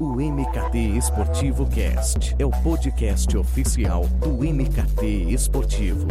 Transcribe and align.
O 0.00 0.14
MKT 0.20 0.96
Esportivo 0.96 1.66
Cast 1.66 2.36
é 2.38 2.46
o 2.46 2.50
podcast 2.50 3.36
oficial 3.36 4.06
do 4.06 4.44
MKT 4.44 5.32
Esportivo. 5.32 6.06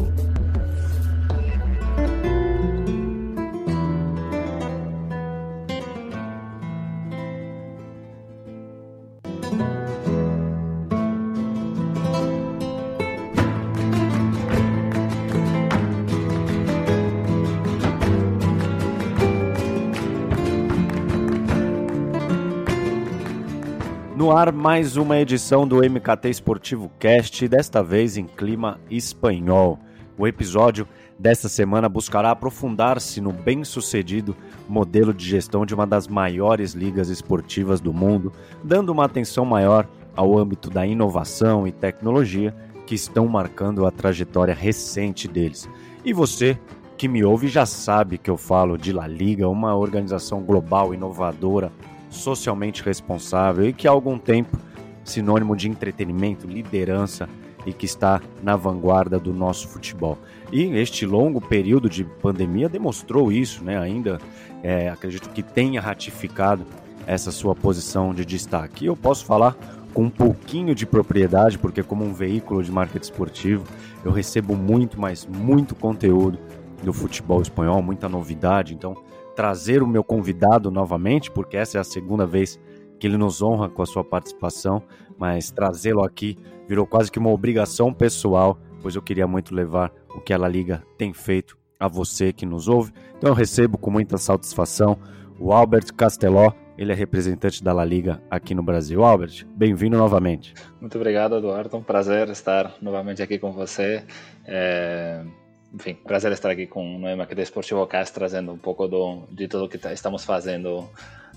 Ar, 24.38 24.52
mais 24.54 24.98
uma 24.98 25.18
edição 25.18 25.68
do 25.68 25.78
MKT 25.78 26.30
Esportivo 26.30 26.92
Cast, 27.00 27.48
desta 27.48 27.82
vez 27.82 28.18
em 28.18 28.28
clima 28.28 28.80
espanhol. 28.88 29.80
O 30.16 30.28
episódio 30.28 30.88
desta 31.18 31.50
semana 31.50 31.90
buscará 31.90 32.30
aprofundar-se 32.30 33.20
no 33.20 33.34
bem-sucedido 33.34 34.36
modelo 34.70 35.12
de 35.12 35.28
gestão 35.28 35.66
de 35.66 35.74
uma 35.74 35.88
das 35.88 36.08
maiores 36.08 36.74
ligas 36.74 37.10
esportivas 37.10 37.82
do 37.82 37.92
mundo, 37.92 38.32
dando 38.64 38.92
uma 38.92 39.06
atenção 39.06 39.44
maior 39.44 39.88
ao 40.16 40.38
âmbito 40.38 40.70
da 40.70 40.86
inovação 40.86 41.68
e 41.68 41.72
tecnologia 41.72 42.56
que 42.86 42.94
estão 42.94 43.28
marcando 43.28 43.88
a 43.88 43.92
trajetória 43.92 44.54
recente 44.54 45.28
deles. 45.28 45.68
E 46.06 46.14
você 46.14 46.60
que 46.96 47.08
me 47.08 47.24
ouve 47.24 47.48
já 47.48 47.66
sabe 47.66 48.20
que 48.20 48.30
eu 48.30 48.38
falo 48.38 48.78
de 48.78 48.94
La 48.94 49.08
Liga, 49.08 49.50
uma 49.50 49.76
organização 49.76 50.44
global 50.44 50.94
inovadora 50.94 51.72
socialmente 52.18 52.84
responsável 52.84 53.68
e 53.68 53.74
que 53.74 53.88
há 53.88 53.92
algum 53.92 54.18
tempo 54.18 54.58
sinônimo 55.04 55.56
de 55.56 55.70
entretenimento, 55.70 56.48
liderança 56.48 57.30
e 57.66 57.74
que 57.74 57.86
está 57.86 58.22
na 58.42 58.56
vanguarda 58.56 59.20
do 59.20 59.34
nosso 59.34 59.68
futebol. 59.68 60.18
E 60.52 60.64
este 60.78 61.06
longo 61.06 61.42
período 61.42 61.90
de 61.90 62.04
pandemia 62.04 62.70
demonstrou 62.70 63.32
isso, 63.32 63.64
né? 63.64 63.78
Ainda 63.78 64.20
é, 64.64 64.90
acredito 64.90 65.30
que 65.30 65.44
tenha 65.44 65.82
ratificado 65.82 66.66
essa 67.06 67.32
sua 67.32 67.56
posição 67.56 68.14
de 68.14 68.26
destaque. 68.26 68.86
E 68.86 68.88
eu 68.88 68.96
posso 68.96 69.26
falar 69.26 69.56
com 69.94 70.04
um 70.04 70.10
pouquinho 70.10 70.76
de 70.76 70.86
propriedade, 70.86 71.58
porque 71.58 71.82
como 71.82 72.06
um 72.06 72.14
veículo 72.14 72.62
de 72.64 72.72
marketing 72.72 73.04
esportivo, 73.04 73.66
eu 74.04 74.12
recebo 74.12 74.56
muito, 74.56 75.00
mas 75.00 75.26
muito 75.26 75.74
conteúdo 75.76 76.38
do 76.84 76.94
futebol 76.94 77.42
espanhol, 77.42 77.82
muita 77.82 78.08
novidade. 78.08 78.74
Então, 78.74 78.96
trazer 79.38 79.84
o 79.84 79.88
meu 79.88 80.04
convidado 80.04 80.72
novamente, 80.72 81.30
porque 81.30 81.58
essa 81.58 81.78
é 81.78 81.80
a 81.80 81.84
segunda 81.84 82.26
vez 82.26 82.60
que 83.00 83.06
ele 83.06 83.18
nos 83.18 83.40
honra 83.40 83.70
com 83.70 83.84
a 83.84 83.86
sua 83.86 84.04
participação, 84.04 84.82
mas 85.16 85.52
trazê-lo 85.52 86.04
aqui 86.04 86.36
virou 86.68 86.88
quase 86.88 87.12
que 87.12 87.20
uma 87.20 87.30
obrigação 87.30 87.94
pessoal, 87.94 88.58
pois 88.82 88.96
eu 88.96 89.02
queria 89.02 89.28
muito 89.28 89.54
levar 89.54 89.94
o 90.10 90.20
que 90.20 90.34
a 90.34 90.40
La 90.40 90.48
Liga 90.48 90.84
tem 90.98 91.14
feito 91.14 91.56
a 91.80 91.88
você 91.88 92.34
que 92.34 92.48
nos 92.48 92.68
ouve. 92.68 92.92
Então 93.16 93.30
eu 93.30 93.36
recebo 93.36 93.78
com 93.78 93.92
muita 93.92 94.18
satisfação 94.18 94.98
o 95.40 95.54
Albert 95.54 95.94
Casteló, 95.96 96.52
ele 96.76 96.92
é 96.92 96.96
representante 96.96 97.64
da 97.64 97.72
La 97.72 97.86
Liga 97.86 98.20
aqui 98.32 98.56
no 98.56 98.64
Brasil. 98.64 99.04
Albert, 99.04 99.46
bem-vindo 99.56 100.00
novamente. 100.00 100.56
Muito 100.82 100.98
obrigado, 100.98 101.36
Eduardo. 101.36 101.78
Um 101.78 101.84
prazer 101.84 102.28
estar 102.30 102.74
novamente 102.82 103.22
aqui 103.22 103.38
com 103.38 103.52
você. 103.52 104.04
É 104.48 105.24
enfim, 105.74 105.94
prazer 105.94 106.32
estar 106.32 106.50
aqui 106.50 106.66
com 106.66 106.96
o 106.96 107.18
Marketing 107.18 107.42
Esportivo 107.42 107.86
Cast, 107.88 108.14
trazendo 108.14 108.52
um 108.52 108.58
pouco 108.58 108.88
do, 108.88 109.24
de 109.32 109.48
tudo 109.48 109.68
que 109.68 109.78
estamos 109.88 110.24
fazendo 110.24 110.90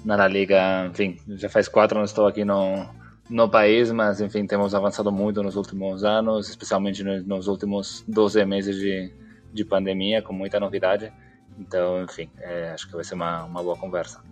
na 0.05 0.27
Liga. 0.27 0.87
Enfim, 0.87 1.19
já 1.29 1.49
faz 1.49 1.69
quatro 1.69 1.99
anos 1.99 2.11
estou 2.11 2.27
aqui 2.27 2.45
no, 2.45 2.87
no 3.29 3.49
país, 3.49 3.91
mas 3.91 4.21
enfim, 4.21 4.47
temos 4.47 4.75
avançado 4.75 5.11
muito 5.11 5.43
nos 5.43 5.57
últimos 5.57 6.05
anos, 6.05 6.49
especialmente 6.49 7.03
nos 7.03 7.49
últimos 7.49 8.05
12 8.07 8.45
meses 8.45 8.77
de, 8.77 9.13
de 9.53 9.65
pandemia, 9.65 10.23
com 10.23 10.33
muita 10.33 10.61
novidade. 10.61 11.13
Então, 11.59 12.03
enfim, 12.03 12.31
é, 12.39 12.71
acho 12.71 12.87
que 12.87 12.95
vai 12.95 13.05
ser 13.05 13.15
uma, 13.15 13.45
uma 13.45 13.63
boa 13.63 13.77
conversa. 13.77 14.23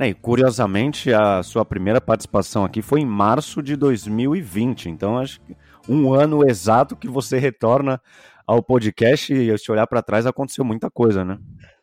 E, 0.00 0.14
curiosamente, 0.14 1.12
a 1.12 1.42
sua 1.42 1.64
primeira 1.64 2.00
participação 2.00 2.64
aqui 2.64 2.80
foi 2.80 3.00
em 3.00 3.06
março 3.06 3.60
de 3.60 3.74
2020, 3.74 4.88
então 4.88 5.18
acho 5.18 5.40
que 5.40 5.56
um 5.88 6.12
ano 6.14 6.48
exato 6.48 6.94
que 6.94 7.08
você 7.08 7.38
retorna 7.38 8.00
ao 8.48 8.62
podcast 8.62 9.30
e 9.30 9.58
se 9.58 9.70
olhar 9.70 9.86
para 9.86 10.02
trás 10.02 10.24
aconteceu 10.24 10.64
muita 10.64 10.90
coisa, 10.90 11.22
né? 11.22 11.38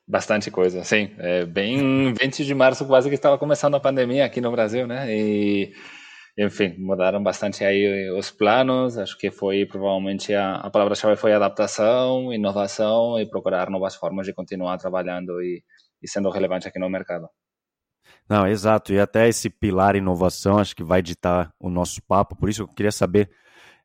Bastante 0.07 0.49
coisa, 0.49 0.83
sim. 0.83 1.11
É, 1.19 1.45
bem 1.45 2.11
20 2.11 2.43
de 2.43 2.55
março 2.55 2.87
quase 2.87 3.07
que 3.07 3.13
estava 3.13 3.37
começando 3.37 3.75
a 3.75 3.79
pandemia 3.79 4.25
aqui 4.25 4.41
no 4.41 4.51
Brasil, 4.51 4.87
né? 4.87 5.05
E 5.15 5.71
enfim, 6.35 6.75
mudaram 6.79 7.21
bastante 7.21 7.63
aí 7.63 8.09
os 8.11 8.31
planos. 8.31 8.97
Acho 8.97 9.15
que 9.15 9.29
foi 9.29 9.67
provavelmente 9.67 10.33
a, 10.33 10.55
a 10.55 10.69
palavra-chave 10.71 11.15
foi 11.15 11.33
adaptação, 11.33 12.33
inovação 12.33 13.19
e 13.19 13.29
procurar 13.29 13.69
novas 13.69 13.95
formas 13.95 14.25
de 14.25 14.33
continuar 14.33 14.77
trabalhando 14.79 15.39
e, 15.43 15.63
e 16.01 16.07
sendo 16.07 16.31
relevante 16.31 16.67
aqui 16.67 16.79
no 16.79 16.89
mercado. 16.89 17.29
Não, 18.27 18.47
exato. 18.47 18.91
E 18.91 18.99
até 18.99 19.27
esse 19.27 19.51
pilar 19.51 19.95
inovação 19.95 20.57
acho 20.57 20.75
que 20.75 20.83
vai 20.83 21.03
ditar 21.03 21.53
o 21.59 21.69
nosso 21.69 22.01
papo. 22.07 22.35
Por 22.35 22.49
isso 22.49 22.63
eu 22.63 22.67
queria 22.67 22.91
saber 22.91 23.29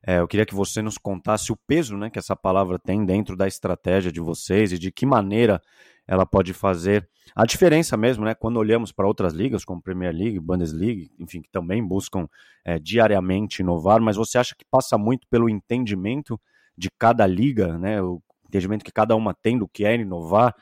é, 0.05 0.19
eu 0.19 0.27
queria 0.27 0.45
que 0.45 0.55
você 0.55 0.81
nos 0.81 0.97
contasse 0.97 1.51
o 1.51 1.57
peso 1.67 1.95
né, 1.95 2.09
que 2.09 2.17
essa 2.17 2.35
palavra 2.35 2.79
tem 2.79 3.05
dentro 3.05 3.35
da 3.35 3.47
estratégia 3.47 4.11
de 4.11 4.19
vocês 4.19 4.71
e 4.71 4.79
de 4.79 4.91
que 4.91 5.05
maneira 5.05 5.61
ela 6.07 6.25
pode 6.25 6.53
fazer 6.53 7.07
a 7.35 7.45
diferença 7.45 7.95
mesmo, 7.95 8.25
né? 8.25 8.33
Quando 8.33 8.57
olhamos 8.57 8.91
para 8.91 9.07
outras 9.07 9.33
ligas, 9.33 9.63
como 9.63 9.81
Premier 9.81 10.13
League, 10.13 10.39
Bundesliga, 10.39 11.09
enfim, 11.19 11.41
que 11.41 11.49
também 11.49 11.85
buscam 11.85 12.27
é, 12.65 12.77
diariamente 12.77 13.61
inovar, 13.61 14.01
mas 14.01 14.17
você 14.17 14.37
acha 14.37 14.55
que 14.55 14.65
passa 14.69 14.97
muito 14.97 15.25
pelo 15.29 15.47
entendimento 15.47 16.39
de 16.77 16.89
cada 16.97 17.25
liga, 17.25 17.77
né? 17.77 18.01
O 18.01 18.21
entendimento 18.47 18.83
que 18.83 18.91
cada 18.91 19.15
uma 19.15 19.33
tem 19.33 19.57
do 19.57 19.67
que 19.67 19.85
é 19.85 19.95
inovar? 19.95 20.53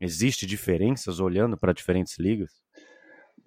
Existe 0.00 0.46
diferenças 0.46 1.20
olhando 1.20 1.56
para 1.56 1.72
diferentes 1.72 2.18
ligas? 2.18 2.60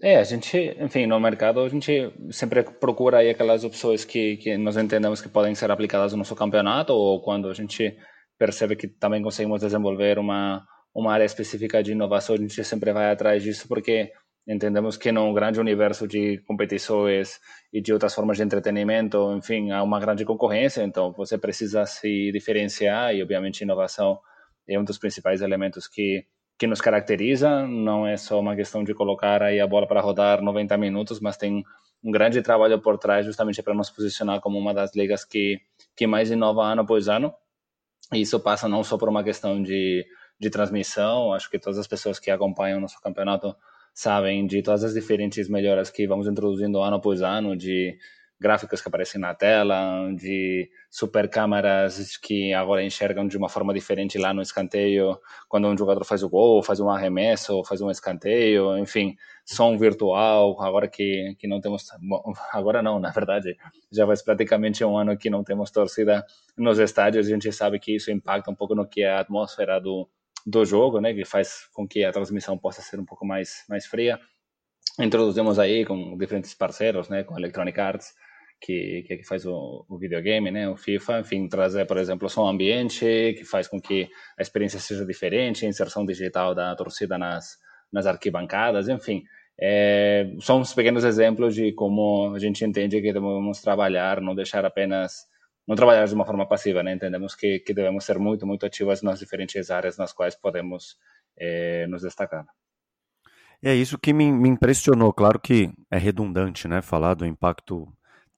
É, 0.03 0.17
a 0.17 0.23
gente, 0.23 0.57
enfim, 0.79 1.05
no 1.05 1.19
mercado 1.19 1.59
a 1.59 1.69
gente 1.69 2.11
sempre 2.31 2.63
procura 2.63 3.19
aí 3.19 3.29
aquelas 3.29 3.63
opções 3.63 4.03
que, 4.03 4.37
que 4.37 4.57
nós 4.57 4.75
entendemos 4.75 5.21
que 5.21 5.29
podem 5.29 5.53
ser 5.53 5.69
aplicadas 5.69 6.11
no 6.11 6.17
nosso 6.17 6.35
campeonato 6.35 6.91
ou 6.91 7.21
quando 7.21 7.47
a 7.47 7.53
gente 7.53 7.95
percebe 8.35 8.75
que 8.75 8.87
também 8.87 9.21
conseguimos 9.21 9.61
desenvolver 9.61 10.17
uma, 10.17 10.65
uma 10.95 11.13
área 11.13 11.23
específica 11.23 11.83
de 11.83 11.91
inovação, 11.91 12.33
a 12.33 12.39
gente 12.39 12.63
sempre 12.63 12.91
vai 12.91 13.11
atrás 13.11 13.43
disso 13.43 13.67
porque 13.67 14.11
entendemos 14.47 14.97
que 14.97 15.11
no 15.11 15.31
grande 15.35 15.59
universo 15.59 16.07
de 16.07 16.39
competições 16.47 17.39
e 17.71 17.79
de 17.79 17.93
outras 17.93 18.15
formas 18.15 18.37
de 18.37 18.43
entretenimento, 18.43 19.31
enfim, 19.37 19.69
há 19.69 19.83
uma 19.83 19.99
grande 19.99 20.25
concorrência, 20.25 20.81
então 20.81 21.11
você 21.11 21.37
precisa 21.37 21.85
se 21.85 22.31
diferenciar 22.31 23.13
e, 23.13 23.21
obviamente, 23.21 23.61
inovação 23.61 24.19
é 24.67 24.79
um 24.79 24.83
dos 24.83 24.97
principais 24.97 25.41
elementos 25.41 25.87
que 25.87 26.25
que 26.61 26.67
nos 26.67 26.79
caracteriza. 26.79 27.65
Não 27.65 28.05
é 28.05 28.15
só 28.15 28.39
uma 28.39 28.55
questão 28.55 28.83
de 28.83 28.93
colocar 28.93 29.41
aí 29.41 29.59
a 29.59 29.65
bola 29.65 29.87
para 29.87 29.99
rodar 29.99 30.43
90 30.43 30.77
minutos, 30.77 31.19
mas 31.19 31.35
tem 31.35 31.63
um 32.03 32.11
grande 32.11 32.39
trabalho 32.43 32.79
por 32.79 32.99
trás 32.99 33.25
justamente 33.25 33.63
para 33.63 33.73
nos 33.73 33.89
posicionar 33.89 34.39
como 34.39 34.59
uma 34.59 34.71
das 34.71 34.95
ligas 34.95 35.25
que, 35.25 35.59
que 35.95 36.05
mais 36.05 36.29
inova 36.29 36.61
ano 36.61 36.83
após 36.83 37.07
ano. 37.07 37.33
E 38.13 38.21
isso 38.21 38.39
passa 38.39 38.69
não 38.69 38.83
só 38.83 38.95
por 38.95 39.09
uma 39.09 39.23
questão 39.23 39.59
de, 39.59 40.05
de 40.39 40.51
transmissão, 40.51 41.33
acho 41.33 41.49
que 41.49 41.57
todas 41.57 41.79
as 41.79 41.87
pessoas 41.87 42.19
que 42.19 42.29
acompanham 42.29 42.77
o 42.77 42.81
nosso 42.81 43.01
campeonato 43.01 43.55
sabem 43.91 44.45
de 44.45 44.61
todas 44.61 44.83
as 44.83 44.93
diferentes 44.93 45.49
melhoras 45.49 45.89
que 45.89 46.05
vamos 46.05 46.27
introduzindo 46.27 46.79
ano 46.79 46.97
após 46.97 47.23
ano, 47.23 47.57
de 47.57 47.97
gráficos 48.41 48.81
que 48.81 48.87
aparecem 48.87 49.21
na 49.21 49.35
tela, 49.35 50.11
de 50.15 50.67
super 50.89 51.29
câmeras 51.29 52.17
que 52.17 52.51
agora 52.55 52.83
enxergam 52.83 53.27
de 53.27 53.37
uma 53.37 53.47
forma 53.47 53.71
diferente 53.71 54.17
lá 54.17 54.33
no 54.33 54.41
escanteio, 54.41 55.19
quando 55.47 55.67
um 55.67 55.77
jogador 55.77 56.03
faz 56.03 56.23
o 56.23 56.29
gol, 56.29 56.63
faz 56.63 56.79
um 56.79 56.89
arremesso, 56.89 57.63
faz 57.63 57.81
um 57.81 57.91
escanteio, 57.91 58.75
enfim, 58.79 59.15
som 59.45 59.77
virtual, 59.77 60.59
agora 60.59 60.87
que, 60.87 61.35
que 61.37 61.47
não 61.47 61.61
temos, 61.61 61.85
bom, 62.01 62.33
agora 62.51 62.81
não, 62.81 62.99
na 62.99 63.11
verdade, 63.11 63.55
já 63.91 64.07
faz 64.07 64.23
praticamente 64.23 64.83
um 64.83 64.97
ano 64.97 65.15
que 65.15 65.29
não 65.29 65.43
temos 65.43 65.69
torcida 65.69 66.25
nos 66.57 66.79
estádios, 66.79 67.27
a 67.27 67.29
gente 67.29 67.51
sabe 67.51 67.77
que 67.77 67.95
isso 67.95 68.09
impacta 68.09 68.49
um 68.49 68.55
pouco 68.55 68.73
no 68.73 68.87
que 68.87 69.03
é 69.03 69.11
a 69.11 69.19
atmosfera 69.19 69.79
do, 69.79 70.09
do 70.47 70.65
jogo, 70.65 70.99
né, 70.99 71.13
que 71.13 71.23
faz 71.25 71.67
com 71.73 71.87
que 71.87 72.03
a 72.03 72.11
transmissão 72.11 72.57
possa 72.57 72.81
ser 72.81 72.99
um 72.99 73.05
pouco 73.05 73.23
mais, 73.23 73.63
mais 73.69 73.85
fria. 73.85 74.19
Introduzimos 74.99 75.59
aí 75.59 75.85
com 75.85 76.17
diferentes 76.17 76.55
parceiros, 76.55 77.07
né, 77.07 77.23
com 77.23 77.37
Electronic 77.37 77.79
Arts, 77.79 78.15
que, 78.61 79.03
que 79.07 79.23
faz 79.23 79.45
o, 79.45 79.85
o, 79.89 79.97
videogame, 79.97 80.51
né, 80.51 80.69
o 80.69 80.77
FIFA, 80.77 81.21
enfim, 81.21 81.47
trazer, 81.49 81.85
por 81.85 81.97
exemplo, 81.97 82.29
som 82.29 82.47
ambiente, 82.47 83.33
que 83.35 83.43
faz 83.43 83.67
com 83.67 83.81
que 83.81 84.07
a 84.37 84.41
experiência 84.41 84.79
seja 84.79 85.03
diferente, 85.03 85.65
a 85.65 85.69
inserção 85.69 86.05
digital 86.05 86.53
da 86.53 86.75
torcida 86.75 87.17
nas, 87.17 87.57
nas 87.91 88.05
arquibancadas, 88.05 88.87
enfim, 88.87 89.23
é, 89.59 90.31
são 90.39 90.59
uns 90.59 90.73
pequenos 90.73 91.03
exemplos 91.03 91.55
de 91.55 91.73
como 91.73 92.33
a 92.35 92.39
gente 92.39 92.63
entende 92.63 93.01
que 93.01 93.11
devemos 93.11 93.61
trabalhar, 93.61 94.21
não 94.21 94.35
deixar 94.35 94.63
apenas, 94.63 95.25
não 95.67 95.75
trabalhar 95.75 96.05
de 96.05 96.13
uma 96.13 96.25
forma 96.25 96.47
passiva, 96.47 96.83
né, 96.83 96.93
entendemos 96.93 97.33
que, 97.33 97.59
que 97.59 97.73
devemos 97.73 98.05
ser 98.05 98.19
muito, 98.19 98.45
muito 98.45 98.65
ativas 98.65 99.01
nas 99.01 99.19
diferentes 99.19 99.71
áreas 99.71 99.97
nas 99.97 100.13
quais 100.13 100.35
podemos 100.35 100.97
é, 101.35 101.87
nos 101.87 102.03
destacar. 102.03 102.45
É 103.63 103.75
isso 103.75 103.97
que 103.97 104.11
me, 104.11 104.31
me 104.31 104.49
impressionou. 104.49 105.13
Claro 105.13 105.39
que 105.39 105.71
é 105.91 105.97
redundante, 105.97 106.67
né, 106.67 106.81
falar 106.81 107.13
do 107.13 107.25
impacto 107.25 107.87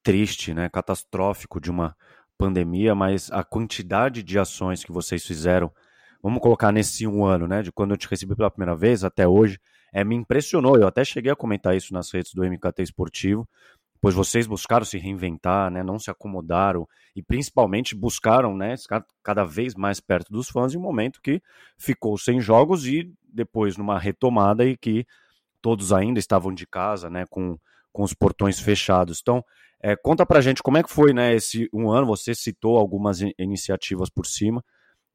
triste, 0.04 0.54
né, 0.54 0.70
catastrófico 0.70 1.60
de 1.60 1.72
uma 1.72 1.96
pandemia, 2.38 2.94
mas 2.94 3.32
a 3.32 3.44
quantidade 3.44 4.22
de 4.22 4.38
ações 4.38 4.84
que 4.84 4.92
vocês 4.92 5.26
fizeram, 5.26 5.72
vamos 6.22 6.42
colocar 6.42 6.72
nesse 6.72 7.08
um 7.08 7.26
ano, 7.26 7.48
né, 7.48 7.62
de 7.62 7.72
quando 7.72 7.92
eu 7.92 7.98
te 7.98 8.08
recebi 8.08 8.36
pela 8.36 8.52
primeira 8.52 8.76
vez 8.76 9.04
até 9.04 9.28
hoje, 9.28 9.60
é, 9.94 10.04
me 10.04 10.16
impressionou. 10.16 10.78
Eu 10.78 10.88
até 10.88 11.06
cheguei 11.06 11.32
a 11.32 11.36
comentar 11.36 11.76
isso 11.76 11.94
nas 11.94 12.12
redes 12.12 12.34
do 12.34 12.44
MKT 12.44 12.84
Esportivo, 12.84 13.48
pois 14.02 14.14
vocês 14.14 14.46
buscaram 14.46 14.84
se 14.84 14.98
reinventar, 14.98 15.72
né, 15.72 15.82
não 15.82 15.98
se 15.98 16.12
acomodaram 16.12 16.86
e 17.16 17.24
principalmente 17.24 17.96
buscaram 17.96 18.58
né, 18.58 18.76
ficar 18.76 19.06
cada 19.24 19.46
vez 19.46 19.76
mais 19.76 20.02
perto 20.02 20.34
dos 20.34 20.50
fãs 20.50 20.74
em 20.74 20.78
um 20.78 20.82
momento 20.82 21.22
que 21.22 21.42
ficou 21.78 22.18
sem 22.18 22.42
jogos 22.42 22.86
e 22.86 23.10
depois 23.24 23.78
numa 23.78 23.98
retomada 23.98 24.66
e 24.66 24.76
que 24.76 25.08
todos 25.62 25.94
ainda 25.94 26.20
estavam 26.20 26.54
de 26.54 26.68
casa, 26.68 27.10
né, 27.10 27.26
com, 27.30 27.58
com 27.94 28.04
os 28.04 28.14
portões 28.14 28.60
fechados. 28.60 29.20
Então, 29.22 29.44
é, 29.82 29.96
conta 29.96 30.26
pra 30.26 30.42
gente 30.42 30.64
como 30.64 30.78
é 30.78 30.84
que 30.84 30.90
foi 30.90 31.14
né, 31.14 31.34
esse 31.36 31.70
um 31.72 31.92
ano, 31.92 32.08
você 32.08 32.34
citou 32.34 32.78
algumas 32.78 33.20
iniciativas 33.38 34.10
por 34.10 34.26
cima, 34.26 34.64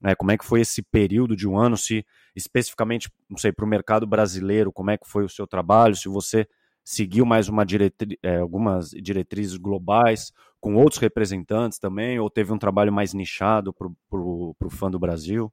né, 0.01 0.15
como 0.15 0.31
é 0.31 0.39
que 0.39 0.45
foi 0.45 0.61
esse 0.61 0.83
período 0.83 1.35
de 1.35 1.49
um 1.49 1.59
ano, 1.59 1.77
se 1.77 2.07
especificamente, 2.37 3.11
não 3.29 3.37
sei, 3.37 3.51
para 3.51 3.65
o 3.65 3.69
mercado 3.69 4.07
brasileiro, 4.07 4.73
como 4.73 4.91
é 4.91 4.97
que 4.97 5.09
foi 5.09 5.25
o 5.25 5.29
seu 5.29 5.47
trabalho, 5.47 5.97
se 5.97 6.09
você 6.09 6.47
seguiu 6.85 7.27
mais 7.27 7.49
uma 7.49 7.67
diretri 7.67 8.19
é, 8.23 8.39
algumas 8.39 8.91
diretrizes 8.91 9.57
globais 9.57 10.33
com 10.61 10.77
outros 10.77 11.01
representantes 11.01 11.79
também, 11.79 12.19
ou 12.19 12.31
teve 12.31 12.53
um 12.53 12.59
trabalho 12.59 12.93
mais 12.93 13.13
nichado 13.13 13.73
para 13.73 13.89
o 14.19 14.71
fã 14.71 14.91
do 14.91 14.99
Brasil? 14.99 15.53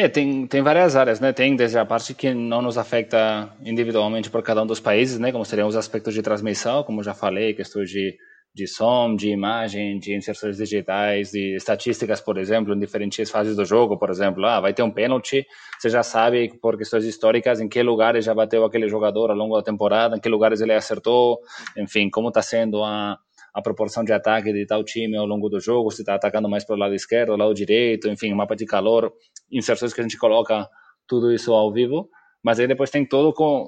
É, 0.00 0.08
tem, 0.08 0.46
tem 0.46 0.62
várias 0.62 0.94
áreas, 0.94 1.18
né? 1.18 1.32
Tem 1.32 1.56
desde 1.56 1.76
a 1.76 1.84
parte 1.84 2.14
que 2.14 2.32
não 2.32 2.62
nos 2.62 2.78
afeta 2.78 3.52
individualmente 3.64 4.30
por 4.30 4.44
cada 4.44 4.62
um 4.62 4.66
dos 4.66 4.78
países, 4.78 5.18
né? 5.18 5.32
Como 5.32 5.44
seriam 5.44 5.66
os 5.66 5.74
aspectos 5.74 6.14
de 6.14 6.22
transmissão, 6.22 6.84
como 6.84 7.02
já 7.02 7.14
falei, 7.14 7.52
questões 7.52 7.90
de 7.90 8.16
de 8.54 8.66
som, 8.66 9.14
de 9.14 9.28
imagem, 9.30 9.98
de 10.00 10.16
inserções 10.16 10.56
digitais, 10.56 11.30
de 11.30 11.54
estatísticas, 11.54 12.20
por 12.20 12.38
exemplo, 12.38 12.74
em 12.74 12.78
diferentes 12.78 13.30
fases 13.30 13.54
do 13.54 13.64
jogo, 13.64 13.96
por 13.96 14.10
exemplo, 14.10 14.44
ah, 14.46 14.58
vai 14.60 14.72
ter 14.72 14.82
um 14.82 14.90
pênalti, 14.90 15.46
você 15.78 15.88
já 15.88 16.02
sabe 16.02 16.58
por 16.60 16.76
questões 16.76 17.04
históricas 17.04 17.60
em 17.60 17.68
que 17.68 17.80
lugares 17.82 18.24
já 18.24 18.34
bateu 18.34 18.64
aquele 18.64 18.88
jogador 18.88 19.30
ao 19.30 19.36
longo 19.36 19.56
da 19.56 19.62
temporada, 19.62 20.16
em 20.16 20.20
que 20.20 20.28
lugares 20.28 20.60
ele 20.60 20.72
acertou, 20.72 21.38
enfim, 21.76 22.10
como 22.10 22.28
está 22.28 22.42
sendo 22.42 22.82
a, 22.82 23.16
a 23.54 23.62
proporção 23.62 24.04
de 24.04 24.12
ataque 24.12 24.52
de 24.52 24.66
tal 24.66 24.84
time 24.84 25.16
ao 25.16 25.26
longo 25.26 25.48
do 25.48 25.60
jogo, 25.60 25.90
se 25.90 26.02
está 26.02 26.14
atacando 26.14 26.48
mais 26.48 26.64
pelo 26.64 26.78
lado 26.78 26.94
esquerdo, 26.94 27.36
lado 27.36 27.54
direito, 27.54 28.08
enfim, 28.08 28.32
mapa 28.34 28.54
de 28.54 28.66
calor, 28.66 29.12
inserções 29.50 29.92
que 29.92 30.00
a 30.00 30.04
gente 30.04 30.18
coloca 30.18 30.68
tudo 31.06 31.32
isso 31.32 31.52
ao 31.52 31.72
vivo, 31.72 32.08
mas 32.42 32.60
aí 32.60 32.66
depois 32.66 32.90
tem 32.90 33.04
todo 33.06 33.32
com, 33.32 33.66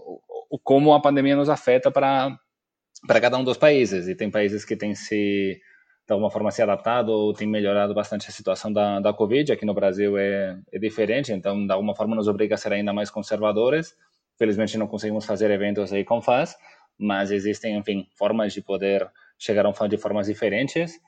como 0.63 0.93
a 0.93 1.01
pandemia 1.01 1.37
nos 1.37 1.49
afeta 1.49 1.91
para 1.91 2.37
para 3.07 3.21
cada 3.21 3.39
um 3.39 3.45
dos 3.45 3.57
países. 3.57 4.09
E 4.09 4.15
tem 4.15 4.31
países 4.31 4.65
que 4.65 4.77
têm 4.77 4.95
se, 4.95 5.61
de 6.07 6.13
alguma 6.13 6.31
forma, 6.31 6.51
se 6.51 6.63
adaptado 6.63 7.11
ou 7.11 7.33
têm 7.33 7.49
melhorado 7.49 7.95
bastante 7.95 8.29
a 8.29 8.33
situação 8.33 8.73
da, 8.73 9.01
da 9.01 9.13
Covid. 9.13 9.53
Aqui 9.53 9.65
no 9.65 9.75
Brasil 9.75 10.17
é, 10.19 10.59
é 10.73 10.79
diferente, 10.79 11.33
então, 11.33 11.67
de 11.67 11.73
alguma 11.73 11.95
forma, 11.95 12.15
nos 12.15 12.29
obriga 12.29 12.55
a 12.55 12.59
ser 12.59 12.73
ainda 12.73 12.93
mais 12.93 13.11
conservadores. 13.11 13.95
Felizmente, 14.39 14.79
não 14.79 14.87
conseguimos 14.87 15.25
fazer 15.25 15.51
eventos 15.51 15.93
aí 15.93 16.05
com 16.05 16.21
fãs, 16.21 16.57
mas 16.99 17.31
existem, 17.31 17.77
enfim, 17.77 18.07
formas 18.17 18.53
de 18.53 18.63
poder 18.63 19.09
chegar 19.41 19.67
a 19.67 19.73
fã 19.73 19.89
de 19.89 19.97
formas 19.97 20.27
diferentes. 20.27 21.01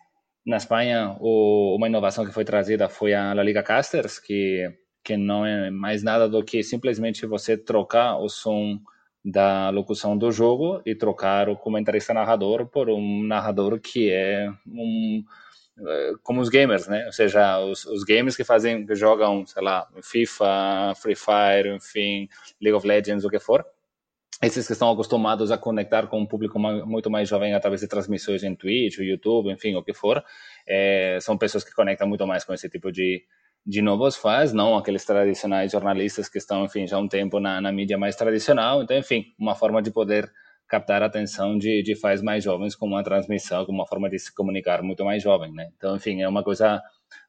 Na 0.44 0.56
Espanha, 0.56 1.16
o, 1.20 1.76
uma 1.76 1.86
inovação 1.86 2.24
que 2.24 2.32
foi 2.32 2.44
trazida 2.44 2.88
foi 2.88 3.14
a 3.14 3.32
La 3.32 3.42
Liga 3.42 3.62
Casters, 3.62 4.18
que, 4.18 4.68
que 5.04 5.16
não 5.16 5.46
é 5.46 5.70
mais 5.70 6.02
nada 6.02 6.28
do 6.28 6.42
que 6.42 6.62
simplesmente 6.64 7.26
você 7.26 7.56
trocar 7.56 8.16
o 8.18 8.28
som 8.28 8.80
da 9.24 9.70
locução 9.70 10.18
do 10.18 10.32
jogo 10.32 10.82
e 10.84 10.96
trocar 10.96 11.48
o 11.48 11.56
comentarista 11.56 12.12
narrador 12.12 12.66
por 12.66 12.88
um 12.90 13.22
narrador 13.22 13.78
que 13.78 14.10
é 14.10 14.48
um 14.66 15.22
eh, 15.78 16.12
como 16.22 16.40
os 16.40 16.48
gamers, 16.48 16.88
né? 16.88 17.06
Ou 17.06 17.12
seja, 17.12 17.58
os, 17.60 17.84
os 17.86 18.04
gamers 18.04 18.36
que 18.36 18.44
fazem, 18.44 18.84
que 18.84 18.94
jogam, 18.94 19.46
sei 19.46 19.62
lá, 19.62 19.88
FIFA, 20.02 20.94
Free 20.96 21.14
Fire, 21.14 21.76
enfim, 21.76 22.28
League 22.60 22.76
of 22.76 22.86
Legends, 22.86 23.24
o 23.24 23.30
que 23.30 23.38
for. 23.38 23.64
Esses 24.42 24.66
que 24.66 24.72
estão 24.72 24.90
acostumados 24.90 25.52
a 25.52 25.56
conectar 25.56 26.08
com 26.08 26.20
um 26.20 26.26
público 26.26 26.58
muito 26.58 27.08
mais 27.08 27.28
jovem 27.28 27.54
através 27.54 27.80
de 27.80 27.86
transmissões 27.86 28.42
em 28.42 28.56
Twitch, 28.56 28.98
YouTube, 28.98 29.52
enfim, 29.52 29.76
o 29.76 29.84
que 29.84 29.94
for, 29.94 30.20
é, 30.66 31.16
são 31.20 31.38
pessoas 31.38 31.62
que 31.62 31.72
conectam 31.72 32.08
muito 32.08 32.26
mais 32.26 32.44
com 32.44 32.52
esse 32.52 32.68
tipo 32.68 32.90
de, 32.90 33.22
de 33.64 33.80
novos 33.80 34.16
fãs, 34.16 34.52
não 34.52 34.76
aqueles 34.76 35.04
tradicionais 35.04 35.70
jornalistas 35.70 36.28
que 36.28 36.38
estão, 36.38 36.64
enfim, 36.64 36.88
já 36.88 36.96
há 36.96 36.98
um 36.98 37.06
tempo 37.06 37.38
na, 37.38 37.60
na 37.60 37.70
mídia 37.70 37.96
mais 37.96 38.16
tradicional. 38.16 38.82
Então, 38.82 38.98
enfim, 38.98 39.26
uma 39.38 39.54
forma 39.54 39.80
de 39.80 39.92
poder 39.92 40.28
captar 40.66 41.04
a 41.04 41.06
atenção 41.06 41.56
de, 41.56 41.80
de 41.80 41.94
fãs 41.94 42.20
mais 42.20 42.42
jovens 42.42 42.74
com 42.74 42.86
uma 42.86 43.04
transmissão, 43.04 43.64
com 43.64 43.70
uma 43.70 43.86
forma 43.86 44.10
de 44.10 44.18
se 44.18 44.34
comunicar 44.34 44.82
muito 44.82 45.04
mais 45.04 45.22
jovem, 45.22 45.52
né? 45.52 45.68
Então, 45.76 45.94
enfim, 45.94 46.20
é 46.20 46.28
uma 46.28 46.42
coisa 46.42 46.82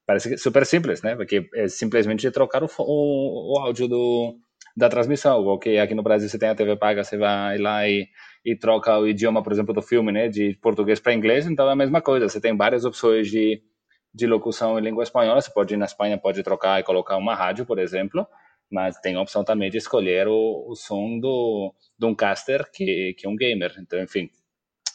parece 0.03 0.35
super 0.37 0.65
simples, 0.65 1.03
né? 1.03 1.15
Porque 1.15 1.47
é 1.53 1.67
simplesmente 1.67 2.29
trocar 2.31 2.63
o, 2.63 2.69
o, 2.79 3.53
o 3.53 3.59
áudio 3.59 3.87
do, 3.87 4.35
da 4.75 4.89
transmissão. 4.89 5.57
Que 5.59 5.77
aqui 5.77 5.93
no 5.95 6.03
Brasil 6.03 6.29
você 6.29 6.39
tem 6.39 6.49
a 6.49 6.55
TV 6.55 6.75
paga, 6.75 7.03
você 7.03 7.17
vai 7.17 7.57
lá 7.57 7.87
e, 7.87 8.07
e 8.45 8.55
troca 8.55 8.97
o 8.97 9.07
idioma, 9.07 9.43
por 9.43 9.53
exemplo, 9.53 9.73
do 9.73 9.81
filme, 9.81 10.11
né? 10.11 10.27
De 10.27 10.57
português 10.61 10.99
para 10.99 11.13
inglês, 11.13 11.47
então 11.47 11.67
é 11.67 11.71
a 11.71 11.75
mesma 11.75 12.01
coisa. 12.01 12.27
Você 12.27 12.41
tem 12.41 12.55
várias 12.55 12.85
opções 12.85 13.29
de 13.29 13.61
de 14.13 14.27
locução 14.27 14.77
em 14.77 14.81
língua 14.81 15.03
espanhola. 15.03 15.41
Você 15.41 15.51
pode 15.51 15.73
ir 15.73 15.77
na 15.77 15.85
Espanha, 15.85 16.17
pode 16.17 16.43
trocar 16.43 16.79
e 16.79 16.83
colocar 16.83 17.17
uma 17.17 17.33
rádio, 17.33 17.65
por 17.65 17.79
exemplo, 17.79 18.27
mas 18.71 18.99
tem 18.99 19.15
a 19.15 19.21
opção 19.21 19.43
também 19.43 19.69
de 19.69 19.77
escolher 19.77 20.27
o, 20.27 20.65
o 20.67 20.75
som 20.75 21.19
do, 21.19 21.73
de 21.97 22.05
um 22.05 22.13
caster 22.13 22.69
que, 22.71 23.15
que 23.17 23.27
um 23.27 23.35
gamer. 23.35 23.73
Então, 23.79 24.01
enfim, 24.01 24.29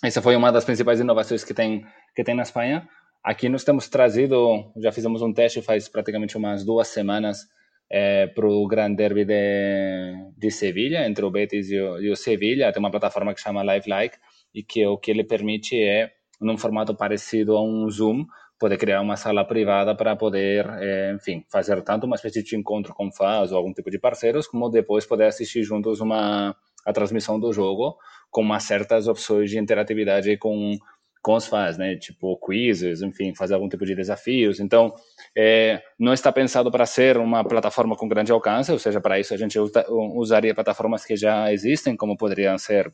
essa 0.03 0.23
foi 0.23 0.37
uma 0.37 0.53
das 0.53 0.65
principais 0.65 1.01
inovações 1.01 1.43
que 1.43 1.53
tem, 1.53 1.85
que 2.15 2.23
tem 2.23 2.35
na 2.35 2.43
Espanha. 2.43 2.89
Aqui 3.23 3.49
nós 3.49 3.65
temos 3.65 3.89
trazido, 3.89 4.73
já 4.77 4.93
fizemos 4.93 5.21
um 5.23 5.33
teste 5.33 5.61
faz 5.61 5.89
praticamente 5.89 6.37
umas 6.37 6.65
duas 6.65 6.89
semanas 6.89 7.47
é, 7.90 8.26
para 8.26 8.46
o 8.46 8.67
Gran 8.67 8.93
Derby 8.93 9.25
de, 9.25 10.32
de 10.37 10.50
Sevilha, 10.50 11.06
entre 11.06 11.25
o 11.25 11.31
Betis 11.31 11.70
e 11.70 11.81
o, 11.81 12.00
e 12.00 12.11
o 12.11 12.17
Sevilha. 12.17 12.73
Tem 12.73 12.81
uma 12.81 12.90
plataforma 12.90 13.35
que 13.35 13.40
chama 13.40 13.62
Live 13.62 13.88
Like 13.88 14.19
e 14.55 14.62
que 14.62 14.87
o 14.87 14.99
que 14.99 15.11
ele 15.11 15.25
permite 15.25 15.81
é, 15.81 16.11
num 16.40 16.58
formato 16.58 16.94
parecido 16.94 17.56
a 17.56 17.62
um 17.62 17.88
Zoom, 17.88 18.25
poder 18.58 18.76
criar 18.76 19.00
uma 19.00 19.17
sala 19.17 19.44
privada 19.44 19.94
para 19.94 20.17
poder, 20.17 20.67
é, 20.81 21.12
enfim, 21.14 21.44
fazer 21.50 21.81
tanto 21.82 22.06
uma 22.06 22.17
espécie 22.17 22.43
de 22.43 22.56
encontro 22.56 22.93
com 22.93 23.11
fãs 23.11 23.52
ou 23.52 23.58
algum 23.58 23.73
tipo 23.73 23.90
de 23.90 23.99
parceiros, 23.99 24.46
como 24.46 24.69
depois 24.69 25.06
poder 25.06 25.26
assistir 25.26 25.62
juntos 25.62 26.00
uma 26.00 26.56
a 26.85 26.93
transmissão 26.93 27.38
do 27.38 27.52
jogo 27.52 27.96
com 28.31 28.61
certas 28.61 29.08
opções 29.08 29.50
de 29.50 29.58
interatividade 29.58 30.37
com 30.38 30.76
com 31.28 31.35
os 31.35 31.47
fãs, 31.47 31.76
né? 31.76 31.94
Tipo 31.94 32.38
quizzes, 32.38 33.02
enfim, 33.02 33.35
fazer 33.35 33.52
algum 33.52 33.68
tipo 33.68 33.85
de 33.85 33.94
desafios. 33.94 34.61
Então, 34.61 34.94
é, 35.37 35.82
não 35.99 36.14
está 36.14 36.32
pensado 36.32 36.70
para 36.70 36.87
ser 36.87 37.18
uma 37.18 37.44
plataforma 37.44 37.94
com 37.94 38.08
grande 38.08 38.32
alcance, 38.32 38.73
ou 38.73 38.78
seja, 38.78 38.99
para 38.99 39.20
isso 39.20 39.35
a 39.35 39.37
gente 39.37 39.58
usaria 40.16 40.54
plataformas 40.54 41.04
que 41.04 41.16
já 41.16 41.52
existem, 41.52 41.94
como 41.94 42.16
poderiam 42.16 42.56
ser, 42.56 42.90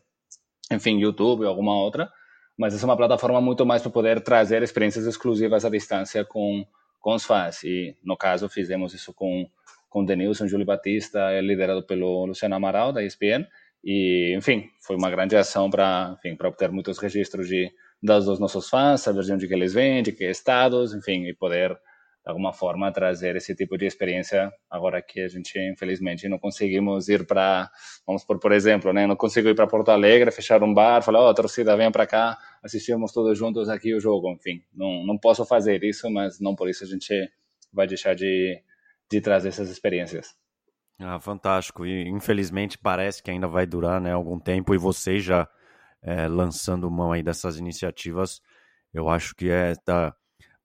enfim, 0.72 0.98
YouTube 0.98 1.44
ou 1.44 1.48
alguma 1.48 1.78
outra 1.78 2.10
mas 2.58 2.74
essa 2.74 2.84
é 2.84 2.88
uma 2.88 2.96
plataforma 2.96 3.40
muito 3.40 3.64
mais 3.66 3.82
para 3.82 3.90
poder 3.90 4.20
trazer 4.20 4.62
experiências 4.62 5.06
exclusivas 5.06 5.64
à 5.64 5.70
distância 5.70 6.24
com, 6.24 6.64
com 7.00 7.14
os 7.14 7.24
fãs. 7.24 7.62
E, 7.64 7.96
no 8.02 8.16
caso, 8.16 8.48
fizemos 8.48 8.94
isso 8.94 9.12
com, 9.12 9.48
com 9.88 10.04
Denilson, 10.04 10.46
Júlio 10.46 10.64
Batista, 10.64 11.40
liderado 11.40 11.84
pelo 11.84 12.26
Luciano 12.26 12.54
Amaral, 12.54 12.92
da 12.92 13.02
ESPN. 13.02 13.44
E, 13.82 14.32
enfim, 14.36 14.70
foi 14.80 14.94
uma 14.94 15.10
grande 15.10 15.36
ação 15.36 15.68
para 15.68 16.16
obter 16.44 16.70
muitos 16.70 16.98
registros 16.98 17.48
de, 17.48 17.72
das 18.04 18.24
dos 18.24 18.38
nossos 18.38 18.68
fãs, 18.68 19.00
saber 19.00 19.22
de 19.22 19.32
onde 19.32 19.48
que 19.48 19.54
eles 19.54 19.72
vêm, 19.72 20.02
de 20.02 20.12
que 20.12 20.24
estados, 20.24 20.94
enfim, 20.94 21.24
e 21.26 21.34
poder 21.34 21.70
de 21.70 22.30
alguma 22.30 22.52
forma 22.52 22.90
trazer 22.92 23.36
esse 23.36 23.54
tipo 23.54 23.76
de 23.76 23.84
experiência 23.84 24.50
agora 24.70 25.02
que 25.02 25.20
a 25.20 25.28
gente 25.28 25.58
infelizmente 25.58 26.26
não 26.26 26.38
conseguimos 26.38 27.08
ir 27.08 27.26
para 27.26 27.70
vamos 28.06 28.24
por 28.24 28.40
por 28.40 28.50
exemplo 28.50 28.94
né 28.94 29.06
não 29.06 29.14
consigo 29.14 29.46
ir 29.50 29.54
para 29.54 29.66
Porto 29.66 29.90
Alegre 29.90 30.30
fechar 30.30 30.62
um 30.62 30.72
bar 30.72 31.02
falar 31.02 31.20
ó 31.20 31.28
oh, 31.28 31.34
torcida 31.34 31.76
vem 31.76 31.92
para 31.92 32.06
cá 32.06 32.38
assistimos 32.62 33.12
todos 33.12 33.36
juntos 33.36 33.68
aqui 33.68 33.94
o 33.94 34.00
jogo 34.00 34.32
enfim 34.32 34.62
não 34.72 35.04
não 35.04 35.18
posso 35.18 35.44
fazer 35.44 35.84
isso 35.84 36.10
mas 36.10 36.40
não 36.40 36.54
por 36.54 36.66
isso 36.66 36.82
a 36.84 36.86
gente 36.86 37.30
vai 37.70 37.86
deixar 37.86 38.14
de 38.14 38.58
de 39.10 39.20
trazer 39.20 39.48
essas 39.48 39.70
experiências. 39.70 40.34
Ah 40.98 41.18
fantástico. 41.18 41.84
E 41.84 42.08
infelizmente 42.08 42.78
parece 42.78 43.22
que 43.22 43.30
ainda 43.30 43.48
vai 43.48 43.66
durar 43.66 44.00
né 44.00 44.12
algum 44.12 44.38
tempo 44.38 44.74
e 44.74 44.78
vocês 44.78 45.22
já 45.22 45.48
é, 46.04 46.28
lançando 46.28 46.90
mão 46.90 47.12
aí 47.12 47.22
dessas 47.22 47.58
iniciativas 47.58 48.40
eu 48.92 49.08
acho 49.08 49.34
que 49.34 49.48
é 49.48 49.74
tá 49.74 50.14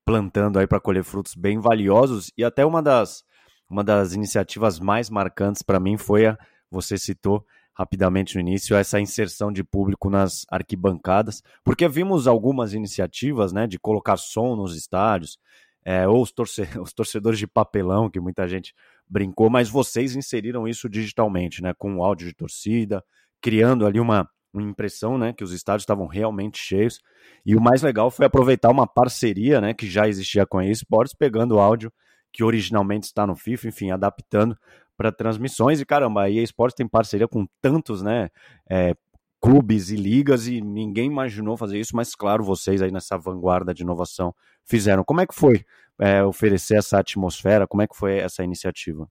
plantando 0.05 0.59
aí 0.59 0.67
para 0.67 0.79
colher 0.79 1.03
frutos 1.03 1.33
bem 1.33 1.59
valiosos 1.59 2.31
e 2.37 2.43
até 2.43 2.65
uma 2.65 2.81
das 2.83 3.23
uma 3.69 3.83
das 3.83 4.13
iniciativas 4.13 4.79
mais 4.79 5.09
marcantes 5.09 5.61
para 5.61 5.79
mim 5.79 5.97
foi 5.97 6.27
a 6.27 6.37
você 6.69 6.97
citou 6.97 7.45
rapidamente 7.79 8.35
no 8.35 8.41
início 8.41 8.75
essa 8.75 8.99
inserção 8.99 9.53
de 9.53 9.63
público 9.63 10.09
nas 10.09 10.45
arquibancadas, 10.51 11.41
porque 11.63 11.87
vimos 11.87 12.27
algumas 12.27 12.73
iniciativas, 12.73 13.53
né, 13.53 13.65
de 13.67 13.79
colocar 13.79 14.17
som 14.17 14.53
nos 14.53 14.75
estádios, 14.75 15.39
é, 15.85 16.05
ou 16.05 16.21
os, 16.21 16.29
torce 16.31 16.63
os 16.77 16.93
torcedores 16.93 17.39
de 17.39 17.47
papelão, 17.47 18.09
que 18.09 18.19
muita 18.19 18.45
gente 18.49 18.73
brincou, 19.07 19.49
mas 19.49 19.69
vocês 19.69 20.13
inseriram 20.13 20.67
isso 20.67 20.89
digitalmente, 20.89 21.63
né? 21.63 21.73
Com 21.73 22.03
áudio 22.03 22.27
de 22.27 22.33
torcida, 22.33 23.03
criando 23.41 23.85
ali 23.85 23.99
uma, 23.99 24.29
uma 24.53 24.63
impressão, 24.63 25.17
né? 25.17 25.33
Que 25.33 25.43
os 25.43 25.51
estádios 25.51 25.83
estavam 25.83 26.07
realmente 26.07 26.57
cheios. 26.57 26.99
E 27.45 27.55
o 27.55 27.61
mais 27.61 27.81
legal 27.81 28.09
foi 28.09 28.25
aproveitar 28.25 28.69
uma 28.69 28.87
parceria, 28.87 29.61
né? 29.61 29.73
Que 29.73 29.87
já 29.87 30.07
existia 30.07 30.45
com 30.45 30.57
a 30.57 30.65
eSports, 30.65 31.13
pegando 31.13 31.55
o 31.55 31.59
áudio 31.59 31.91
que 32.31 32.43
originalmente 32.43 33.07
está 33.07 33.25
no 33.25 33.35
FIFA, 33.35 33.67
enfim, 33.69 33.91
adaptando 33.91 34.57
para 34.95 35.11
transmissões. 35.11 35.79
E 35.79 35.85
caramba, 35.85 36.23
a 36.23 36.29
EA 36.29 36.43
Sports 36.43 36.75
tem 36.75 36.87
parceria 36.87 37.27
com 37.27 37.47
tantos, 37.61 38.01
né? 38.01 38.29
É, 38.69 38.95
clubes 39.41 39.89
e 39.89 39.95
ligas 39.95 40.47
e 40.47 40.61
ninguém 40.61 41.05
imaginou 41.05 41.55
fazer 41.55 41.79
isso, 41.79 41.95
mas 41.95 42.13
claro, 42.13 42.43
vocês 42.43 42.81
aí 42.81 42.91
nessa 42.91 43.17
vanguarda 43.17 43.73
de 43.73 43.83
inovação 43.83 44.35
fizeram. 44.65 45.03
Como 45.03 45.21
é 45.21 45.25
que 45.25 45.33
foi 45.33 45.65
é, 45.99 46.23
oferecer 46.23 46.77
essa 46.77 46.99
atmosfera? 46.99 47.65
Como 47.65 47.81
é 47.81 47.87
que 47.87 47.95
foi 47.95 48.17
essa 48.17 48.43
iniciativa? 48.43 49.07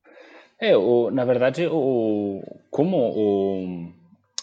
É, 0.61 0.77
o, 0.77 1.11
na 1.11 1.25
verdade, 1.25 1.67
o, 1.71 2.43
como 2.71 2.97
o, 2.97 3.93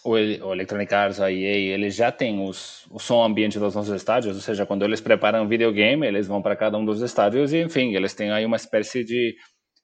o, 0.06 0.54
Electronic 0.54 0.94
Arts, 0.94 1.20
a 1.20 1.32
EA, 1.32 1.74
eles 1.74 1.96
já 1.96 2.12
têm 2.12 2.48
os, 2.48 2.86
o 2.92 3.00
som 3.00 3.24
ambiente 3.24 3.58
dos 3.58 3.74
nossos 3.74 3.94
estádios, 3.94 4.36
ou 4.36 4.42
seja, 4.42 4.66
quando 4.66 4.86
eles 4.86 5.02
preparam 5.02 5.44
um 5.44 5.48
videogame, 5.48 6.06
eles 6.06 6.28
vão 6.28 6.44
para 6.44 6.56
cada 6.56 6.78
um 6.78 6.86
dos 6.86 7.02
estádios 7.02 7.52
e, 7.52 7.64
enfim, 7.64 7.96
eles 7.96 8.14
têm 8.14 8.32
aí 8.32 8.46
uma 8.46 8.56
espécie 8.56 9.04
de, 9.04 9.36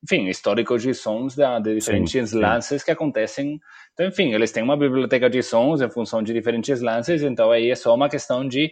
enfim, 0.04 0.28
histórico 0.28 0.78
de 0.78 0.94
sons 0.94 1.36
da, 1.36 1.58
de 1.60 1.74
diferentes 1.74 2.30
sim, 2.30 2.38
lances 2.38 2.82
sim. 2.82 2.86
que 2.86 2.92
acontecem. 2.92 3.60
Então, 3.94 4.06
enfim, 4.06 4.32
eles 4.32 4.52
têm 4.52 4.62
uma 4.62 4.78
biblioteca 4.78 5.28
de 5.28 5.42
sons 5.42 5.82
em 5.82 5.90
função 5.90 6.22
de 6.22 6.34
diferentes 6.34 6.82
lances, 6.82 7.24
então 7.24 7.50
aí 7.50 7.72
é 7.72 7.76
só 7.76 7.96
uma 7.96 8.08
questão 8.08 8.48
de 8.48 8.70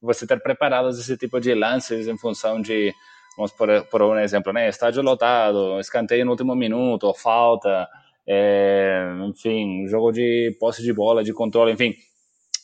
você 0.00 0.24
ter 0.24 0.40
preparados 0.40 1.00
esse 1.00 1.16
tipo 1.16 1.40
de 1.40 1.52
lances 1.52 2.06
em 2.06 2.16
função 2.16 2.60
de 2.60 2.92
vamos 3.36 3.50
por, 3.52 3.68
por 3.86 4.02
um 4.02 4.18
exemplo, 4.18 4.52
né? 4.52 4.68
Estádio 4.68 5.02
lotado, 5.02 5.80
escanteio 5.80 6.24
no 6.24 6.30
último 6.30 6.54
minuto, 6.54 7.12
falta, 7.14 7.88
é, 8.26 9.04
enfim, 9.28 9.86
jogo 9.88 10.12
de 10.12 10.56
posse 10.60 10.82
de 10.82 10.92
bola, 10.92 11.24
de 11.24 11.32
controle, 11.32 11.72
enfim. 11.72 11.94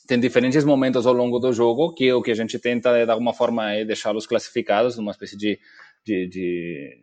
Tem 0.07 0.19
diferentes 0.19 0.65
momentos 0.65 1.07
ao 1.07 1.13
longo 1.13 1.39
do 1.39 1.53
jogo 1.53 1.93
que 1.93 2.11
o 2.13 2.23
que 2.23 2.31
a 2.31 2.35
gente 2.35 2.59
tenta, 2.59 3.05
de 3.05 3.11
alguma 3.11 3.35
forma, 3.35 3.73
é 3.75 3.85
deixá-los 3.85 4.27
classificados 4.27 4.97
numa 4.97 5.11
espécie 5.11 5.37
de, 5.37 5.59
de, 6.05 6.29
de, 6.29 6.99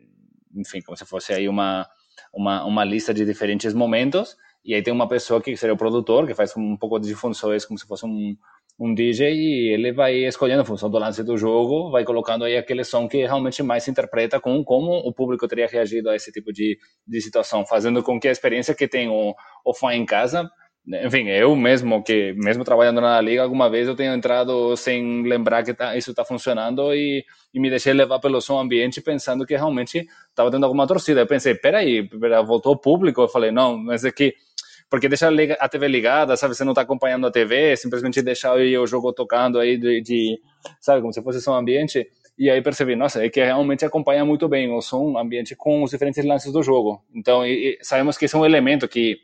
enfim, 0.56 0.80
como 0.80 0.96
se 0.96 1.04
fosse 1.04 1.32
aí 1.32 1.48
uma, 1.48 1.86
uma, 2.32 2.64
uma 2.64 2.84
lista 2.84 3.14
de 3.14 3.24
diferentes 3.24 3.72
momentos. 3.72 4.36
E 4.64 4.74
aí 4.74 4.82
tem 4.82 4.92
uma 4.92 5.06
pessoa 5.06 5.40
que 5.40 5.56
seria 5.56 5.74
o 5.74 5.76
produtor, 5.76 6.26
que 6.26 6.34
faz 6.34 6.56
um 6.56 6.76
pouco 6.76 6.98
de 6.98 7.14
funções 7.14 7.64
como 7.64 7.78
se 7.78 7.86
fosse 7.86 8.04
um, 8.04 8.36
um 8.78 8.94
DJ 8.94 9.32
e 9.32 9.72
ele 9.72 9.92
vai 9.92 10.14
escolhendo 10.26 10.62
em 10.62 10.66
função 10.66 10.90
do 10.90 10.98
lance 10.98 11.22
do 11.22 11.36
jogo, 11.36 11.90
vai 11.90 12.04
colocando 12.04 12.44
aí 12.44 12.56
aquele 12.56 12.84
som 12.84 13.08
que 13.08 13.18
realmente 13.18 13.62
mais 13.62 13.84
se 13.84 13.90
interpreta 13.90 14.38
com 14.38 14.62
como 14.62 14.92
o 14.92 15.12
público 15.12 15.48
teria 15.48 15.66
reagido 15.66 16.10
a 16.10 16.16
esse 16.16 16.30
tipo 16.30 16.52
de, 16.52 16.78
de 17.06 17.20
situação, 17.20 17.64
fazendo 17.66 18.02
com 18.02 18.20
que 18.20 18.28
a 18.28 18.32
experiência 18.32 18.74
que 18.74 18.86
tem 18.86 19.08
o, 19.08 19.34
o 19.64 19.74
fã 19.74 19.94
em 19.94 20.04
casa, 20.04 20.50
enfim, 20.88 21.28
eu 21.28 21.56
mesmo 21.56 22.00
que 22.02 22.32
mesmo 22.34 22.62
trabalhando 22.62 23.00
na 23.00 23.20
liga, 23.20 23.42
alguma 23.42 23.68
vez 23.68 23.88
eu 23.88 23.96
tenho 23.96 24.14
entrado 24.14 24.76
sem 24.76 25.24
lembrar 25.24 25.64
que 25.64 25.74
tá, 25.74 25.96
isso 25.96 26.10
está 26.10 26.24
funcionando 26.24 26.94
e, 26.94 27.24
e, 27.52 27.58
me 27.58 27.68
deixei 27.68 27.92
levar 27.92 28.20
pelo 28.20 28.40
som 28.40 28.60
ambiente 28.60 29.00
pensando 29.00 29.44
que 29.44 29.56
realmente 29.56 30.06
estava 30.28 30.48
tendo 30.48 30.64
alguma 30.64 30.86
torcida. 30.86 31.20
Eu 31.20 31.26
pensei, 31.26 31.56
peraí, 31.56 32.08
voltou 32.46 32.74
o 32.74 32.78
público? 32.78 33.20
Eu 33.20 33.28
falei, 33.28 33.50
não, 33.50 33.76
mas 33.76 34.04
é 34.04 34.12
que 34.12 34.34
porque 34.88 35.08
deixar 35.08 35.32
a 35.58 35.68
TV 35.68 35.88
ligada, 35.88 36.36
sabe? 36.36 36.54
Você 36.54 36.64
não 36.64 36.72
está 36.72 36.82
acompanhando 36.82 37.26
a 37.26 37.30
TV, 37.30 37.76
simplesmente 37.76 38.22
deixar 38.22 38.56
o 38.56 38.86
jogo 38.86 39.12
tocando 39.12 39.58
aí 39.58 39.76
de, 39.76 40.00
de, 40.00 40.40
sabe, 40.80 41.00
como 41.00 41.12
se 41.12 41.22
fosse 41.22 41.40
só 41.40 41.52
um 41.52 41.56
ambiente. 41.56 42.08
E 42.38 42.50
aí 42.50 42.62
percebi, 42.62 42.94
nossa, 42.94 43.24
é 43.24 43.30
que 43.30 43.42
realmente 43.42 43.84
acompanha 43.84 44.24
muito 44.24 44.48
bem 44.48 44.70
o 44.70 44.80
som 44.80 45.18
ambiente 45.18 45.56
com 45.56 45.82
os 45.82 45.90
diferentes 45.90 46.24
lances 46.24 46.52
do 46.52 46.62
jogo. 46.62 47.02
Então, 47.14 47.46
e, 47.46 47.78
e 47.78 47.78
sabemos 47.82 48.16
que 48.18 48.26
esse 48.26 48.36
é 48.36 48.38
um 48.38 48.44
elemento 48.44 48.86
que 48.86 49.16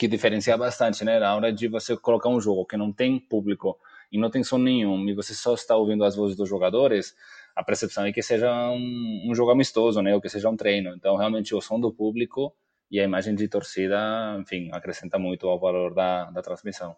que 0.00 0.08
diferencia 0.08 0.56
bastante, 0.56 1.04
né? 1.04 1.18
Na 1.18 1.36
hora 1.36 1.52
de 1.52 1.68
você 1.68 1.94
colocar 1.94 2.30
um 2.30 2.40
jogo 2.40 2.64
que 2.64 2.74
não 2.74 2.90
tem 2.90 3.20
público 3.20 3.78
e 4.10 4.18
não 4.18 4.30
tem 4.30 4.42
som 4.42 4.56
nenhum 4.56 5.06
e 5.06 5.14
você 5.14 5.34
só 5.34 5.52
está 5.52 5.76
ouvindo 5.76 6.04
as 6.04 6.16
vozes 6.16 6.34
dos 6.34 6.48
jogadores, 6.48 7.14
a 7.54 7.62
percepção 7.62 8.06
é 8.06 8.12
que 8.12 8.22
seja 8.22 8.50
um, 8.70 9.26
um 9.28 9.34
jogo 9.34 9.50
amistoso, 9.50 10.00
né? 10.00 10.14
Ou 10.14 10.20
que 10.20 10.30
seja 10.30 10.48
um 10.48 10.56
treino. 10.56 10.94
Então, 10.96 11.16
realmente, 11.16 11.54
o 11.54 11.60
som 11.60 11.78
do 11.78 11.92
público 11.92 12.54
e 12.90 12.98
a 12.98 13.04
imagem 13.04 13.34
de 13.34 13.48
torcida, 13.48 14.36
enfim, 14.40 14.68
acrescenta 14.72 15.18
muito 15.18 15.46
ao 15.46 15.60
valor 15.60 15.94
da, 15.94 16.30
da 16.30 16.42
transmissão. 16.42 16.96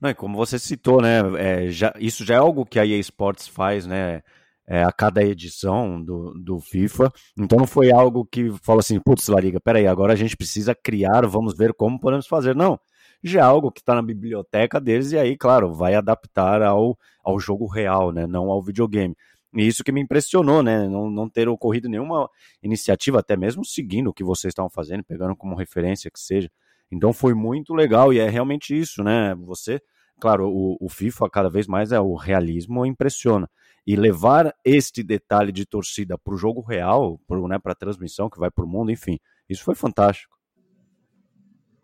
Não, 0.00 0.10
e 0.10 0.14
como 0.14 0.36
você 0.36 0.58
citou, 0.58 1.00
né, 1.00 1.20
é, 1.38 1.70
já, 1.70 1.92
isso 1.98 2.24
já 2.24 2.34
é 2.34 2.38
algo 2.38 2.66
que 2.66 2.78
a 2.78 2.86
EA 2.86 2.98
Sports 2.98 3.48
faz, 3.48 3.86
né, 3.86 4.22
é, 4.66 4.82
a 4.82 4.92
cada 4.92 5.22
edição 5.22 6.02
do, 6.02 6.34
do 6.34 6.60
FIFA, 6.60 7.10
então 7.38 7.58
não 7.58 7.66
foi 7.66 7.90
algo 7.90 8.26
que 8.26 8.50
falou 8.62 8.80
assim, 8.80 9.00
putz, 9.00 9.26
Lariga, 9.28 9.60
peraí, 9.60 9.86
agora 9.86 10.12
a 10.12 10.16
gente 10.16 10.36
precisa 10.36 10.74
criar, 10.74 11.26
vamos 11.26 11.56
ver 11.56 11.72
como 11.72 11.98
podemos 11.98 12.26
fazer, 12.26 12.54
não, 12.54 12.78
já 13.22 13.40
é 13.40 13.42
algo 13.42 13.72
que 13.72 13.80
está 13.80 13.94
na 13.94 14.02
biblioteca 14.02 14.80
deles 14.80 15.12
e 15.12 15.18
aí, 15.18 15.36
claro, 15.36 15.72
vai 15.72 15.94
adaptar 15.94 16.62
ao, 16.62 16.98
ao 17.24 17.40
jogo 17.40 17.66
real, 17.66 18.12
né, 18.12 18.26
não 18.26 18.50
ao 18.50 18.62
videogame. 18.62 19.16
E 19.56 19.66
isso 19.66 19.82
que 19.82 19.90
me 19.90 20.02
impressionou, 20.02 20.62
né? 20.62 20.86
Não, 20.86 21.10
não 21.10 21.28
ter 21.28 21.48
ocorrido 21.48 21.88
nenhuma 21.88 22.28
iniciativa, 22.62 23.20
até 23.20 23.36
mesmo 23.36 23.64
seguindo 23.64 24.08
o 24.08 24.12
que 24.12 24.22
vocês 24.22 24.52
estavam 24.52 24.68
fazendo, 24.68 25.02
pegando 25.02 25.34
como 25.34 25.56
referência 25.56 26.10
que 26.10 26.20
seja. 26.20 26.50
Então 26.92 27.12
foi 27.12 27.32
muito 27.32 27.74
legal 27.74 28.12
e 28.12 28.18
é 28.18 28.28
realmente 28.28 28.78
isso, 28.78 29.02
né? 29.02 29.34
Você, 29.46 29.80
claro, 30.20 30.48
o, 30.48 30.76
o 30.78 30.88
FIFA 30.90 31.30
cada 31.30 31.48
vez 31.48 31.66
mais 31.66 31.90
é 31.90 31.98
o 31.98 32.14
realismo 32.14 32.84
impressiona. 32.84 33.48
E 33.86 33.96
levar 33.96 34.54
este 34.64 35.02
detalhe 35.02 35.52
de 35.52 35.64
torcida 35.64 36.18
para 36.18 36.34
o 36.34 36.36
jogo 36.36 36.60
real, 36.60 37.18
para 37.26 37.40
né, 37.48 37.58
a 37.64 37.74
transmissão 37.74 38.28
que 38.28 38.38
vai 38.38 38.50
para 38.50 38.64
o 38.64 38.68
mundo, 38.68 38.90
enfim, 38.90 39.18
isso 39.48 39.64
foi 39.64 39.74
fantástico. 39.74 40.36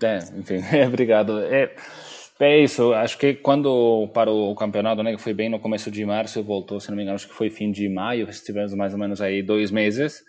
É, 0.03 0.19
enfim, 0.37 0.57
é, 0.77 0.87
obrigado. 0.87 1.39
É 2.45 2.59
isso, 2.61 2.93
acho 2.95 3.19
que 3.19 3.35
quando 3.35 4.09
parou 4.15 4.51
o 4.51 4.55
campeonato, 4.55 5.03
né, 5.03 5.15
que 5.15 5.21
foi 5.21 5.35
bem 5.35 5.49
no 5.49 5.61
começo 5.61 5.91
de 5.91 6.05
março, 6.05 6.43
voltou, 6.43 6.81
se 6.81 6.89
não 6.89 6.97
me 6.97 7.03
engano, 7.03 7.17
acho 7.17 7.29
que 7.29 7.35
foi 7.35 7.51
fim 7.51 7.71
de 7.71 7.89
maio, 7.89 8.29
estivemos 8.29 8.75
mais 8.75 8.93
ou 8.93 8.99
menos 8.99 9.21
aí 9.21 9.43
dois 9.43 9.71
meses. 9.71 10.23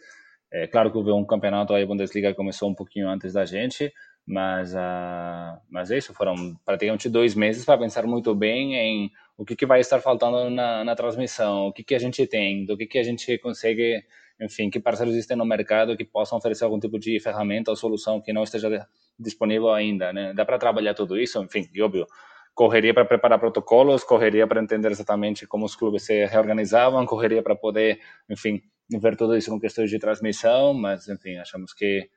É 0.51 0.67
claro 0.67 0.91
que 0.91 0.98
houve 0.98 1.12
um 1.12 1.25
campeonato 1.25 1.74
aí, 1.74 1.84
a 1.84 1.86
Bundesliga 1.86 2.34
começou 2.34 2.70
um 2.70 2.75
pouquinho 2.75 3.10
antes 3.10 3.34
da 3.34 3.46
gente, 3.46 3.91
mas, 4.25 4.74
uh, 4.74 5.60
mas 5.70 5.91
é 5.91 5.98
isso, 5.98 6.13
foram 6.13 6.36
praticamente 6.65 7.10
dois 7.10 7.36
meses 7.36 7.65
para 7.65 7.77
pensar 7.77 8.05
muito 8.05 8.36
bem 8.36 8.75
em 8.75 9.12
o 9.38 9.43
que, 9.43 9.55
que 9.55 9.65
vai 9.65 9.79
estar 9.79 10.00
faltando 10.00 10.50
na, 10.50 10.84
na 10.84 10.96
transmissão, 10.96 11.67
o 11.67 11.74
que, 11.74 11.84
que 11.84 11.96
a 11.96 12.00
gente 12.00 12.25
tem, 12.27 12.65
do 12.65 12.77
que, 12.77 12.86
que 12.86 13.00
a 13.00 13.03
gente 13.03 13.38
consegue, 13.39 14.03
enfim, 14.39 14.70
que 14.70 14.79
parceiros 14.79 15.15
existem 15.15 15.36
no 15.36 15.46
mercado 15.46 15.98
que 15.98 16.05
possam 16.05 16.38
oferecer 16.38 16.63
algum 16.65 16.79
tipo 16.79 17.00
de 17.00 17.20
ferramenta 17.20 17.72
ou 17.72 17.75
solução 17.75 18.22
que 18.22 18.32
não 18.32 18.43
esteja 18.43 18.88
disponível 19.20 19.72
ainda, 19.72 20.12
né? 20.13 20.34
Dá 20.34 20.46
para 20.46 20.58
trabalhar 20.58 20.93
tudo 20.93 21.17
isso, 21.20 21.41
enfim, 21.43 21.70
e 21.74 21.82
óbvio, 21.82 22.05
correria 22.53 22.93
para 22.93 23.05
preparar 23.05 23.39
protocolos, 23.39 24.03
correria 24.03 24.48
para 24.48 24.62
entender 24.62 24.91
exatamente 24.91 25.48
como 25.48 25.65
os 25.65 25.75
clubes 25.75 26.03
se 26.03 26.25
reorganizavam, 26.25 27.05
correria 27.05 27.41
para 27.41 27.55
poder, 27.55 28.00
enfim, 28.29 28.62
ver 28.89 29.15
tudo 29.15 29.36
isso 29.36 29.50
com 29.50 29.60
questões 29.60 29.89
de 29.89 30.00
transmissão, 30.00 30.74
mas, 30.74 31.08
enfim, 31.08 31.38
achamos 31.38 31.74
que 31.74 32.10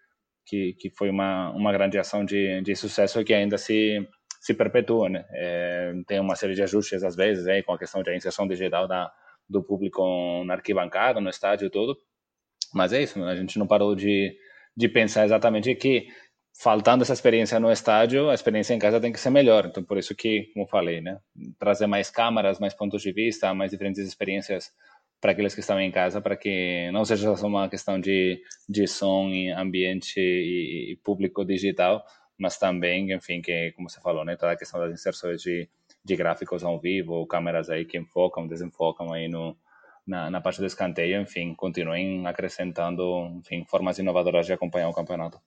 que, 0.47 0.75
que 0.75 0.91
foi 0.91 1.11
uma, 1.11 1.51
uma 1.51 1.73
grande 1.73 1.99
ação 1.99 2.25
de, 2.25 2.63
de 2.63 2.77
sucesso 2.77 3.23
que 3.25 3.35
ainda 3.35 3.59
se, 3.59 4.09
se 4.41 4.55
perpetua, 4.55 5.09
né? 5.09 5.27
É, 5.33 5.93
tem 6.07 6.21
uma 6.21 6.37
série 6.37 6.55
de 6.55 6.63
ajustes, 6.63 7.03
às 7.03 7.17
vezes, 7.17 7.47
aí, 7.49 7.63
com 7.63 7.73
a 7.73 7.79
questão 7.79 8.03
da 8.03 8.15
inserção 8.15 8.47
digital 8.47 8.87
da, 8.87 9.13
do 9.49 9.63
público 9.63 10.45
na 10.45 10.55
arquibancada, 10.55 11.21
no 11.21 11.29
estádio 11.29 11.69
tudo, 11.69 11.99
mas 12.73 12.93
é 12.93 13.03
isso, 13.03 13.23
a 13.25 13.35
gente 13.35 13.59
não 13.59 13.67
parou 13.67 13.95
de, 13.95 14.37
de 14.77 14.89
pensar 14.89 15.25
exatamente 15.25 15.75
que 15.75 16.07
faltando 16.59 17.03
essa 17.03 17.13
experiência 17.13 17.61
no 17.61 17.71
estádio, 17.71 18.31
a 18.31 18.35
experiência 18.35 18.75
em 18.75 18.79
casa 18.79 19.01
tem 19.01 19.13
que 19.13 19.21
ser 19.21 19.31
melhor. 19.31 19.67
Então, 19.67 19.83
por 19.85 19.99
isso 19.99 20.15
que, 20.15 20.51
como 20.55 20.67
falei, 20.67 21.01
né, 21.01 21.19
trazer 21.59 21.87
mais 21.87 22.11
câmaras, 22.11 22.59
mais 22.59 22.75
pontos 22.75 23.03
de 23.03 23.13
vista, 23.13 23.53
mais 23.55 23.71
diferentes 23.71 24.01
experiências 24.07 24.71
para 25.21 25.33
aqueles 25.33 25.55
que 25.55 25.61
estão 25.61 25.81
em 25.81 25.91
casa, 25.91 26.21
para 26.21 26.37
que 26.37 26.91
não 26.93 27.05
seja 27.05 27.37
só 27.37 27.47
uma 27.47 27.69
questão 27.69 28.01
de, 28.01 28.41
de 28.69 28.87
som, 28.87 29.29
e 29.31 29.51
ambiente 29.51 30.19
e, 30.19 30.93
e, 30.93 30.97
público 31.03 31.45
digital, 31.45 32.05
mas 32.39 32.59
também, 32.59 33.13
enfim, 33.13 33.41
que, 33.41 33.73
como 33.73 33.89
você 33.89 34.01
falou, 34.01 34.25
né, 34.25 34.37
toda 34.37 34.53
a 34.53 34.57
questão 34.57 34.81
das 34.81 34.93
inserções 34.93 35.41
de, 35.41 35.69
de 36.05 36.17
gráficos 36.17 36.65
ao 36.65 36.79
vivo, 36.79 37.27
câmeras 37.27 37.71
aí 37.71 37.85
que 37.85 37.99
enfocam, 37.99 38.47
desenfocam 38.47 39.13
aí 39.13 39.29
no, 39.29 39.57
na, 40.07 40.31
na 40.31 40.41
parte 40.41 40.61
do 40.61 40.67
escanteio, 40.67 41.21
enfim, 41.21 41.55
continuem 41.55 42.27
acrescentando, 42.27 43.05
enfim, 43.39 43.65
formas 43.65 43.99
inovadoras 43.99 44.47
de 44.47 44.53
acompanhar 44.53 44.89
o 44.89 44.95
campeonato. 44.95 45.41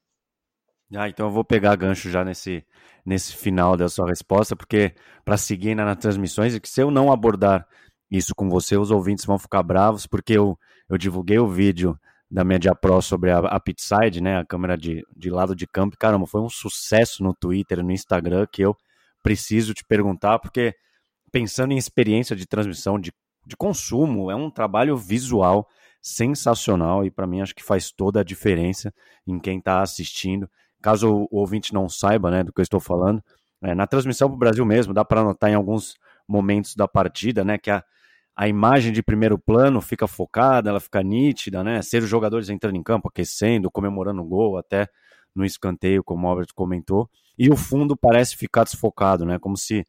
Ah, 0.96 1.08
então 1.08 1.28
eu 1.28 1.32
vou 1.32 1.44
pegar 1.44 1.76
gancho 1.76 2.10
já 2.10 2.26
nesse, 2.26 2.66
nesse 3.06 3.36
final 3.36 3.78
da 3.78 3.88
sua 3.88 4.08
resposta, 4.08 4.56
porque 4.56 4.94
para 5.24 5.38
seguir 5.38 5.76
nas 5.76 5.98
transmissões, 5.98 6.56
e 6.56 6.60
que 6.60 6.68
se 6.70 6.82
eu 6.82 6.90
não 6.90 7.12
abordar 7.12 7.68
isso 8.10 8.34
com 8.36 8.50
você, 8.50 8.76
os 8.76 8.90
ouvintes 8.90 9.26
vão 9.26 9.38
ficar 9.38 9.62
bravos, 9.62 10.08
porque 10.08 10.34
eu, 10.34 10.58
eu 10.90 10.98
divulguei 10.98 11.38
o 11.38 11.48
vídeo 11.48 11.98
da 12.30 12.44
Media 12.44 12.74
Pro 12.74 13.02
sobre 13.02 13.32
a, 13.32 13.40
a 13.40 13.60
Pitside, 13.60 14.22
né, 14.22 14.40
a 14.40 14.46
câmera 14.46 14.76
de, 14.76 15.04
de 15.16 15.30
lado 15.30 15.56
de 15.56 15.68
campo, 15.68 15.96
caramba, 15.98 16.26
foi 16.26 16.42
um 16.42 16.50
sucesso 16.50 17.24
no 17.24 17.36
Twitter, 17.36 17.84
no 17.84 17.92
Instagram, 17.92 18.48
que 18.52 18.64
eu 18.64 18.76
preciso 19.24 19.74
te 19.76 19.84
perguntar, 19.86 20.40
porque 20.40 20.74
pensando 21.32 21.72
em 21.72 21.78
experiência 21.78 22.36
de 22.36 22.48
transmissão, 22.48 23.00
de, 23.00 23.12
de 23.46 23.56
consumo, 23.56 24.32
é 24.32 24.36
um 24.36 24.50
trabalho 24.50 24.98
visual 24.98 25.68
sensacional 26.02 27.06
e 27.06 27.12
para 27.12 27.28
mim 27.28 27.42
acho 27.42 27.54
que 27.54 27.64
faz 27.64 27.92
toda 27.92 28.22
a 28.22 28.24
diferença 28.24 28.94
em 29.28 29.40
quem 29.40 29.60
está 29.60 29.82
assistindo. 29.82 30.50
Caso 30.82 31.28
o 31.30 31.38
ouvinte 31.38 31.74
não 31.74 31.90
saiba 31.90 32.32
né, 32.32 32.44
do 32.44 32.54
que 32.54 32.62
eu 32.62 32.64
estou 32.64 32.80
falando, 32.80 33.22
é, 33.62 33.76
na 33.76 33.86
transmissão 33.86 34.30
para 34.30 34.36
o 34.36 34.40
Brasil 34.40 34.66
mesmo, 34.66 34.94
dá 34.94 35.04
para 35.04 35.22
anotar 35.22 35.50
em 35.50 35.56
alguns 35.56 35.96
momentos 36.28 36.76
da 36.76 36.88
partida, 36.88 37.44
né, 37.44 37.58
que 37.58 37.70
a, 37.70 37.84
a 38.36 38.48
imagem 38.48 38.94
de 38.94 39.04
primeiro 39.04 39.38
plano 39.38 39.82
fica 39.82 40.08
focada, 40.08 40.70
ela 40.70 40.80
fica 40.80 41.04
nítida, 41.04 41.64
né, 41.64 41.82
ser 41.82 42.04
os 42.04 42.10
jogadores 42.10 42.50
entrando 42.50 42.78
em 42.78 42.84
campo, 42.84 43.10
aquecendo, 43.10 43.70
comemorando 43.70 44.22
o 44.22 44.26
gol, 44.26 44.58
até 44.58 44.88
no 45.36 45.44
escanteio, 45.44 46.04
como 46.04 46.26
o 46.26 46.30
Albert 46.30 46.48
comentou, 46.56 47.10
e 47.38 47.50
o 47.50 47.58
fundo 47.58 47.98
parece 47.98 48.38
ficar 48.38 48.64
desfocado, 48.64 49.26
né, 49.26 49.38
como 49.40 49.58
se, 49.58 49.86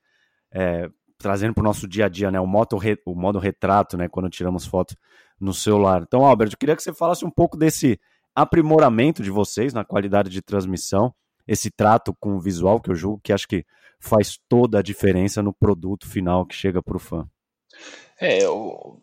é, 0.52 0.88
trazendo 1.16 1.54
para 1.54 1.62
o 1.62 1.64
nosso 1.64 1.86
dia 1.86 2.06
a 2.06 2.08
dia, 2.08 2.30
né, 2.30 2.40
o, 2.40 2.46
modo 2.46 2.76
re, 2.76 2.98
o 3.06 3.14
modo 3.14 3.38
retrato, 3.38 3.96
né, 3.96 4.08
quando 4.08 4.28
tiramos 4.28 4.66
foto 4.66 4.96
no 5.38 5.54
celular. 5.54 6.02
Então, 6.02 6.24
Albert, 6.24 6.50
eu 6.52 6.58
queria 6.58 6.74
que 6.74 6.82
você 6.82 6.92
falasse 6.92 7.24
um 7.24 7.30
pouco 7.30 7.56
desse 7.56 8.00
aprimoramento 8.34 9.22
de 9.22 9.30
vocês 9.30 9.72
na 9.72 9.84
qualidade 9.84 10.30
de 10.30 10.42
transmissão, 10.42 11.14
esse 11.46 11.70
trato 11.70 12.14
com 12.20 12.36
o 12.36 12.40
visual 12.40 12.80
que 12.80 12.90
eu 12.90 12.94
julgo 12.94 13.20
que 13.22 13.32
acho 13.32 13.48
que 13.48 13.64
faz 13.98 14.38
toda 14.48 14.78
a 14.78 14.82
diferença 14.82 15.42
no 15.42 15.52
produto 15.52 16.08
final 16.08 16.46
que 16.46 16.54
chega 16.54 16.82
para 16.82 16.96
o 16.96 17.00
fã. 17.00 17.28
É, 18.22 18.40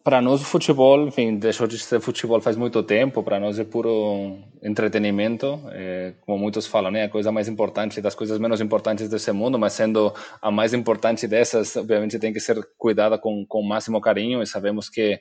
para 0.03 0.22
nós 0.22 0.41
o 0.41 0.46
futebol, 0.46 1.07
enfim, 1.07 1.38
deixou 1.38 1.65
de 1.65 1.79
ser 1.79 2.00
futebol 2.00 2.39
faz 2.39 2.55
muito 2.55 2.84
tempo, 2.84 3.24
para 3.24 3.39
nós 3.39 3.57
é 3.57 3.63
puro 3.63 4.38
entretenimento, 4.62 5.60
é, 5.72 6.13
como 6.22 6.38
muitos 6.38 6.67
falam, 6.67 6.91
né, 6.91 7.05
a 7.05 7.10
coisa 7.10 7.31
mais 7.31 7.48
importante 7.48 8.00
das 8.00 8.13
coisas 8.13 8.38
menos 8.38 8.62
importantes 8.62 9.10
desse 9.10 9.31
mundo, 9.31 9.57
mas 9.57 9.74
sendo 9.74 10.13
a 10.39 10.51
mais 10.51 10.72
importante 10.72 11.27
dessas, 11.27 11.75
obviamente 11.75 12.19
tem 12.19 12.31
que 12.31 12.39
ser 12.39 12.60
cuidada 12.77 13.17
com, 13.17 13.43
com 13.48 13.60
o 13.60 13.67
máximo 13.67 14.00
carinho 14.00 14.43
e 14.43 14.46
sabemos 14.46 14.88
que, 14.88 15.19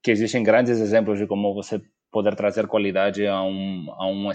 que 0.00 0.12
existem 0.12 0.44
grandes 0.44 0.78
exemplos 0.78 1.18
de 1.18 1.26
como 1.26 1.52
você 1.52 1.82
poder 2.10 2.34
trazer 2.34 2.66
qualidade 2.66 3.26
a, 3.26 3.42
um, 3.42 3.86
a, 3.96 4.06
uma, 4.06 4.32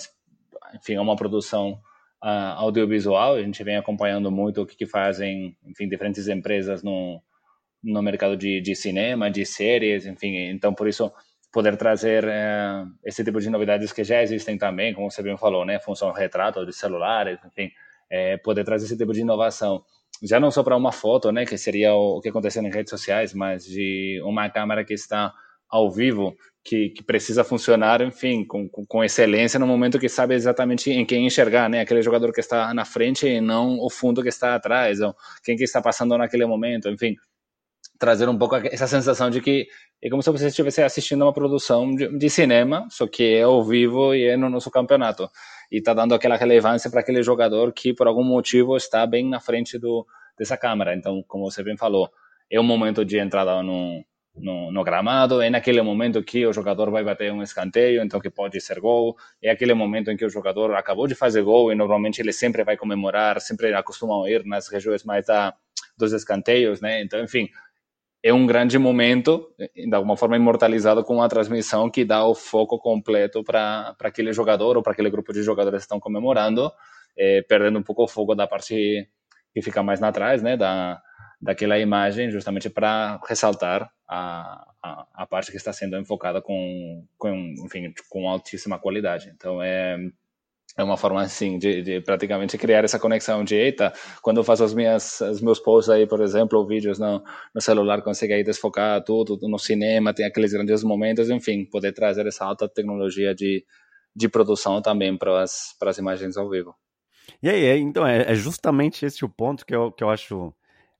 enfim, 0.75 0.95
a 0.95 1.01
uma 1.01 1.15
produção 1.15 1.79
uh, 2.23 2.57
audiovisual. 2.57 3.35
A 3.35 3.41
gente 3.41 3.63
vem 3.63 3.77
acompanhando 3.77 4.31
muito 4.31 4.61
o 4.61 4.65
que, 4.65 4.75
que 4.75 4.85
fazem, 4.85 5.57
enfim, 5.65 5.87
diferentes 5.87 6.27
empresas 6.27 6.83
no, 6.83 7.21
no 7.83 8.01
mercado 8.01 8.37
de, 8.37 8.61
de 8.61 8.75
cinema, 8.75 9.29
de 9.29 9.45
séries, 9.45 10.05
enfim. 10.05 10.35
Então, 10.49 10.73
por 10.73 10.87
isso, 10.87 11.11
poder 11.51 11.77
trazer 11.77 12.25
uh, 12.25 12.91
esse 13.03 13.23
tipo 13.23 13.39
de 13.39 13.49
novidades 13.49 13.91
que 13.91 14.03
já 14.03 14.21
existem 14.21 14.57
também, 14.57 14.93
como 14.93 15.09
você 15.09 15.21
bem 15.21 15.37
falou, 15.37 15.65
né? 15.65 15.79
Função 15.79 16.11
retrato 16.11 16.65
de 16.65 16.73
celulares, 16.73 17.39
enfim. 17.45 17.71
É, 18.09 18.37
poder 18.37 18.63
trazer 18.63 18.85
esse 18.85 18.97
tipo 18.97 19.11
de 19.11 19.21
inovação 19.21 19.83
já 20.21 20.39
não 20.39 20.49
só 20.49 20.63
para 20.63 20.77
uma 20.77 20.91
foto, 20.91 21.31
né, 21.31 21.45
que 21.45 21.57
seria 21.57 21.93
o 21.93 22.21
que 22.21 22.29
acontece 22.29 22.61
nas 22.61 22.73
redes 22.73 22.89
sociais, 22.89 23.33
mas 23.33 23.65
de 23.65 24.21
uma 24.23 24.49
câmera 24.49 24.85
que 24.85 24.93
está 24.93 25.33
ao 25.73 25.89
vivo 25.89 26.35
que, 26.63 26.89
que, 26.89 27.03
precisa 27.03 27.43
funcionar, 27.43 27.99
enfim, 28.01 28.45
com, 28.45 28.69
com, 28.69 29.03
excelência 29.03 29.59
no 29.59 29.65
momento 29.65 29.99
que 29.99 30.07
sabe 30.07 30.35
exatamente 30.35 30.91
em 30.91 31.03
quem 31.03 31.25
enxergar, 31.25 31.67
né? 31.67 31.81
Aquele 31.81 32.03
jogador 32.03 32.31
que 32.31 32.39
está 32.39 32.71
na 32.75 32.85
frente 32.85 33.27
e 33.27 33.41
não 33.41 33.79
o 33.79 33.89
fundo 33.89 34.21
que 34.21 34.29
está 34.29 34.53
atrás, 34.53 35.01
ou 35.01 35.15
quem 35.43 35.57
que 35.57 35.63
está 35.63 35.81
passando 35.81 36.15
naquele 36.15 36.45
momento, 36.45 36.89
enfim, 36.89 37.15
trazer 37.97 38.29
um 38.29 38.37
pouco 38.37 38.55
essa 38.55 38.85
sensação 38.85 39.31
de 39.31 39.41
que 39.41 39.67
é 39.99 40.09
como 40.11 40.21
se 40.21 40.29
você 40.29 40.47
estivesse 40.47 40.83
assistindo 40.83 41.23
uma 41.23 41.33
produção 41.33 41.95
de, 41.95 42.07
de 42.19 42.29
cinema, 42.29 42.87
só 42.91 43.07
que 43.07 43.33
é 43.33 43.41
ao 43.41 43.63
vivo 43.63 44.13
e 44.13 44.25
é 44.27 44.37
no 44.37 44.47
nosso 44.47 44.69
campeonato. 44.69 45.27
E 45.71 45.79
está 45.79 45.91
dando 45.93 46.13
aquela 46.13 46.37
relevância 46.37 46.89
para 46.91 46.99
aquele 46.99 47.23
jogador 47.23 47.73
que, 47.73 47.95
por 47.95 48.07
algum 48.07 48.23
motivo, 48.23 48.77
está 48.77 49.07
bem 49.07 49.27
na 49.27 49.39
frente 49.39 49.79
do, 49.79 50.05
dessa 50.37 50.55
câmera. 50.55 50.95
Então, 50.95 51.23
como 51.27 51.49
você 51.49 51.63
bem 51.63 51.75
falou, 51.75 52.11
é 52.49 52.59
um 52.59 52.63
momento 52.63 53.03
de 53.03 53.17
entrada 53.17 53.63
no, 53.63 54.03
no, 54.35 54.71
no, 54.71 54.83
gramado, 54.83 55.41
é 55.41 55.49
naquele 55.49 55.81
momento 55.81 56.23
que 56.23 56.45
o 56.45 56.53
jogador 56.53 56.89
vai 56.89 57.03
bater 57.03 57.31
um 57.31 57.43
escanteio, 57.43 58.01
então 58.01 58.19
que 58.19 58.29
pode 58.29 58.59
ser 58.59 58.79
gol, 58.79 59.15
é 59.41 59.49
aquele 59.49 59.73
momento 59.73 60.09
em 60.09 60.17
que 60.17 60.25
o 60.25 60.29
jogador 60.29 60.73
acabou 60.73 61.07
de 61.07 61.15
fazer 61.15 61.43
gol 61.43 61.71
e 61.71 61.75
normalmente 61.75 62.19
ele 62.19 62.33
sempre 62.33 62.63
vai 62.63 62.75
comemorar, 62.75 63.39
sempre 63.39 63.73
acostumam 63.73 64.27
ir 64.27 64.43
nas 64.45 64.67
regiões 64.67 65.03
mais 65.03 65.25
da, 65.25 65.53
dos 65.97 66.13
escanteios, 66.13 66.81
né? 66.81 67.01
Então, 67.01 67.23
enfim, 67.23 67.47
é 68.23 68.33
um 68.33 68.47
grande 68.47 68.79
momento, 68.79 69.53
de 69.75 69.93
alguma 69.93 70.17
forma 70.17 70.35
imortalizado 70.35 71.03
com 71.03 71.15
uma 71.15 71.29
transmissão 71.29 71.89
que 71.89 72.05
dá 72.05 72.25
o 72.25 72.33
foco 72.33 72.79
completo 72.79 73.43
para 73.43 73.95
aquele 73.99 74.33
jogador 74.33 74.77
ou 74.77 74.81
para 74.83 74.93
aquele 74.93 75.09
grupo 75.09 75.33
de 75.33 75.43
jogadores 75.43 75.79
que 75.79 75.85
estão 75.85 75.99
comemorando, 75.99 76.71
é, 77.17 77.41
perdendo 77.43 77.79
um 77.79 77.83
pouco 77.83 78.03
o 78.03 78.07
foco 78.07 78.33
da 78.33 78.47
parte 78.47 79.07
que 79.53 79.61
fica 79.61 79.83
mais 79.83 79.99
na 79.99 80.11
trás, 80.11 80.41
né? 80.41 80.57
Da, 80.57 81.01
daquela 81.43 81.77
imagem, 81.77 82.31
justamente 82.31 82.69
para 82.69 83.19
ressaltar 83.27 83.91
a, 84.07 84.65
a, 84.81 85.07
a, 85.13 85.25
parte 85.25 85.51
que 85.51 85.57
está 85.57 85.73
sendo 85.73 85.97
enfocada 85.97 86.41
com, 86.41 87.05
com, 87.17 87.53
enfim, 87.65 87.93
com 88.09 88.29
altíssima 88.29 88.79
qualidade. 88.79 89.29
Então, 89.35 89.61
é, 89.61 89.97
é 90.77 90.83
uma 90.83 90.95
forma, 90.95 91.21
assim, 91.21 91.57
de, 91.57 91.81
de 91.81 91.99
praticamente 91.99 92.57
criar 92.57 92.85
essa 92.85 92.97
conexão 92.97 93.43
de, 93.43 93.55
eita, 93.55 93.91
quando 94.21 94.37
eu 94.37 94.43
faço 94.43 94.63
as 94.63 94.73
minhas, 94.73 95.19
os 95.19 95.41
meus 95.41 95.59
posts 95.59 95.89
aí, 95.89 96.07
por 96.07 96.21
exemplo, 96.21 96.57
ou 96.57 96.65
vídeos 96.65 96.97
no, 96.97 97.21
no 97.53 97.59
celular, 97.59 98.01
consegue 98.01 98.33
aí 98.33 98.43
desfocar 98.43 99.03
tudo, 99.03 99.37
no 99.49 99.59
cinema, 99.59 100.13
tem 100.13 100.25
aqueles 100.25 100.53
grandes 100.53 100.81
momentos, 100.81 101.29
enfim, 101.29 101.65
poder 101.65 101.91
trazer 101.91 102.25
essa 102.25 102.45
alta 102.45 102.69
tecnologia 102.69 103.35
de, 103.35 103.65
de 104.15 104.29
produção 104.29 104.81
também 104.81 105.17
para 105.17 105.43
as, 105.43 105.75
para 105.77 105.89
as 105.89 105.97
imagens 105.97 106.37
ao 106.37 106.49
vivo. 106.49 106.73
E 107.41 107.49
aí, 107.49 107.65
é, 107.65 107.77
então, 107.77 108.07
é, 108.07 108.31
é 108.31 108.33
justamente 108.33 109.05
esse 109.05 109.25
o 109.25 109.29
ponto 109.29 109.65
que 109.65 109.75
eu, 109.75 109.91
que 109.91 110.03
eu 110.03 110.09
acho 110.09 110.53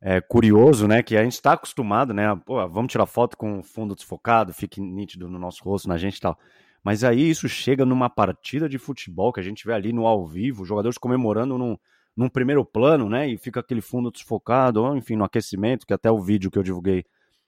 é, 0.04 0.20
curioso, 0.20 0.86
né? 0.86 1.02
Que 1.02 1.16
a 1.16 1.24
gente 1.24 1.34
está 1.34 1.54
acostumado, 1.54 2.14
né? 2.14 2.24
Pô, 2.46 2.56
vamos 2.68 2.92
tirar 2.92 3.06
foto 3.06 3.38
com 3.38 3.60
o 3.60 3.64
fundo 3.64 3.96
desfocado, 3.96 4.54
fique 4.54 4.82
nítido 4.82 5.30
no 5.30 5.40
nosso 5.40 5.64
rosto, 5.64 5.88
na 5.88 5.98
gente 5.98 6.18
e 6.18 6.20
tal. 6.20 6.38
Mas 6.84 7.06
aí 7.06 7.30
isso 7.30 7.48
chega 7.48 7.86
numa 7.86 8.10
partida 8.10 8.68
de 8.68 8.78
futebol 8.78 9.32
que 9.32 9.40
a 9.40 9.44
gente 9.44 9.66
vê 9.66 9.72
ali 9.72 9.94
no 9.94 10.06
ao 10.06 10.28
vivo, 10.28 10.66
jogadores 10.66 10.98
comemorando 10.98 11.58
num, 11.58 11.78
num 12.18 12.28
primeiro 12.28 12.66
plano, 12.66 13.10
né? 13.10 13.30
E 13.30 13.38
fica 13.38 13.62
aquele 13.62 13.80
fundo 13.80 14.12
desfocado, 14.12 14.84
ou 14.84 14.98
enfim, 14.98 15.16
no 15.16 15.24
aquecimento, 15.24 15.88
que 15.88 15.94
até 15.94 16.12
o 16.12 16.22
vídeo 16.22 16.52
que 16.52 16.60
eu 16.60 16.64
divulguei 16.64 17.06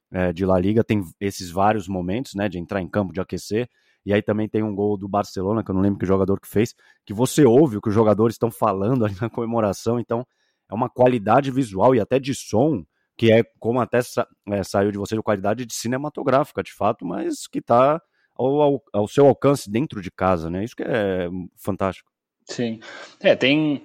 é, 0.10 0.32
de 0.32 0.46
La 0.46 0.58
Liga 0.58 0.82
tem 0.82 1.04
esses 1.20 1.52
vários 1.52 1.90
momentos, 1.90 2.36
né? 2.36 2.48
De 2.48 2.58
entrar 2.58 2.82
em 2.82 2.88
campo, 2.88 3.12
de 3.12 3.20
aquecer. 3.20 3.70
E 4.06 4.14
aí 4.14 4.22
também 4.22 4.48
tem 4.48 4.64
um 4.64 4.74
gol 4.74 4.96
do 4.98 5.10
Barcelona, 5.10 5.62
que 5.62 5.72
eu 5.72 5.76
não 5.76 5.82
lembro 5.82 6.00
que 6.00 6.06
jogador 6.06 6.40
que 6.40 6.48
fez, 6.48 6.74
que 7.06 7.14
você 7.14 7.44
ouve 7.44 7.76
o 7.78 7.82
que 7.82 7.90
os 7.90 7.96
jogadores 7.96 8.36
estão 8.36 8.50
falando 8.50 9.04
ali 9.04 9.16
na 9.20 9.30
comemoração. 9.30 10.00
Então, 10.00 10.26
é 10.70 10.74
uma 10.74 10.90
qualidade 10.90 11.52
visual 11.52 11.96
e 11.96 12.00
até 12.00 12.20
de 12.20 12.34
som, 12.34 12.84
que 13.18 13.32
é 13.32 13.44
como 13.60 13.80
até 13.80 14.02
sa 14.02 14.28
é, 14.50 14.64
saiu 14.64 14.92
de 14.92 14.98
você, 14.98 15.16
de 15.16 15.22
qualidade 15.22 15.66
de 15.66 15.74
cinematográfica, 15.74 16.64
de 16.64 16.74
fato, 16.74 17.06
mas 17.06 17.48
que 17.48 17.60
está 17.60 18.02
ao, 18.36 18.62
ao, 18.62 18.84
ao, 18.94 19.08
seu 19.08 19.28
alcance 19.28 19.70
dentro 19.70 20.02
de 20.02 20.12
casa, 20.12 20.50
né? 20.50 20.64
Isso 20.64 20.76
que 20.76 20.84
é 20.84 21.30
fantástico. 21.56 22.12
Sim. 22.44 22.80
É, 23.22 23.36
tem, 23.36 23.82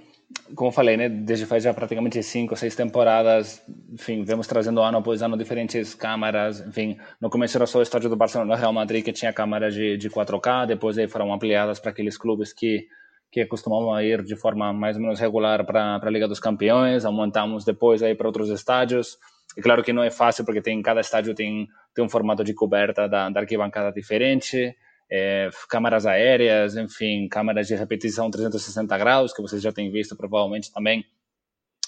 como 0.54 0.68
eu 0.68 0.72
falei, 0.72 0.96
né, 0.96 1.08
desde 1.08 1.46
faz 1.46 1.64
já 1.64 1.72
praticamente 1.72 2.22
cinco, 2.22 2.56
seis 2.56 2.74
temporadas, 2.74 3.62
enfim, 3.92 4.22
vemos 4.24 4.46
trazendo 4.46 4.82
ano 4.82 4.98
após 4.98 5.22
ano 5.22 5.36
diferentes 5.36 5.94
câmeras, 5.94 6.60
enfim, 6.60 6.98
no 7.20 7.30
começo 7.30 7.56
era 7.56 7.66
só 7.66 7.78
o 7.78 7.82
estádio 7.82 8.10
do 8.10 8.16
Barcelona, 8.16 8.56
Real 8.56 8.72
Madrid, 8.72 9.04
que 9.04 9.12
tinha 9.12 9.32
câmeras 9.32 9.74
de, 9.74 9.96
de 9.96 10.10
4K, 10.10 10.66
depois 10.66 10.98
aí 10.98 11.08
foram 11.08 11.32
ampliadas 11.32 11.78
para 11.78 11.90
aqueles 11.90 12.18
clubes 12.18 12.52
que 12.52 12.86
que 13.30 13.46
costumavam 13.46 14.00
ir 14.00 14.22
de 14.24 14.36
forma 14.36 14.72
mais 14.72 14.96
ou 14.96 15.02
menos 15.02 15.20
regular 15.20 15.64
para 15.64 16.00
a 16.02 16.10
Liga 16.10 16.26
dos 16.26 16.40
Campeões, 16.40 17.04
aumentamos 17.04 17.64
depois 17.64 18.02
aí 18.02 18.14
para 18.14 18.26
outros 18.26 18.48
estádios. 18.50 19.18
E 19.56 19.62
claro 19.62 19.82
que 19.82 19.92
não 19.92 20.02
é 20.02 20.10
fácil 20.10 20.44
porque 20.44 20.60
tem 20.60 20.80
cada 20.82 21.00
estádio 21.00 21.34
tem 21.34 21.68
tem 21.94 22.04
um 22.04 22.08
formato 22.08 22.44
de 22.44 22.54
coberta 22.54 23.08
da, 23.08 23.28
da 23.30 23.40
arquibancada 23.40 23.92
diferente, 23.92 24.74
é, 25.10 25.50
câmeras 25.68 26.06
aéreas, 26.06 26.76
enfim, 26.76 27.26
câmeras 27.28 27.66
de 27.66 27.74
repetição 27.74 28.30
360 28.30 28.96
graus 28.96 29.32
que 29.32 29.42
vocês 29.42 29.60
já 29.60 29.72
têm 29.72 29.90
visto 29.90 30.16
provavelmente 30.16 30.72
também 30.72 31.04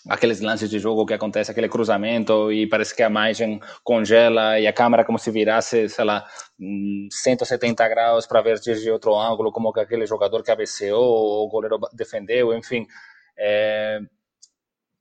aqueles 0.08 0.40
lances 0.40 0.68
de 0.68 0.78
jogo 0.78 1.06
que 1.06 1.14
acontece 1.14 1.50
aquele 1.50 1.68
cruzamento 1.68 2.50
e 2.52 2.66
parece 2.66 2.94
que 2.94 3.02
a 3.02 3.08
imagem 3.08 3.60
congela 3.84 4.58
e 4.58 4.66
a 4.66 4.72
câmera 4.72 5.04
como 5.04 5.18
se 5.18 5.30
virasse, 5.30 5.88
sei 5.88 6.04
lá, 6.04 6.24
170 7.10 7.88
graus 7.88 8.26
para 8.26 8.42
ver 8.42 8.58
desde 8.60 8.90
outro 8.90 9.14
ângulo, 9.16 9.52
como 9.52 9.72
que 9.72 9.80
aquele 9.80 10.06
jogador 10.06 10.42
cabeceou 10.42 11.02
ou 11.02 11.46
o 11.46 11.48
goleiro 11.48 11.78
defendeu, 11.92 12.52
enfim. 12.52 12.86
É, 13.38 14.00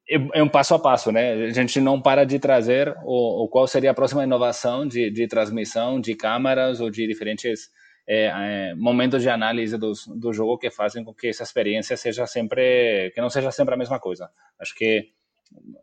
é, 0.10 0.40
é 0.40 0.44
um 0.44 0.50
passo 0.50 0.76
a 0.76 0.80
passo, 0.80 1.12
né? 1.12 1.34
A 1.34 1.54
gente 1.54 1.80
não 1.80 2.02
para 2.02 2.26
de 2.26 2.38
trazer 2.38 2.94
o, 3.04 3.46
o 3.46 3.48
qual 3.48 3.68
seria 3.68 3.92
a 3.92 3.96
próxima 3.96 4.24
inovação 4.24 4.88
de, 4.88 5.10
de 5.10 5.28
transmissão 5.28 6.00
de 6.00 6.16
câmeras 6.16 6.80
ou 6.80 6.90
de 6.90 7.08
diferentes 7.08 7.70
é, 8.08 8.26
é, 8.34 8.76
momentos 8.76 9.22
de 9.22 9.30
análise 9.30 9.78
do, 9.78 9.94
do 10.16 10.34
jogo 10.34 10.58
que 10.58 10.70
fazem 10.70 11.04
com 11.04 11.14
que 11.14 11.28
essa 11.28 11.44
experiência 11.44 11.96
seja 11.96 12.26
sempre, 12.26 13.12
que 13.14 13.22
não 13.22 13.30
seja 13.30 13.52
sempre 13.52 13.74
a 13.74 13.78
mesma 13.78 14.00
coisa. 14.00 14.30
Acho 14.60 14.76
que 14.76 15.10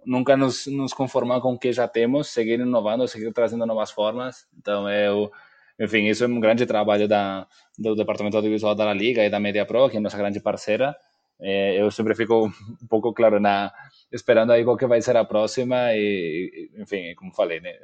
nunca 0.04 0.36
nos, 0.36 0.66
nos 0.66 0.92
conformar 0.92 1.40
com 1.40 1.52
o 1.52 1.58
que 1.58 1.72
já 1.72 1.86
temos, 1.86 2.28
seguir 2.28 2.60
inovando, 2.60 3.06
seguir 3.06 3.32
trazendo 3.32 3.66
novas 3.66 3.90
formas. 3.90 4.46
Então, 4.56 4.88
é 4.88 5.12
o, 5.12 5.30
enfim, 5.78 6.06
isso 6.06 6.24
é 6.24 6.26
um 6.26 6.40
grande 6.40 6.66
trabalho 6.66 7.06
da, 7.06 7.46
do 7.78 7.94
Departamento 7.94 8.36
Audiovisual 8.36 8.74
da 8.74 8.92
Liga 8.92 9.24
e 9.24 9.30
da 9.30 9.38
Media 9.38 9.64
Pro, 9.64 9.88
que 9.88 9.96
é 9.96 10.00
nossa 10.00 10.16
grande 10.16 10.40
parceira. 10.40 10.96
É, 11.40 11.80
eu 11.80 11.90
sempre 11.90 12.14
fico 12.14 12.46
um 12.82 12.86
pouco, 12.88 13.12
claro, 13.12 13.38
na, 13.38 13.72
esperando 14.10 14.52
aí 14.52 14.64
qual 14.64 14.76
que 14.76 14.86
vai 14.86 15.00
ser 15.02 15.16
a 15.16 15.24
próxima 15.24 15.92
e, 15.94 16.70
enfim, 16.76 17.14
como 17.14 17.34
falei, 17.34 17.60
né? 17.60 17.74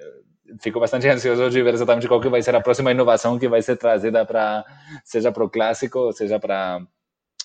fico 0.61 0.81
bastante 0.81 1.09
ansioso 1.09 1.51
de 1.51 1.63
ver 1.63 1.75
exatamente 1.75 2.09
qual 2.09 2.21
que 2.21 2.29
vai 2.29 2.43
ser 2.43 2.55
a 2.55 2.61
próxima 2.61 2.91
inovação 2.91 3.39
que 3.39 3.49
vai 3.49 3.63
ser 3.63 3.77
trazida 3.77 4.25
para, 4.25 4.65
seja 5.05 5.33
para 5.33 5.45
o 5.45 5.51
clássico, 5.51 6.13
seja 6.13 6.39
para 6.39 6.81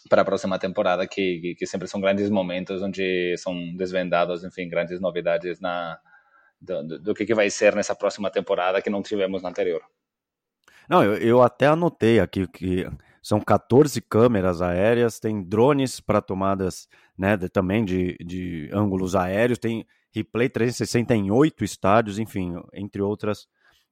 para 0.08 0.22
a 0.22 0.26
próxima 0.26 0.58
temporada, 0.58 1.06
que, 1.06 1.56
que 1.58 1.68
sempre 1.68 1.88
são 1.88 2.00
grandes 2.00 2.30
momentos 2.30 2.82
onde 2.82 3.36
são 3.38 3.76
desvendados, 3.76 4.44
enfim, 4.44 4.68
grandes 4.70 5.00
novidades 5.00 5.60
na 5.60 6.00
do, 6.60 7.00
do 7.00 7.14
que, 7.14 7.26
que 7.26 7.36
vai 7.36 7.50
ser 7.50 7.76
nessa 7.76 7.94
próxima 7.94 8.32
temporada 8.32 8.82
que 8.82 8.90
não 8.90 9.02
tivemos 9.02 9.42
na 9.42 9.50
anterior. 9.50 9.82
Não, 10.90 11.04
eu, 11.04 11.16
eu 11.18 11.42
até 11.44 11.68
anotei 11.68 12.20
aqui 12.20 12.48
que 12.48 12.88
são 13.22 13.40
14 13.40 14.02
câmeras 14.02 14.62
aéreas, 14.62 15.20
tem 15.20 15.44
drones 15.44 16.00
para 16.00 16.22
tomadas 16.22 16.88
né, 17.18 17.36
de, 17.36 17.50
também 17.50 17.84
de, 17.84 18.18
de 18.20 18.70
ângulos 18.74 19.16
aéreos, 19.16 19.60
tem 19.60 19.86
replay 20.12 20.50
360 20.50 21.16
em 21.16 21.32
oito 21.32 21.64
estádios, 21.64 22.18
enfim, 22.20 22.56
entre 22.74 23.02
outras 23.02 23.48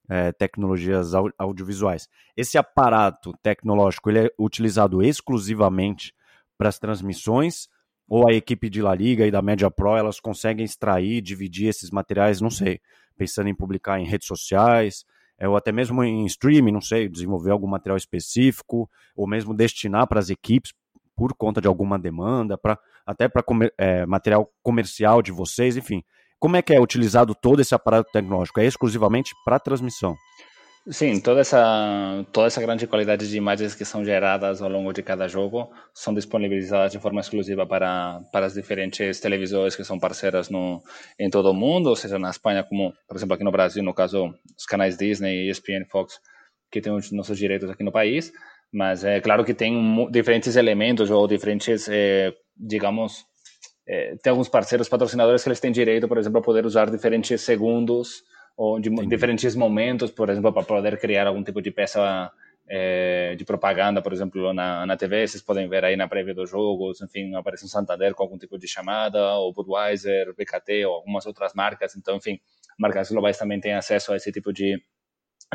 é, 0.10 0.32
tecnologias 0.32 1.14
audiovisuais. 1.38 2.08
Esse 2.36 2.58
aparato 2.58 3.34
tecnológico 3.42 4.10
ele 4.10 4.20
é 4.20 4.32
utilizado 4.40 5.04
exclusivamente 5.04 6.14
para 6.58 6.70
as 6.70 6.80
transmissões 6.80 7.68
ou 8.08 8.28
a 8.28 8.34
equipe 8.34 8.70
de 8.70 8.82
La 8.82 8.96
Liga 8.96 9.28
e 9.28 9.32
da 9.32 9.42
Media 9.42 9.70
Pro 9.70 9.98
elas 9.98 10.20
conseguem 10.20 10.66
extrair, 10.66 11.22
dividir 11.22 11.68
esses 11.68 11.92
materiais, 11.92 12.40
não 12.40 12.50
sei, 12.50 12.80
pensando 13.18 13.50
em 13.50 13.56
publicar 13.56 14.00
em 14.00 14.06
redes 14.06 14.28
sociais, 14.28 15.06
ou 15.46 15.56
até 15.56 15.72
mesmo 15.72 16.04
em 16.04 16.26
streaming, 16.26 16.72
não 16.72 16.82
sei, 16.82 17.10
desenvolver 17.10 17.52
algum 17.52 17.68
material 17.68 17.98
específico, 17.98 18.90
ou 19.16 19.28
mesmo 19.28 19.54
destinar 19.54 20.08
para 20.08 20.20
as 20.20 20.30
equipes 20.30 20.74
por 21.16 21.34
conta 21.36 21.60
de 21.60 21.68
alguma 21.68 22.00
demanda, 22.00 22.58
para 22.58 22.80
até 23.06 23.28
para 23.28 23.44
comer, 23.44 23.74
é, 23.78 24.06
material 24.06 24.50
comercial 24.62 25.22
de 25.22 25.32
vocês, 25.32 25.76
enfim. 25.76 26.04
Como 26.40 26.56
é 26.56 26.62
que 26.62 26.74
é 26.74 26.80
utilizado 26.80 27.34
todo 27.34 27.62
esse 27.62 27.74
aparato 27.74 28.12
tecnológico? 28.12 28.60
É 28.60 28.66
exclusivamente 28.66 29.34
para 29.44 29.60
transmissão? 29.60 30.16
Sim, 30.90 31.20
toda 31.20 31.42
essa, 31.42 32.26
toda 32.32 32.48
essa 32.48 32.62
grande 32.62 32.88
qualidade 32.88 33.30
de 33.30 33.36
imagens 33.36 33.76
que 33.76 33.84
são 33.84 34.06
geradas 34.06 34.62
ao 34.62 34.70
longo 34.70 34.94
de 34.94 35.04
cada 35.04 35.28
jogo 35.28 35.70
são 35.94 36.14
disponibilizadas 36.14 36.94
de 36.94 37.00
forma 37.00 37.20
exclusiva 37.20 37.66
para, 37.68 38.22
para 38.32 38.46
as 38.46 38.54
diferentes 38.54 39.20
televisões 39.20 39.76
que 39.76 39.84
são 39.84 40.00
parceiras 40.00 40.50
no, 40.50 40.82
em 41.20 41.30
todo 41.30 41.52
o 41.52 41.54
mundo, 41.54 41.88
ou 41.90 41.96
seja, 41.96 42.18
na 42.18 42.30
Espanha, 42.30 42.64
como, 42.64 42.94
por 43.06 43.18
exemplo, 43.18 43.36
aqui 43.36 43.44
no 43.44 43.52
Brasil, 43.52 43.84
no 43.84 43.94
caso, 43.94 44.34
os 44.58 44.66
canais 44.66 44.96
Disney, 44.98 45.50
ESPN, 45.50 45.86
Fox, 45.92 46.22
que 46.72 46.80
têm 46.80 46.94
os 46.94 47.12
nossos 47.12 47.38
direitos 47.38 47.70
aqui 47.70 47.84
no 47.84 47.92
país, 47.92 48.32
mas 48.72 49.04
é 49.04 49.20
claro 49.20 49.44
que 49.44 49.54
tem 49.54 50.10
diferentes 50.10 50.56
elementos 50.56 51.12
ou 51.12 51.28
diferentes, 51.28 51.90
é, 51.90 52.34
digamos, 52.56 53.26
é, 53.86 54.16
tem 54.24 54.32
alguns 54.32 54.48
parceiros 54.48 54.88
patrocinadores 54.88 55.44
que 55.44 55.50
eles 55.50 55.60
têm 55.60 55.72
direito, 55.72 56.08
por 56.08 56.18
exemplo, 56.18 56.40
a 56.40 56.44
poder 56.44 56.66
usar 56.66 56.90
diferentes 56.90 57.42
segundos 57.42 58.22
ou 58.58 58.80
de 58.80 58.90
Entendi. 58.90 59.08
diferentes 59.08 59.56
momentos, 59.56 60.10
por 60.10 60.30
exemplo, 60.32 60.52
para 60.52 60.64
poder 60.64 61.00
criar 61.00 61.28
algum 61.28 61.44
tipo 61.44 61.62
de 61.62 61.70
peça 61.70 62.32
é, 62.68 63.36
de 63.36 63.46
propaganda, 63.46 64.02
por 64.02 64.12
exemplo, 64.12 64.52
na, 64.52 64.84
na 64.84 64.98
TV, 64.98 65.28
vocês 65.28 65.44
podem 65.44 65.70
ver 65.70 65.86
aí 65.86 65.96
na 65.96 66.08
prévia 66.08 66.34
dos 66.34 66.50
jogos, 66.50 67.00
enfim, 67.02 67.36
aparece 67.36 67.64
um 67.64 67.68
Santander 67.68 68.16
com 68.16 68.24
algum 68.24 68.38
tipo 68.38 68.58
de 68.58 68.68
chamada, 68.68 69.36
ou 69.36 69.54
Budweiser, 69.54 70.34
BKT, 70.36 70.86
ou 70.86 70.96
algumas 70.96 71.28
outras 71.28 71.54
marcas, 71.54 71.96
então, 71.96 72.18
enfim, 72.18 72.40
marcas 72.80 73.12
globais 73.12 73.38
também 73.38 73.60
têm 73.60 73.74
acesso 73.74 74.12
a 74.12 74.18
esse 74.18 74.32
tipo 74.32 74.52
de, 74.52 74.82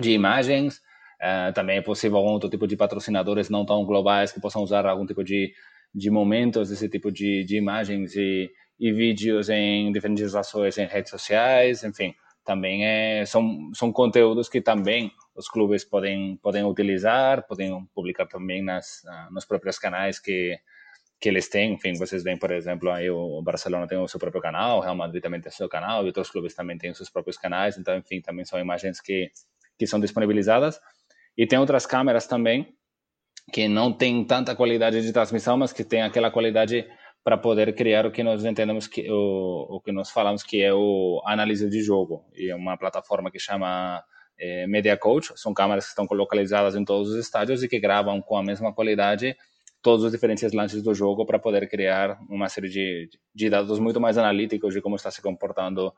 de 0.01 0.13
imagens, 0.13 0.81
é, 1.21 1.51
também 1.51 1.79
é 1.79 1.83
possível 1.83 2.19
algum 2.19 2.31
outro 2.31 2.49
tipo 2.49 2.69
de 2.69 2.77
patrocinadores 2.77 3.51
não 3.51 3.67
tão 3.67 3.85
globais 3.85 4.31
que 4.31 4.41
possam 4.41 4.63
usar 4.63 4.87
algum 4.87 5.05
tipo 5.05 5.25
de, 5.25 5.53
de 5.93 6.09
momentos, 6.09 6.71
esse 6.71 6.89
tipo 6.89 7.11
de, 7.11 7.45
de 7.45 7.57
imagens 7.57 8.15
e, 8.15 8.49
e 8.79 8.93
vídeos 8.93 9.51
em 9.51 9.91
diferentes 9.91 10.35
ações 10.37 10.79
em 10.79 10.87
redes 10.87 11.11
sociais, 11.11 11.83
enfim, 11.83 12.15
também 12.45 12.85
é, 12.85 13.25
são, 13.25 13.71
são 13.75 13.93
conteúdos 13.93 14.49
que 14.49 14.61
também 14.61 15.13
os 15.35 15.49
clubes 15.49 15.85
podem, 15.85 16.37
podem 16.43 16.65
utilizar, 16.65 17.47
podem 17.47 17.87
publicar 17.95 18.27
também 18.27 18.63
nas, 18.63 19.03
nos 19.31 19.45
próprios 19.45 19.79
canais 19.79 20.19
que, 20.19 20.59
que 21.21 21.29
eles 21.29 21.49
têm. 21.49 21.75
Enfim, 21.75 21.95
vocês 21.95 22.23
veem, 22.23 22.37
por 22.37 22.51
exemplo, 22.51 22.91
aí 22.91 23.09
o 23.09 23.41
Barcelona 23.43 23.87
tem 23.87 23.99
o 23.99 24.09
seu 24.09 24.19
próprio 24.19 24.43
canal, 24.43 24.79
o 24.79 24.81
Real 24.81 24.97
Madrid 24.97 25.23
também 25.23 25.41
tem 25.41 25.51
o 25.51 25.55
seu 25.55 25.69
canal, 25.69 26.03
e 26.03 26.07
outros 26.07 26.31
clubes 26.31 26.55
também 26.55 26.77
têm 26.77 26.91
os 26.91 26.97
seus 26.97 27.09
próprios 27.09 27.39
canais. 27.39 27.79
Então, 27.79 27.97
enfim, 27.97 28.21
também 28.21 28.45
são 28.45 28.59
imagens 28.59 29.01
que, 29.01 29.31
que 29.79 29.87
são 29.87 30.01
disponibilizadas. 30.01 30.81
E 31.37 31.47
tem 31.47 31.59
outras 31.59 31.87
câmeras 31.87 32.27
também 32.27 32.75
que 33.53 33.69
não 33.69 33.93
tem 33.93 34.25
tanta 34.25 34.55
qualidade 34.55 35.01
de 35.03 35.13
transmissão, 35.13 35.57
mas 35.57 35.73
que 35.73 35.83
tem 35.85 36.03
aquela 36.03 36.31
qualidade 36.31 36.87
para 37.25 37.37
poder 37.37 37.75
criar 37.75 38.05
o 38.05 38.11
que 38.11 38.23
nós 38.23 38.45
entendemos 38.45 38.87
que 38.87 39.11
o, 39.11 39.77
o 39.77 39.81
que 39.81 39.93
nós 39.93 40.11
falamos 40.11 40.43
que 40.43 40.61
é 40.63 40.73
o 40.75 41.23
análise 41.25 41.69
de 41.69 41.83
jogo. 41.83 42.25
E 42.35 42.51
é 42.51 42.55
uma 42.55 42.77
plataforma 42.77 43.31
que 43.31 43.39
chama 43.39 44.03
é, 44.39 44.67
Media 44.67 44.97
Coach. 44.97 45.33
São 45.37 45.55
câmeras 45.55 45.85
que 45.85 45.91
estão 45.91 46.07
localizadas 46.11 46.75
em 46.75 46.85
todos 46.85 47.11
os 47.11 47.17
estádios 47.17 47.63
e 47.63 47.69
que 47.69 47.79
gravam 47.79 48.21
com 48.21 48.37
a 48.37 48.43
mesma 48.43 48.73
qualidade 48.73 49.37
todos 49.83 50.05
os 50.05 50.13
diferentes 50.13 50.53
lances 50.53 50.83
do 50.83 50.95
jogo 50.95 51.27
para 51.27 51.39
poder 51.39 51.69
criar 51.69 52.17
uma 52.29 52.49
série 52.49 52.69
de, 52.69 53.11
de 53.35 53.51
dados 53.51 53.79
muito 53.81 54.01
mais 54.01 54.17
analíticos 54.17 54.73
de 54.73 54.81
como 54.81 54.97
está 54.97 55.11
se 55.11 55.21
comportando 55.21 55.93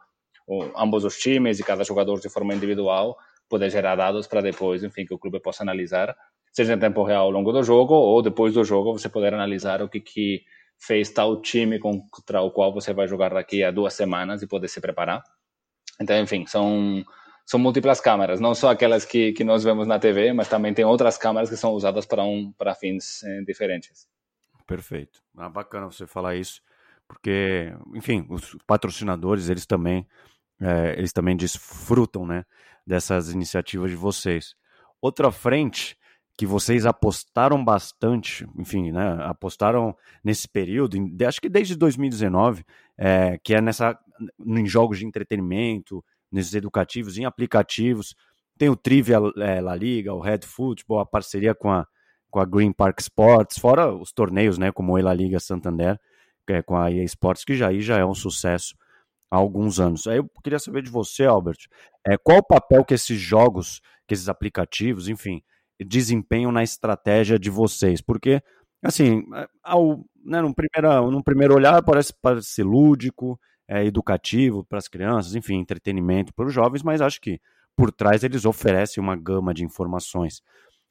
o, 0.47 0.65
ambos 0.77 1.05
os 1.05 1.17
times 1.19 1.61
e 1.61 1.65
cada 1.65 1.85
jogador 1.85 2.19
de 2.19 2.31
forma 2.31 2.55
individual 2.55 3.17
poder 3.49 3.71
gerar 3.71 3.95
dados 3.95 4.27
para 4.27 4.41
depois 4.41 4.83
enfim 4.83 5.05
que 5.05 5.13
o 5.13 5.19
clube 5.19 5.39
possa 5.39 5.63
analisar 5.63 6.17
seja 6.51 6.73
em 6.73 6.79
tempo 6.79 7.05
real 7.05 7.27
ao 7.27 7.31
longo 7.31 7.53
do 7.53 7.63
jogo 7.63 7.95
ou 7.95 8.23
depois 8.23 8.55
do 8.55 8.65
jogo 8.65 8.93
você 8.93 9.09
poder 9.09 9.35
analisar 9.35 9.83
o 9.83 9.89
que 9.89 10.01
que 10.01 10.43
fez 10.79 11.11
tal 11.11 11.41
time 11.41 11.79
contra 11.79 12.41
o 12.43 12.51
qual 12.51 12.73
você 12.73 12.93
vai 12.93 13.07
jogar 13.07 13.33
daqui 13.33 13.63
a 13.63 13.71
duas 13.71 13.95
semanas 13.95 14.43
e 14.43 14.47
poder 14.47 14.69
se 14.69 14.81
preparar. 14.81 15.23
Então, 16.01 16.19
enfim, 16.21 16.47
são 16.47 17.05
são 17.47 17.61
múltiplas 17.61 18.01
câmeras, 18.01 18.41
não 18.41 18.55
só 18.55 18.71
aquelas 18.71 19.05
que, 19.05 19.33
que 19.33 19.45
nós 19.45 19.63
vemos 19.63 19.87
na 19.87 19.99
TV, 19.99 20.33
mas 20.33 20.49
também 20.49 20.73
tem 20.73 20.85
outras 20.85 21.19
câmeras 21.19 21.51
que 21.51 21.57
são 21.57 21.73
usadas 21.73 22.07
para 22.07 22.25
um 22.25 22.51
para 22.53 22.75
fins 22.75 23.23
eh, 23.23 23.43
diferentes. 23.47 24.09
Perfeito. 24.67 25.23
Ah, 25.37 25.51
bacana 25.51 25.91
você 25.91 26.07
falar 26.07 26.37
isso, 26.37 26.63
porque, 27.07 27.71
enfim, 27.95 28.27
os 28.31 28.57
patrocinadores, 28.67 29.51
eles 29.51 29.67
também 29.67 30.07
é, 30.61 30.95
eles 30.97 31.13
também 31.13 31.37
desfrutam, 31.37 32.27
né, 32.27 32.45
dessas 32.87 33.31
iniciativas 33.31 33.91
de 33.91 33.97
vocês. 33.97 34.55
Outra 35.01 35.31
frente 35.31 35.99
que 36.37 36.47
vocês 36.47 36.85
apostaram 36.85 37.65
bastante, 37.65 38.47
enfim, 38.59 38.91
né, 38.91 39.19
apostaram 39.21 39.97
nesse 40.23 40.49
período, 40.49 40.97
acho 41.27 41.41
que 41.41 41.49
desde 41.49 41.77
2019, 41.77 42.65
é, 42.99 43.39
que 43.39 43.55
é 43.55 43.61
nessa, 43.61 43.99
em 44.45 44.67
jogos 44.67 44.99
de 44.99 45.07
entretenimento, 45.07 46.05
nesses 46.31 46.55
educativos, 46.55 47.17
em 47.17 47.25
aplicativos, 47.25 48.15
tem 48.59 48.69
o 48.69 48.77
Trivia 48.77 49.19
é, 49.39 49.61
La 49.61 49.77
Liga, 49.77 50.13
o 50.13 50.21
Red 50.21 50.41
Football, 50.45 51.01
a 51.01 51.07
parceria 51.07 51.55
com 51.55 51.71
a, 51.71 51.87
com 52.31 52.41
a 52.41 52.45
Green 52.45 52.73
Park 52.73 53.01
Sports, 53.01 53.59
fora 53.59 53.93
os 53.93 54.13
torneios, 54.13 54.59
né, 54.59 54.73
como 54.73 54.95
o 54.95 55.01
La 55.01 55.15
Liga 55.15 55.39
Santander, 55.39 55.99
é, 56.49 56.63
com 56.63 56.77
a 56.77 56.91
EA 56.91 57.05
Sports, 57.05 57.45
que 57.45 57.55
já, 57.55 57.69
aí 57.69 57.81
já 57.81 57.99
é 57.99 58.05
um 58.05 58.15
sucesso 58.15 58.75
há 59.31 59.37
alguns 59.37 59.81
anos. 59.81 60.07
Aí 60.07 60.19
eu 60.19 60.29
queria 60.43 60.59
saber 60.59 60.83
de 60.83 60.91
você, 60.91 61.25
Albert, 61.25 61.59
é, 62.07 62.17
qual 62.17 62.39
o 62.39 62.47
papel 62.47 62.85
que 62.85 62.95
esses 62.95 63.19
jogos, 63.19 63.81
que 64.07 64.15
esses 64.15 64.29
aplicativos, 64.29 65.09
enfim, 65.09 65.43
desempenham 65.81 66.53
na 66.53 66.63
estratégia 66.63 67.39
de 67.39 67.51
vocês? 67.51 68.01
Porque, 68.01 68.43
assim, 68.83 69.25
é, 69.35 69.49
ao, 69.63 70.05
né, 70.25 70.41
num, 70.41 70.53
primeiro, 70.53 71.11
num 71.11 71.23
primeiro 71.23 71.55
olhar 71.55 71.83
parece, 71.83 72.13
parece 72.21 72.63
lúdico, 72.63 73.39
é, 73.67 73.85
educativo 73.85 74.65
para 74.65 74.79
as 74.79 74.89
crianças, 74.89 75.35
enfim, 75.35 75.57
entretenimento 75.57 76.33
para 76.35 76.47
os 76.47 76.53
jovens, 76.53 76.83
mas 76.83 77.01
acho 77.01 77.21
que 77.21 77.41
por 77.77 77.91
trás 77.91 78.23
eles 78.23 78.45
oferecem 78.45 79.03
uma 79.03 79.17
gama 79.17 79.53
de 79.53 79.65
informações 79.65 80.43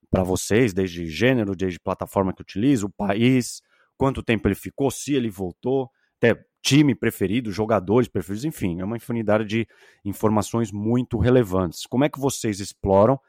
para 0.10 0.24
vocês, 0.24 0.74
desde 0.74 1.08
gênero, 1.08 1.56
desde 1.56 1.80
plataforma 1.80 2.34
que 2.34 2.42
utiliza, 2.42 2.86
o 2.86 2.90
país, 2.90 3.62
quanto 3.98 4.22
tempo 4.22 4.48
ele 4.48 4.56
ficou, 4.56 4.92
se 4.92 5.14
ele 5.14 5.30
voltou, 5.30 5.90
até 6.18 6.40
time 6.62 6.96
preferido, 6.96 7.52
jogadores 7.52 8.08
preferidos, 8.08 8.46
enfim, 8.46 8.80
é 8.80 8.86
uma 8.86 8.96
infinidade 8.96 9.46
de 9.46 9.68
informações 10.06 10.72
muito 10.72 11.18
relevantes. 11.18 11.86
Como 11.86 12.06
é 12.06 12.10
que 12.10 12.20
vocês 12.20 12.60
exploram 12.60 13.20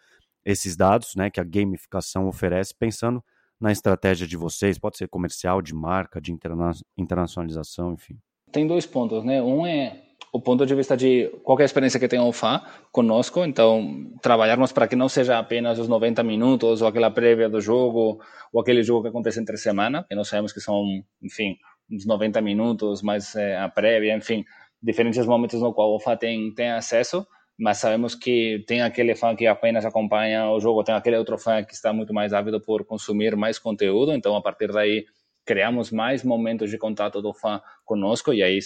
esses 0.44 0.76
dados 0.76 1.14
né, 1.16 1.30
que 1.30 1.40
a 1.40 1.44
gamificação 1.44 2.28
oferece, 2.28 2.74
pensando 2.74 3.22
na 3.60 3.72
estratégia 3.72 4.26
de 4.26 4.36
vocês, 4.36 4.78
pode 4.78 4.98
ser 4.98 5.08
comercial, 5.08 5.62
de 5.62 5.74
marca, 5.74 6.20
de 6.20 6.32
interna 6.32 6.72
internacionalização, 6.96 7.92
enfim. 7.92 8.18
Tem 8.52 8.66
dois 8.66 8.84
pontos, 8.86 9.24
né? 9.24 9.42
Um 9.42 9.66
é 9.66 10.04
o 10.34 10.40
ponto 10.40 10.66
de 10.66 10.74
vista 10.74 10.96
de 10.96 11.28
qualquer 11.44 11.62
é 11.62 11.66
experiência 11.66 12.00
que 12.00 12.08
tenha 12.08 12.24
o 12.24 12.32
FA 12.32 12.60
conosco, 12.90 13.44
então 13.44 14.10
trabalharmos 14.20 14.72
para 14.72 14.88
que 14.88 14.96
não 14.96 15.08
seja 15.08 15.38
apenas 15.38 15.78
os 15.78 15.86
90 15.86 16.24
minutos 16.24 16.82
ou 16.82 16.88
aquela 16.88 17.08
prévia 17.08 17.48
do 17.48 17.60
jogo 17.60 18.20
ou 18.52 18.60
aquele 18.60 18.82
jogo 18.82 19.02
que 19.02 19.08
acontece 19.08 19.40
entre 19.40 19.56
semana, 19.56 20.04
que 20.08 20.14
nós 20.16 20.26
sabemos 20.26 20.52
que 20.52 20.60
são, 20.60 20.84
enfim, 21.22 21.56
uns 21.88 22.04
90 22.04 22.40
minutos, 22.40 23.00
mais 23.00 23.36
é, 23.36 23.56
a 23.56 23.68
prévia, 23.68 24.16
enfim, 24.16 24.44
diferentes 24.82 25.24
momentos 25.24 25.60
no 25.60 25.72
qual 25.72 25.94
o 25.94 26.00
FA 26.00 26.16
tem, 26.16 26.52
tem 26.52 26.72
acesso, 26.72 27.24
mas 27.58 27.78
sabemos 27.78 28.14
que 28.14 28.64
tem 28.66 28.82
aquele 28.82 29.14
fã 29.14 29.34
que 29.34 29.46
apenas 29.46 29.84
acompanha 29.84 30.48
o 30.50 30.60
jogo, 30.60 30.84
tem 30.84 30.94
aquele 30.94 31.16
outro 31.16 31.38
fã 31.38 31.62
que 31.62 31.74
está 31.74 31.92
muito 31.92 32.12
mais 32.12 32.32
ávido 32.32 32.60
por 32.60 32.84
consumir 32.84 33.36
mais 33.36 33.58
conteúdo, 33.58 34.12
então 34.12 34.34
a 34.36 34.42
partir 34.42 34.72
daí 34.72 35.04
criamos 35.44 35.90
mais 35.90 36.24
momentos 36.24 36.70
de 36.70 36.78
contato 36.78 37.20
do 37.20 37.32
fã 37.32 37.60
conosco 37.84 38.32
e 38.32 38.42
aí 38.42 38.58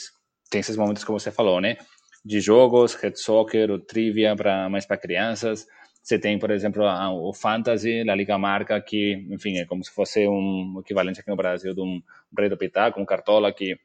tem 0.51 0.61
esses 0.61 0.77
momentos 0.77 1.05
que 1.05 1.11
você 1.11 1.31
falou, 1.31 1.61
né? 1.61 1.77
de 2.25 2.41
jogos, 2.41 2.95
Head 2.95 3.19
Soccer, 3.19 3.71
o 3.71 3.79
Trivia 3.79 4.35
para 4.37 4.69
mais 4.69 4.85
para 4.87 4.97
crianças. 4.97 5.67
Você 6.03 6.19
tem, 6.19 6.39
por 6.39 6.51
exemplo, 6.51 6.85
a, 6.85 7.11
o 7.11 7.33
Fantasy, 7.33 8.09
a 8.09 8.15
Liga 8.15 8.39
Marca, 8.39 8.81
que, 8.81 9.27
enfim, 9.31 9.59
é 9.59 9.65
como 9.65 9.85
se 9.85 9.91
fosse 9.91 10.27
um 10.27 10.79
equivalente 10.81 11.21
aqui 11.21 11.31
no 11.31 11.37
Brasil 11.37 11.75
de 11.75 11.81
um, 11.81 12.03
Rei 12.39 12.49
do 12.49 12.57
Pitaco, 12.57 13.01
um 13.01 13.05
Cartola, 13.05 13.53
que 13.53 13.79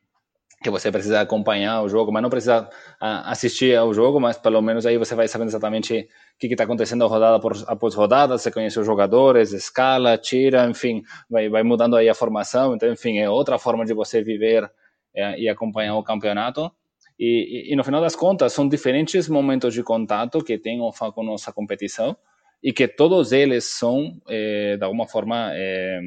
que 0.64 0.70
você 0.70 0.92
precisa 0.92 1.22
acompanhar 1.22 1.82
o 1.82 1.90
jogo, 1.90 2.12
mas 2.12 2.24
não 2.24 2.30
precisa 2.30 2.70
assistir 3.00 3.76
ao 3.76 3.94
jogo, 3.94 4.20
mas 4.20 4.38
pelo 4.38 4.62
menos 4.62 4.86
aí 4.86 4.98
você 4.98 5.14
vai 5.14 5.28
sabendo 5.28 5.50
exatamente 5.50 6.08
o 6.36 6.40
que 6.40 6.48
está 6.48 6.64
acontecendo 6.64 7.06
rodada 7.06 7.40
por, 7.40 7.54
após 7.68 7.94
rodada, 7.94 8.38
você 8.38 8.50
conhece 8.50 8.80
os 8.80 8.86
jogadores, 8.86 9.52
escala, 9.52 10.18
tira, 10.18 10.66
enfim, 10.68 11.04
vai, 11.30 11.50
vai 11.50 11.64
mudando 11.64 11.96
aí 11.96 12.08
a 12.08 12.16
formação, 12.16 12.74
então, 12.74 12.92
enfim, 12.92 13.20
é 13.20 13.30
outra 13.30 13.60
forma 13.60 13.86
de 13.86 13.94
você 13.94 14.24
viver 14.24 14.72
é, 15.14 15.40
e 15.40 15.50
acompanhar 15.50 15.96
o 15.96 16.04
campeonato. 16.04 16.72
E, 17.20 17.70
e, 17.70 17.74
e, 17.74 17.76
no 17.76 17.84
final 17.84 18.02
das 18.02 18.16
contas, 18.16 18.54
são 18.54 18.68
diferentes 18.68 19.30
momentos 19.30 19.74
de 19.74 19.84
contato 19.84 20.44
que 20.44 20.58
tem 20.58 20.80
com 20.80 21.24
nossa 21.24 21.54
competição 21.54 22.18
e 22.64 22.72
que 22.72 22.88
todos 22.88 23.32
eles 23.32 23.66
são, 23.66 24.14
é, 24.28 24.78
de 24.78 24.84
alguma 24.84 25.06
forma, 25.06 25.52
é, 25.54 26.00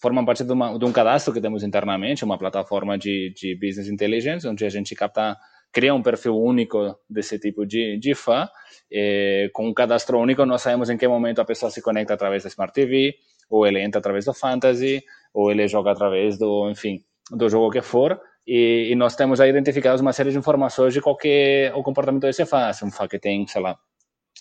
formam 0.00 0.24
parte 0.24 0.44
de, 0.44 0.52
uma, 0.52 0.78
de, 0.78 0.84
um 0.84 0.92
cadastro 0.92 1.32
que 1.32 1.40
temos 1.40 1.62
internamente, 1.62 2.24
uma 2.24 2.38
plataforma 2.38 2.96
de, 2.96 3.32
de 3.36 3.54
business 3.54 3.88
intelligence, 3.88 4.46
onde 4.46 4.64
a 4.64 4.68
gente 4.68 4.94
capta, 4.94 5.36
cria 5.72 5.94
um 5.94 6.02
perfil 6.02 6.36
único 6.36 6.96
desse 7.08 7.38
tipo 7.38 7.66
de, 7.66 7.98
de 7.98 8.14
fã. 8.14 8.48
É, 8.90 9.50
com 9.52 9.68
um 9.68 9.74
cadastro 9.74 10.18
único, 10.18 10.44
nós 10.46 10.62
sabemos 10.62 10.88
em 10.88 10.96
que 10.96 11.06
momento 11.06 11.40
a 11.40 11.44
pessoa 11.44 11.70
se 11.70 11.82
conecta 11.82 12.14
através 12.14 12.44
da 12.44 12.48
Smart 12.48 12.72
TV, 12.72 13.16
ou 13.50 13.66
ele 13.66 13.80
entra 13.80 13.98
através 13.98 14.24
do 14.24 14.32
Fantasy, 14.32 15.02
ou 15.34 15.50
ele 15.50 15.66
joga 15.66 15.90
através 15.90 16.38
do, 16.38 16.70
enfim, 16.70 17.02
do 17.30 17.48
jogo 17.48 17.70
que 17.70 17.82
for. 17.82 18.20
E, 18.46 18.88
e 18.90 18.94
nós 18.94 19.14
temos 19.14 19.40
aí 19.40 19.50
identificados 19.50 20.00
uma 20.00 20.12
série 20.12 20.30
de 20.30 20.38
informações 20.38 20.94
de 20.94 21.00
qualquer 21.00 21.74
o 21.74 21.82
comportamento 21.82 22.22
desse 22.22 22.46
fã. 22.46 22.70
Um 22.82 22.90
fã 22.90 23.06
que 23.06 23.18
tem, 23.18 23.46
sei 23.46 23.60
lá, 23.60 23.76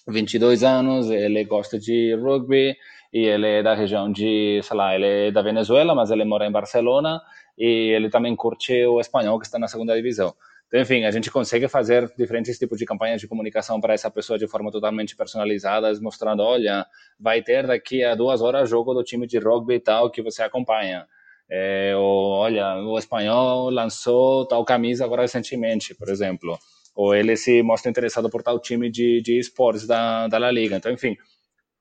22 0.07 0.63
anos, 0.63 1.09
ele 1.09 1.43
gosta 1.43 1.77
de 1.77 2.15
rugby, 2.15 2.75
e 3.13 3.25
ele 3.25 3.47
é 3.47 3.63
da 3.63 3.73
região 3.73 4.11
de, 4.11 4.59
sei 4.63 4.77
lá, 4.77 4.95
ele 4.95 5.05
é 5.05 5.31
da 5.31 5.41
Venezuela, 5.41 5.95
mas 5.95 6.11
ele 6.11 6.25
mora 6.25 6.45
em 6.45 6.51
Barcelona 6.51 7.21
e 7.57 7.93
ele 7.95 8.09
também 8.09 8.35
curte 8.35 8.73
o 8.85 8.99
espanhol 8.99 9.39
que 9.39 9.45
está 9.45 9.57
na 9.57 9.67
segunda 9.67 9.95
divisão. 9.95 10.33
Então, 10.67 10.81
enfim, 10.81 11.05
a 11.05 11.11
gente 11.11 11.31
consegue 11.31 11.67
fazer 11.69 12.11
diferentes 12.17 12.59
tipos 12.59 12.77
de 12.77 12.85
campanhas 12.85 13.21
de 13.21 13.27
comunicação 13.27 13.79
para 13.79 13.93
essa 13.93 14.11
pessoa 14.11 14.37
de 14.37 14.47
forma 14.47 14.69
totalmente 14.69 15.15
personalizadas, 15.15 15.99
mostrando, 16.01 16.43
olha, 16.43 16.85
vai 17.17 17.41
ter 17.41 17.65
daqui 17.65 18.03
a 18.03 18.15
duas 18.15 18.41
horas 18.41 18.69
jogo 18.69 18.93
do 18.93 19.03
time 19.03 19.25
de 19.25 19.39
rugby 19.39 19.75
e 19.75 19.79
tal 19.79 20.11
que 20.11 20.21
você 20.21 20.43
acompanha. 20.43 21.07
É, 21.49 21.95
ou, 21.95 22.31
olha, 22.31 22.75
o 22.83 22.97
espanhol 22.99 23.69
lançou 23.69 24.45
tal 24.45 24.65
camisa 24.65 25.05
agora 25.05 25.21
recentemente, 25.21 25.95
por 25.95 26.09
exemplo. 26.09 26.57
Ou 26.93 27.15
ele 27.15 27.37
se 27.37 27.63
mostra 27.63 27.89
interessado 27.89 28.29
por 28.29 28.43
tal 28.43 28.59
time 28.59 28.89
de, 28.89 29.21
de 29.21 29.39
esportes 29.39 29.87
da, 29.87 30.27
da 30.27 30.37
La 30.37 30.51
Liga. 30.51 30.75
Então, 30.75 30.91
enfim, 30.91 31.15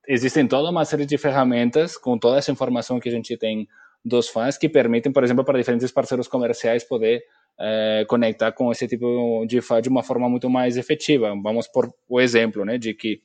existem 0.08 0.46
toda 0.46 0.70
uma 0.70 0.84
série 0.84 1.06
de 1.06 1.18
ferramentas 1.18 1.96
com 1.96 2.18
toda 2.18 2.38
essa 2.38 2.50
informação 2.50 3.00
que 3.00 3.08
a 3.08 3.12
gente 3.12 3.36
tem 3.36 3.68
dos 4.04 4.28
fãs 4.28 4.56
que 4.56 4.68
permitem, 4.68 5.12
por 5.12 5.24
exemplo, 5.24 5.44
para 5.44 5.58
diferentes 5.58 5.90
parceiros 5.90 6.28
comerciais 6.28 6.84
poder 6.84 7.24
é, 7.58 8.04
conectar 8.08 8.52
com 8.52 8.70
esse 8.70 8.86
tipo 8.86 9.44
de 9.46 9.60
fã 9.60 9.80
de 9.80 9.88
uma 9.88 10.02
forma 10.02 10.28
muito 10.28 10.48
mais 10.48 10.76
efetiva. 10.76 11.34
Vamos 11.42 11.66
por 11.66 11.92
o 12.08 12.20
exemplo, 12.20 12.64
né, 12.64 12.78
de 12.78 12.94
que 12.94 13.20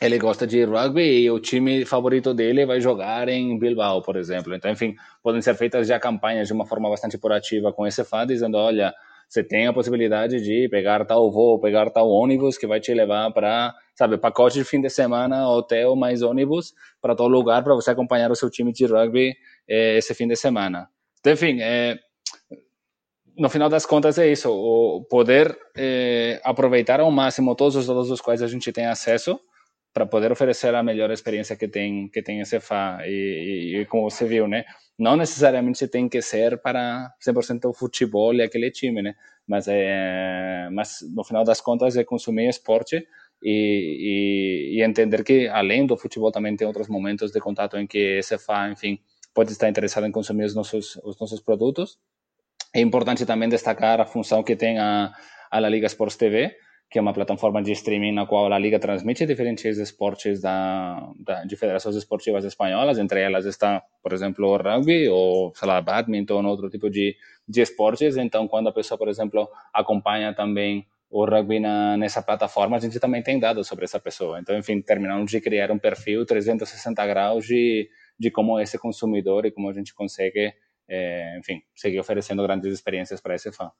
ele 0.00 0.18
gosta 0.18 0.46
de 0.46 0.64
rugby 0.64 1.02
e 1.02 1.30
o 1.30 1.38
time 1.38 1.84
favorito 1.84 2.32
dele 2.32 2.64
vai 2.64 2.80
jogar 2.80 3.28
em 3.28 3.58
Bilbao, 3.58 4.02
por 4.02 4.16
exemplo. 4.16 4.54
Então, 4.54 4.70
enfim, 4.70 4.94
podem 5.22 5.42
ser 5.42 5.54
feitas 5.54 5.86
já 5.86 6.00
campanhas 6.00 6.48
de 6.48 6.54
uma 6.54 6.66
forma 6.66 6.88
bastante 6.88 7.18
proativa 7.18 7.70
com 7.70 7.86
esse 7.86 8.02
fã, 8.02 8.26
dizendo, 8.26 8.56
olha, 8.56 8.94
você 9.30 9.44
tem 9.44 9.68
a 9.68 9.72
possibilidade 9.72 10.40
de 10.42 10.68
pegar 10.68 11.04
tal 11.04 11.30
voo, 11.30 11.60
pegar 11.60 11.88
tal 11.90 12.10
ônibus 12.10 12.58
que 12.58 12.66
vai 12.66 12.80
te 12.80 12.92
levar 12.92 13.30
para, 13.30 13.72
sabe, 13.94 14.18
pacote 14.18 14.58
de 14.58 14.64
fim 14.64 14.80
de 14.80 14.90
semana, 14.90 15.48
hotel 15.48 15.94
mais 15.94 16.20
ônibus 16.20 16.74
para 17.00 17.14
todo 17.14 17.30
lugar 17.30 17.62
para 17.62 17.72
você 17.72 17.92
acompanhar 17.92 18.32
o 18.32 18.34
seu 18.34 18.50
time 18.50 18.72
de 18.72 18.84
rugby 18.86 19.36
é, 19.68 19.96
esse 19.96 20.12
fim 20.14 20.26
de 20.26 20.34
semana. 20.34 20.88
Então, 21.20 21.32
enfim, 21.32 21.60
é, 21.60 21.96
no 23.38 23.48
final 23.48 23.68
das 23.68 23.86
contas 23.86 24.18
é 24.18 24.26
isso, 24.26 24.50
o 24.50 25.04
poder 25.08 25.56
é, 25.76 26.40
aproveitar 26.42 26.98
ao 26.98 27.10
máximo 27.12 27.54
todos 27.54 27.76
os 27.76 27.86
dados 27.86 28.08
dos 28.08 28.20
quais 28.20 28.42
a 28.42 28.48
gente 28.48 28.72
tem 28.72 28.86
acesso 28.86 29.38
para 29.92 30.06
poder 30.06 30.30
oferecer 30.30 30.74
a 30.74 30.82
melhor 30.82 31.10
experiência 31.10 31.56
que 31.56 31.66
tem 31.66 32.08
que 32.08 32.22
tem 32.22 32.40
esse 32.40 32.60
FA 32.60 33.00
e, 33.04 33.74
e, 33.76 33.80
e, 33.80 33.86
como 33.86 34.08
você 34.08 34.24
viu, 34.24 34.46
né? 34.46 34.64
Não 34.98 35.16
necessariamente 35.16 35.88
tem 35.88 36.08
que 36.08 36.22
ser 36.22 36.58
para 36.58 37.12
100% 37.20 37.68
o 37.68 37.72
futebol 37.72 38.34
e 38.34 38.42
aquele 38.42 38.70
time, 38.70 39.02
né? 39.02 39.14
Mas 39.46 39.66
é, 39.68 40.68
mas 40.72 40.98
no 41.14 41.24
final 41.24 41.44
das 41.44 41.60
contas 41.60 41.96
é 41.96 42.04
consumir 42.04 42.48
esporte 42.48 43.04
e, 43.42 44.76
e, 44.76 44.82
entender 44.82 45.24
que 45.24 45.48
além 45.48 45.86
do 45.86 45.96
futebol 45.96 46.30
também 46.30 46.56
tem 46.56 46.66
outros 46.66 46.88
momentos 46.88 47.32
de 47.32 47.40
contato 47.40 47.76
em 47.76 47.86
que 47.86 47.98
esse 47.98 48.38
FA, 48.38 48.68
enfim, 48.70 49.00
pode 49.34 49.50
estar 49.52 49.68
interessado 49.68 50.06
em 50.06 50.12
consumir 50.12 50.44
os 50.44 50.54
nossos 50.54 50.96
os 51.02 51.18
nossos 51.18 51.40
produtos. 51.40 51.98
É 52.72 52.80
importante 52.80 53.26
também 53.26 53.48
destacar 53.48 54.00
a 54.00 54.06
função 54.06 54.44
que 54.44 54.54
tem 54.54 54.78
a, 54.78 55.12
a 55.50 55.58
La 55.58 55.68
Liga 55.68 55.86
Sports 55.86 56.16
TV, 56.16 56.54
que 56.90 56.98
é 56.98 57.00
uma 57.00 57.12
plataforma 57.12 57.62
de 57.62 57.70
streaming 57.70 58.10
na 58.10 58.26
qual 58.26 58.52
a 58.52 58.58
Liga 58.58 58.80
transmite 58.80 59.24
diferentes 59.24 59.78
esportes 59.78 60.40
da, 60.40 61.12
da, 61.20 61.44
de 61.44 61.56
federações 61.56 61.94
esportivas 61.94 62.44
espanholas, 62.44 62.98
entre 62.98 63.20
elas 63.20 63.46
está, 63.46 63.80
por 64.02 64.12
exemplo, 64.12 64.48
o 64.48 64.56
rugby 64.56 65.08
ou, 65.08 65.52
sei 65.54 65.68
lá, 65.68 65.80
badminton, 65.80 66.44
outro 66.44 66.68
tipo 66.68 66.90
de, 66.90 67.16
de 67.46 67.60
esportes. 67.60 68.16
Então, 68.16 68.48
quando 68.48 68.68
a 68.68 68.72
pessoa, 68.72 68.98
por 68.98 69.08
exemplo, 69.08 69.48
acompanha 69.72 70.34
também 70.34 70.84
o 71.08 71.24
rugby 71.24 71.60
na, 71.60 71.96
nessa 71.96 72.20
plataforma, 72.20 72.76
a 72.76 72.80
gente 72.80 72.98
também 72.98 73.22
tem 73.22 73.38
dados 73.38 73.68
sobre 73.68 73.84
essa 73.84 74.00
pessoa. 74.00 74.40
Então, 74.40 74.58
enfim, 74.58 74.82
terminamos 74.82 75.30
de 75.30 75.40
criar 75.40 75.70
um 75.70 75.78
perfil 75.78 76.26
360 76.26 77.06
graus 77.06 77.46
de, 77.46 77.88
de 78.18 78.32
como 78.32 78.58
esse 78.58 78.76
consumidor 78.76 79.46
e 79.46 79.52
como 79.52 79.68
a 79.68 79.72
gente 79.72 79.94
consegue, 79.94 80.52
é, 80.88 81.38
enfim, 81.38 81.62
seguir 81.72 82.00
oferecendo 82.00 82.42
grandes 82.42 82.72
experiências 82.72 83.20
para 83.20 83.36
esse 83.36 83.52
fã. 83.52 83.70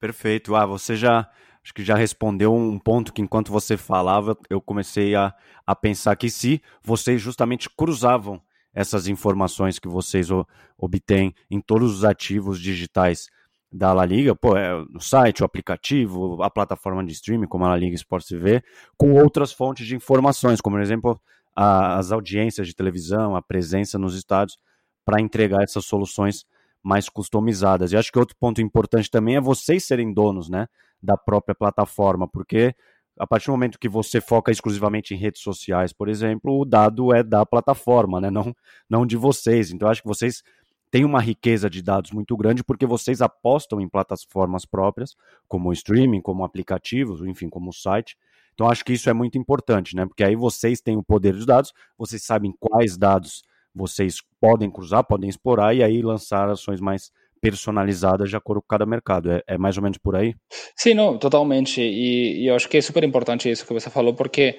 Perfeito. 0.00 0.56
Ah, 0.56 0.64
você 0.64 0.96
já 0.96 1.28
acho 1.62 1.74
que 1.74 1.84
já 1.84 1.94
respondeu 1.94 2.54
um 2.54 2.78
ponto 2.78 3.12
que 3.12 3.20
enquanto 3.20 3.52
você 3.52 3.76
falava, 3.76 4.36
eu 4.48 4.60
comecei 4.60 5.14
a, 5.14 5.34
a 5.66 5.76
pensar 5.76 6.16
que 6.16 6.30
se 6.30 6.62
vocês 6.82 7.20
justamente 7.20 7.68
cruzavam 7.68 8.40
essas 8.72 9.06
informações 9.08 9.78
que 9.78 9.88
vocês 9.88 10.30
o, 10.30 10.46
obtêm 10.78 11.34
em 11.50 11.60
todos 11.60 11.94
os 11.94 12.04
ativos 12.04 12.58
digitais 12.58 13.28
da 13.70 13.92
La 13.92 14.06
Liga, 14.06 14.34
pô, 14.34 14.56
é, 14.56 14.74
o 14.74 15.00
site, 15.00 15.42
o 15.42 15.44
aplicativo, 15.44 16.42
a 16.42 16.50
plataforma 16.50 17.04
de 17.04 17.12
streaming, 17.12 17.46
como 17.46 17.64
a 17.66 17.68
La 17.68 17.76
Liga 17.76 17.94
Sports 17.94 18.28
TV, 18.28 18.64
com 18.96 19.12
outras 19.12 19.52
fontes 19.52 19.86
de 19.86 19.94
informações, 19.94 20.60
como 20.60 20.76
por 20.76 20.82
exemplo 20.82 21.20
a, 21.54 21.98
as 21.98 22.10
audiências 22.10 22.66
de 22.66 22.74
televisão, 22.74 23.36
a 23.36 23.42
presença 23.42 23.98
nos 23.98 24.16
estádios, 24.16 24.58
para 25.04 25.20
entregar 25.20 25.62
essas 25.62 25.84
soluções 25.84 26.46
mais 26.82 27.08
customizadas. 27.08 27.92
E 27.92 27.96
acho 27.96 28.10
que 28.12 28.18
outro 28.18 28.36
ponto 28.38 28.60
importante 28.60 29.10
também 29.10 29.36
é 29.36 29.40
vocês 29.40 29.84
serem 29.84 30.12
donos, 30.12 30.48
né, 30.48 30.66
da 31.02 31.16
própria 31.16 31.54
plataforma, 31.54 32.26
porque 32.28 32.74
a 33.18 33.26
partir 33.26 33.46
do 33.46 33.52
momento 33.52 33.78
que 33.78 33.88
você 33.88 34.20
foca 34.20 34.50
exclusivamente 34.50 35.12
em 35.12 35.16
redes 35.16 35.42
sociais, 35.42 35.92
por 35.92 36.08
exemplo, 36.08 36.58
o 36.58 36.64
dado 36.64 37.14
é 37.14 37.22
da 37.22 37.44
plataforma, 37.44 38.20
né, 38.20 38.30
não, 38.30 38.54
não 38.88 39.04
de 39.04 39.16
vocês. 39.16 39.70
Então 39.70 39.88
acho 39.88 40.02
que 40.02 40.08
vocês 40.08 40.42
têm 40.90 41.04
uma 41.04 41.20
riqueza 41.20 41.68
de 41.68 41.82
dados 41.82 42.10
muito 42.10 42.36
grande 42.36 42.64
porque 42.64 42.86
vocês 42.86 43.20
apostam 43.20 43.80
em 43.80 43.88
plataformas 43.88 44.64
próprias, 44.64 45.14
como 45.46 45.68
o 45.68 45.72
streaming, 45.72 46.20
como 46.20 46.44
aplicativos, 46.44 47.20
enfim, 47.22 47.48
como 47.48 47.70
o 47.70 47.74
site. 47.74 48.16
Então 48.54 48.68
acho 48.68 48.84
que 48.84 48.92
isso 48.92 49.08
é 49.08 49.12
muito 49.12 49.38
importante, 49.38 49.94
né? 49.94 50.06
Porque 50.06 50.24
aí 50.24 50.34
vocês 50.34 50.80
têm 50.80 50.96
o 50.96 51.02
poder 51.02 51.34
dos 51.34 51.46
dados, 51.46 51.72
vocês 51.96 52.22
sabem 52.24 52.54
quais 52.58 52.96
dados 52.96 53.42
vocês 53.74 54.16
podem 54.40 54.70
cruzar, 54.70 55.04
podem 55.04 55.28
explorar 55.28 55.74
e 55.74 55.82
aí 55.82 56.02
lançar 56.02 56.48
ações 56.48 56.80
mais 56.80 57.10
personalizadas 57.40 58.28
de 58.28 58.36
acordo 58.36 58.60
com 58.60 58.68
cada 58.68 58.84
mercado. 58.84 59.32
É, 59.32 59.42
é 59.46 59.58
mais 59.58 59.76
ou 59.76 59.82
menos 59.82 59.98
por 59.98 60.14
aí? 60.14 60.34
Sim, 60.76 60.94
não, 60.94 61.18
totalmente. 61.18 61.80
E, 61.80 62.42
e, 62.42 62.46
eu 62.46 62.54
acho 62.54 62.68
que 62.68 62.76
é 62.76 62.80
super 62.80 63.02
importante 63.02 63.50
isso 63.50 63.66
que 63.66 63.72
você 63.72 63.88
falou, 63.88 64.14
porque 64.14 64.58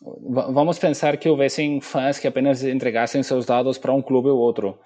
vamos 0.00 0.78
pensar 0.78 1.16
que 1.16 1.28
houvessem 1.28 1.80
fãs 1.80 2.18
que 2.18 2.26
apenas 2.26 2.62
entregassem 2.62 3.22
seus 3.22 3.46
dados 3.46 3.78
para 3.78 3.92
um 3.92 4.02
clube 4.02 4.28
ou 4.28 4.38
outro 4.38 4.78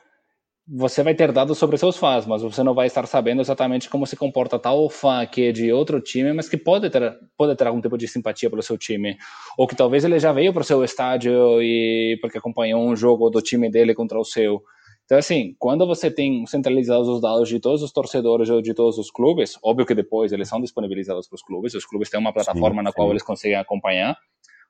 você 0.68 1.02
vai 1.02 1.14
ter 1.14 1.30
dados 1.30 1.58
sobre 1.58 1.78
seus 1.78 1.96
fãs, 1.96 2.26
mas 2.26 2.42
você 2.42 2.60
não 2.62 2.74
vai 2.74 2.88
estar 2.88 3.06
sabendo 3.06 3.40
exatamente 3.40 3.88
como 3.88 4.04
se 4.04 4.16
comporta 4.16 4.58
tal 4.58 4.90
fã 4.90 5.24
que 5.24 5.46
é 5.46 5.52
de 5.52 5.72
outro 5.72 6.00
time, 6.00 6.32
mas 6.32 6.48
que 6.48 6.56
pode 6.56 6.90
ter, 6.90 7.16
pode 7.36 7.54
ter 7.54 7.68
algum 7.68 7.80
tipo 7.80 7.96
de 7.96 8.08
simpatia 8.08 8.50
pelo 8.50 8.62
seu 8.62 8.76
time. 8.76 9.16
Ou 9.56 9.68
que 9.68 9.76
talvez 9.76 10.04
ele 10.04 10.18
já 10.18 10.32
veio 10.32 10.52
para 10.52 10.62
o 10.62 10.64
seu 10.64 10.82
estádio 10.82 11.62
e 11.62 12.18
porque 12.20 12.38
acompanhou 12.38 12.82
um 12.82 12.96
jogo 12.96 13.30
do 13.30 13.40
time 13.40 13.70
dele 13.70 13.94
contra 13.94 14.18
o 14.18 14.24
seu. 14.24 14.60
Então, 15.04 15.16
assim, 15.16 15.54
quando 15.56 15.86
você 15.86 16.10
tem 16.10 16.44
centralizados 16.46 17.06
os 17.06 17.20
dados 17.20 17.48
de 17.48 17.60
todos 17.60 17.80
os 17.80 17.92
torcedores 17.92 18.50
ou 18.50 18.60
de 18.60 18.74
todos 18.74 18.98
os 18.98 19.08
clubes, 19.08 19.56
óbvio 19.62 19.86
que 19.86 19.94
depois 19.94 20.32
eles 20.32 20.48
são 20.48 20.60
disponibilizados 20.60 21.28
para 21.28 21.36
os 21.36 21.42
clubes, 21.42 21.74
os 21.74 21.86
clubes 21.86 22.10
têm 22.10 22.18
uma 22.18 22.32
plataforma 22.32 22.80
sim, 22.80 22.84
na 22.84 22.90
sim. 22.90 22.96
qual 22.96 23.10
eles 23.10 23.22
conseguem 23.22 23.56
acompanhar, 23.56 24.16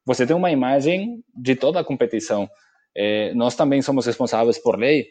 você 0.04 0.26
tem 0.26 0.36
uma 0.36 0.50
imagem 0.50 1.24
de 1.34 1.56
toda 1.56 1.80
a 1.80 1.84
competição. 1.84 2.46
É, 2.94 3.32
nós 3.32 3.56
também 3.56 3.80
somos 3.80 4.04
responsáveis 4.04 4.58
por 4.58 4.78
lei 4.78 5.06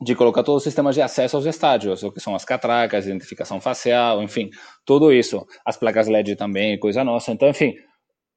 de 0.00 0.14
colocar 0.14 0.42
todos 0.42 0.58
os 0.58 0.64
sistemas 0.64 0.94
de 0.94 1.02
acesso 1.02 1.36
aos 1.36 1.46
estádios, 1.46 2.02
o 2.02 2.12
que 2.12 2.20
são 2.20 2.34
as 2.34 2.44
catracas, 2.44 3.06
identificação 3.06 3.60
facial, 3.60 4.22
enfim, 4.22 4.50
tudo 4.84 5.12
isso. 5.12 5.46
As 5.64 5.76
placas 5.76 6.08
LED 6.08 6.36
também, 6.36 6.78
coisa 6.78 7.04
nossa. 7.04 7.32
Então, 7.32 7.48
enfim, 7.48 7.74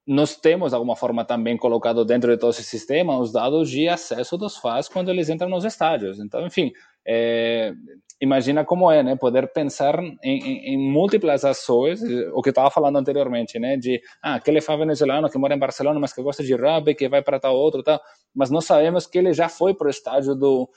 nós 0.06 0.36
temos, 0.36 0.70
de 0.70 0.74
alguma 0.74 0.96
forma, 0.96 1.24
também 1.24 1.56
colocado 1.56 2.04
dentro 2.04 2.32
de 2.32 2.38
todo 2.38 2.50
esse 2.50 2.64
sistema 2.64 3.18
os 3.18 3.30
dados 3.30 3.68
de 3.70 3.88
acesso 3.88 4.38
dos 4.38 4.56
fãs 4.56 4.88
quando 4.88 5.10
eles 5.10 5.28
entram 5.28 5.50
nos 5.50 5.64
estádios. 5.64 6.18
Então, 6.18 6.46
enfim, 6.46 6.72
é, 7.06 7.74
imagina 8.18 8.64
como 8.64 8.90
é, 8.90 9.02
né? 9.02 9.16
Poder 9.16 9.52
pensar 9.52 9.98
em, 10.02 10.16
em, 10.22 10.74
em 10.74 10.92
múltiplas 10.92 11.44
ações, 11.44 12.00
o 12.32 12.40
que 12.40 12.48
estava 12.48 12.70
falando 12.70 12.96
anteriormente, 12.96 13.58
né? 13.58 13.76
De, 13.76 14.00
ah, 14.22 14.36
aquele 14.36 14.62
fã 14.62 14.78
venezuelano 14.78 15.28
que 15.28 15.36
mora 15.36 15.54
em 15.54 15.58
Barcelona, 15.58 16.00
mas 16.00 16.14
que 16.14 16.22
gosta 16.22 16.42
de 16.42 16.54
rugby, 16.54 16.94
que 16.94 17.08
vai 17.08 17.22
para 17.22 17.38
tal 17.38 17.54
outro, 17.54 17.82
tal. 17.82 18.00
Mas 18.34 18.50
nós 18.50 18.64
sabemos 18.64 19.06
que 19.06 19.18
ele 19.18 19.34
já 19.34 19.48
foi 19.48 19.74
para 19.74 19.88
o 19.88 19.90
estádio 19.90 20.34
do 20.34 20.68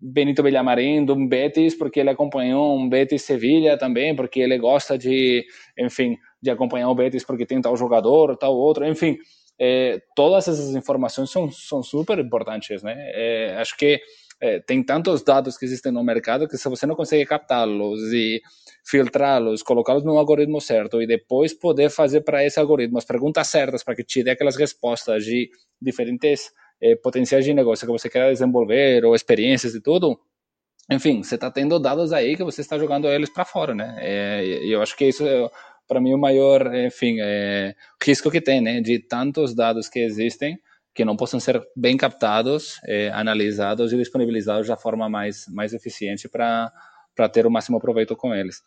Benito 0.00 0.42
Villamarín, 0.42 1.04
do 1.04 1.16
Betis, 1.26 1.74
porque 1.74 2.00
ele 2.00 2.10
acompanhou 2.10 2.76
um 2.76 2.88
Betis 2.88 3.22
Sevilha 3.22 3.78
também, 3.78 4.14
porque 4.14 4.40
ele 4.40 4.58
gosta 4.58 4.98
de, 4.98 5.44
enfim, 5.78 6.16
de 6.40 6.50
acompanhar 6.50 6.90
o 6.90 6.94
Betis 6.94 7.24
porque 7.24 7.46
tem 7.46 7.60
tal 7.60 7.76
jogador, 7.76 8.36
tal 8.36 8.54
outro, 8.54 8.86
enfim, 8.86 9.16
é, 9.58 10.00
todas 10.14 10.48
essas 10.48 10.74
informações 10.74 11.30
são, 11.30 11.50
são 11.50 11.82
super 11.82 12.18
importantes, 12.18 12.82
né? 12.82 12.94
É, 13.14 13.56
acho 13.58 13.76
que 13.76 14.00
é, 14.40 14.60
tem 14.60 14.82
tantos 14.82 15.22
dados 15.22 15.56
que 15.56 15.64
existem 15.64 15.90
no 15.90 16.04
mercado 16.04 16.46
que 16.46 16.58
se 16.58 16.68
você 16.68 16.84
não 16.86 16.94
consegue 16.94 17.24
captá-los 17.24 18.12
e 18.12 18.42
filtrá-los, 18.84 19.62
colocá-los 19.62 20.04
no 20.04 20.18
algoritmo 20.18 20.60
certo 20.60 21.00
e 21.00 21.06
depois 21.06 21.54
poder 21.54 21.88
fazer 21.88 22.20
para 22.20 22.44
esse 22.44 22.60
algoritmo 22.60 22.98
as 22.98 23.04
perguntas 23.06 23.48
certas 23.48 23.82
para 23.82 23.96
que 23.96 24.04
te 24.04 24.22
dê 24.22 24.30
aquelas 24.32 24.56
respostas 24.56 25.24
de 25.24 25.48
diferentes 25.80 26.50
eh, 26.80 26.96
potenciais 26.96 27.44
de 27.44 27.54
negócio 27.54 27.86
que 27.86 27.92
você 27.92 28.08
quer 28.08 28.30
desenvolver 28.32 29.04
ou 29.04 29.14
experiências 29.14 29.74
e 29.74 29.80
tudo, 29.80 30.18
enfim, 30.90 31.22
você 31.22 31.34
está 31.34 31.50
tendo 31.50 31.78
dados 31.78 32.12
aí 32.12 32.36
que 32.36 32.44
você 32.44 32.60
está 32.60 32.78
jogando 32.78 33.08
eles 33.08 33.30
para 33.30 33.44
fora, 33.44 33.74
né? 33.74 33.96
É, 33.98 34.44
eu 34.64 34.80
acho 34.80 34.96
que 34.96 35.06
isso 35.06 35.26
é, 35.26 35.50
para 35.88 36.00
mim, 36.00 36.14
o 36.14 36.18
maior, 36.18 36.72
enfim, 36.74 37.18
é, 37.20 37.74
risco 38.02 38.30
que 38.30 38.40
tem, 38.40 38.60
né? 38.60 38.80
De 38.80 38.98
tantos 38.98 39.54
dados 39.54 39.88
que 39.88 39.98
existem 39.98 40.58
que 40.94 41.04
não 41.04 41.14
possam 41.14 41.38
ser 41.38 41.62
bem 41.76 41.94
captados, 41.94 42.80
é, 42.84 43.10
analisados 43.10 43.92
e 43.92 43.98
disponibilizados 43.98 44.66
da 44.66 44.78
forma 44.78 45.10
mais, 45.10 45.44
mais 45.48 45.74
eficiente 45.74 46.26
para 46.26 46.72
ter 47.30 47.46
o 47.46 47.50
máximo 47.50 47.78
proveito 47.78 48.16
com 48.16 48.34
eles. 48.34 48.62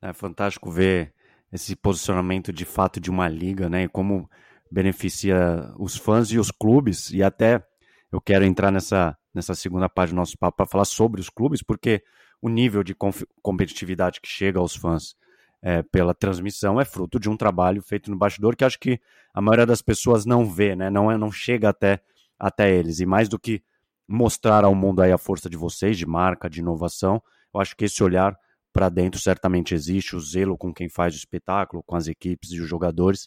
É 0.00 0.12
fantástico 0.12 0.70
ver 0.70 1.12
esse 1.52 1.74
posicionamento 1.74 2.52
de 2.52 2.64
fato 2.64 3.00
de 3.00 3.10
uma 3.10 3.28
liga, 3.28 3.68
né? 3.68 3.82
E 3.82 3.88
como 3.88 4.30
beneficia 4.70 5.72
os 5.78 5.96
fãs 5.96 6.30
e 6.30 6.38
os 6.38 6.50
clubes, 6.50 7.10
e 7.10 7.22
até 7.22 7.64
eu 8.10 8.20
quero 8.20 8.44
entrar 8.44 8.70
nessa, 8.70 9.16
nessa 9.34 9.54
segunda 9.54 9.88
parte 9.88 10.10
do 10.10 10.16
nosso 10.16 10.36
papo 10.38 10.56
para 10.56 10.66
falar 10.66 10.84
sobre 10.84 11.20
os 11.20 11.28
clubes, 11.28 11.62
porque 11.62 12.02
o 12.40 12.48
nível 12.48 12.82
de 12.82 12.94
competitividade 13.42 14.20
que 14.20 14.28
chega 14.28 14.58
aos 14.58 14.74
fãs 14.74 15.14
é, 15.62 15.82
pela 15.82 16.14
transmissão 16.14 16.80
é 16.80 16.84
fruto 16.84 17.18
de 17.18 17.28
um 17.28 17.36
trabalho 17.36 17.82
feito 17.82 18.10
no 18.10 18.16
bastidor 18.16 18.54
que 18.54 18.64
acho 18.64 18.78
que 18.78 19.00
a 19.32 19.40
maioria 19.40 19.66
das 19.66 19.82
pessoas 19.82 20.24
não 20.24 20.44
vê, 20.44 20.76
né? 20.76 20.90
não, 20.90 21.10
é, 21.10 21.16
não 21.16 21.32
chega 21.32 21.68
até, 21.68 22.00
até 22.38 22.72
eles. 22.72 23.00
E 23.00 23.06
mais 23.06 23.28
do 23.28 23.38
que 23.38 23.62
mostrar 24.06 24.64
ao 24.64 24.74
mundo 24.74 25.02
aí 25.02 25.10
a 25.10 25.18
força 25.18 25.50
de 25.50 25.56
vocês, 25.56 25.98
de 25.98 26.06
marca, 26.06 26.48
de 26.48 26.60
inovação, 26.60 27.22
eu 27.52 27.60
acho 27.60 27.76
que 27.76 27.84
esse 27.84 28.02
olhar 28.02 28.38
para 28.72 28.88
dentro 28.88 29.18
certamente 29.18 29.74
existe, 29.74 30.14
o 30.14 30.20
zelo 30.20 30.56
com 30.56 30.72
quem 30.72 30.88
faz 30.88 31.14
o 31.14 31.16
espetáculo, 31.16 31.82
com 31.82 31.96
as 31.96 32.06
equipes 32.06 32.52
e 32.52 32.60
os 32.60 32.68
jogadores, 32.68 33.26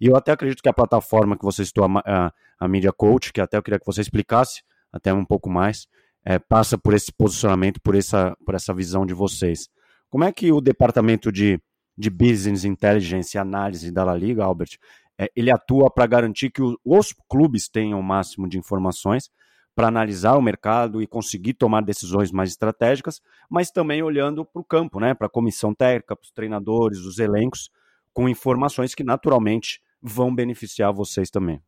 e 0.00 0.06
eu 0.06 0.16
até 0.16 0.32
acredito 0.32 0.62
que 0.62 0.68
a 0.68 0.72
plataforma 0.72 1.36
que 1.36 1.44
você 1.44 1.64
citou, 1.64 1.84
a, 1.84 2.32
a, 2.58 2.68
Media 2.68 2.92
Coach, 2.92 3.32
que 3.32 3.40
até 3.40 3.56
eu 3.56 3.62
queria 3.62 3.78
que 3.78 3.86
você 3.86 4.00
explicasse 4.00 4.62
até 4.90 5.12
um 5.12 5.24
pouco 5.24 5.50
mais, 5.50 5.86
é, 6.24 6.38
passa 6.38 6.78
por 6.78 6.94
esse 6.94 7.12
posicionamento, 7.12 7.80
por 7.80 7.94
essa, 7.94 8.36
por 8.44 8.54
essa 8.54 8.72
visão 8.72 9.04
de 9.04 9.12
vocês. 9.12 9.68
Como 10.08 10.24
é 10.24 10.32
que 10.32 10.50
o 10.50 10.60
departamento 10.60 11.30
de, 11.30 11.60
de 11.96 12.08
Business 12.08 12.64
Intelligence 12.64 13.36
e 13.36 13.38
Análise 13.38 13.92
da 13.92 14.02
La 14.02 14.14
Liga, 14.14 14.44
Albert, 14.44 14.78
é, 15.18 15.30
ele 15.36 15.50
atua 15.50 15.90
para 15.90 16.06
garantir 16.06 16.50
que 16.50 16.62
o, 16.62 16.78
os 16.84 17.14
clubes 17.28 17.68
tenham 17.68 18.00
o 18.00 18.02
máximo 18.02 18.48
de 18.48 18.56
informações 18.56 19.30
para 19.74 19.88
analisar 19.88 20.36
o 20.36 20.42
mercado 20.42 21.02
e 21.02 21.06
conseguir 21.06 21.54
tomar 21.54 21.82
decisões 21.82 22.32
mais 22.32 22.50
estratégicas, 22.50 23.20
mas 23.48 23.70
também 23.70 24.02
olhando 24.02 24.44
para 24.44 24.60
o 24.60 24.64
campo, 24.64 24.98
né, 24.98 25.14
para 25.14 25.26
a 25.26 25.30
comissão 25.30 25.74
técnica, 25.74 26.16
para 26.16 26.24
os 26.24 26.32
treinadores, 26.32 27.00
os 27.00 27.18
elencos, 27.18 27.70
com 28.12 28.28
informações 28.28 28.94
que 28.94 29.04
naturalmente 29.04 29.80
vão 30.02 30.34
beneficiar 30.34 30.92
vocês 30.92 31.30
também. 31.30 31.60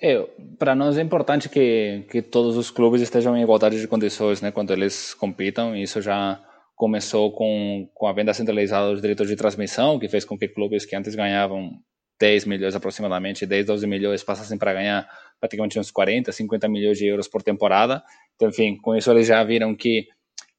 É, 0.00 0.22
para 0.58 0.74
nós 0.74 0.98
é 0.98 1.02
importante 1.02 1.48
que, 1.48 2.04
que 2.10 2.22
todos 2.22 2.56
os 2.56 2.70
clubes 2.70 3.02
estejam 3.02 3.36
em 3.36 3.42
igualdade 3.42 3.80
de 3.80 3.88
condições 3.88 4.40
né, 4.40 4.52
quando 4.52 4.72
eles 4.72 5.14
compitam. 5.14 5.74
Isso 5.74 6.00
já 6.00 6.40
começou 6.76 7.32
com, 7.32 7.88
com 7.94 8.06
a 8.06 8.12
venda 8.12 8.34
centralizada 8.34 8.92
dos 8.92 9.00
direitos 9.00 9.26
de 9.26 9.34
transmissão, 9.34 9.98
que 9.98 10.08
fez 10.08 10.24
com 10.24 10.38
que 10.38 10.46
clubes 10.46 10.84
que 10.84 10.94
antes 10.94 11.14
ganhavam 11.14 11.72
10 12.20 12.44
milhões 12.44 12.74
aproximadamente, 12.74 13.46
10, 13.46 13.66
12 13.66 13.86
milhões, 13.86 14.22
passassem 14.22 14.58
para 14.58 14.74
ganhar 14.74 15.08
praticamente 15.40 15.78
uns 15.78 15.90
40, 15.90 16.30
50 16.32 16.68
milhões 16.68 16.98
de 16.98 17.06
euros 17.06 17.28
por 17.28 17.42
temporada. 17.42 18.02
Então, 18.36 18.48
enfim, 18.48 18.76
com 18.76 18.94
isso 18.94 19.10
eles 19.10 19.26
já 19.26 19.42
viram 19.42 19.74
que, 19.74 20.06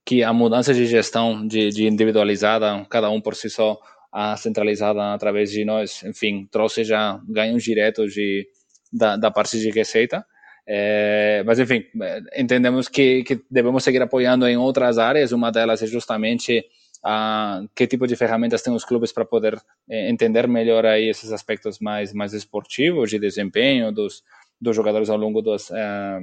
que 0.06 0.24
a 0.24 0.34
mudança 0.34 0.74
de 0.74 0.86
gestão 0.86 1.48
de, 1.48 1.70
de 1.70 1.88
individualizada, 1.88 2.86
cada 2.90 3.10
um 3.10 3.22
por 3.22 3.36
si 3.36 3.50
só, 3.50 3.80
centralizada 4.38 5.14
através 5.14 5.52
de 5.52 5.64
nós, 5.66 6.04
enfim, 6.04 6.48
trouxe 6.52 6.84
já 6.84 7.20
ganhos 7.28 7.64
diretos 7.64 8.14
de, 8.14 8.48
da, 8.92 9.18
da 9.18 9.32
parte 9.32 9.60
de 9.60 9.70
receita. 9.70 10.26
É, 10.70 11.44
mas, 11.46 11.60
enfim, 11.60 11.84
entendemos 12.36 12.90
que, 12.90 13.24
que 13.24 13.42
devemos 13.50 13.84
seguir 13.84 14.02
apoiando 14.02 14.48
em 14.48 14.58
outras 14.58 14.98
áreas. 14.98 15.32
Uma 15.32 15.52
delas 15.52 15.82
é 15.82 15.88
justamente 15.88 16.66
a, 17.04 17.64
que 17.76 17.88
tipo 17.88 18.06
de 18.06 18.16
ferramentas 18.16 18.62
têm 18.62 18.74
os 18.74 18.84
clubes 18.84 19.12
para 19.12 19.24
poder 19.26 19.58
é, 19.90 20.10
entender 20.10 20.48
melhor 20.48 20.86
aí 20.86 21.10
esses 21.10 21.32
aspectos 21.32 21.80
mais, 21.80 22.14
mais 22.14 22.34
esportivos, 22.34 23.10
de 23.10 23.20
desempenho 23.20 23.92
dos, 23.92 24.24
dos 24.60 24.76
jogadores 24.76 25.10
ao 25.10 25.18
longo 25.18 25.42
dos, 25.42 25.72
é, 25.72 26.20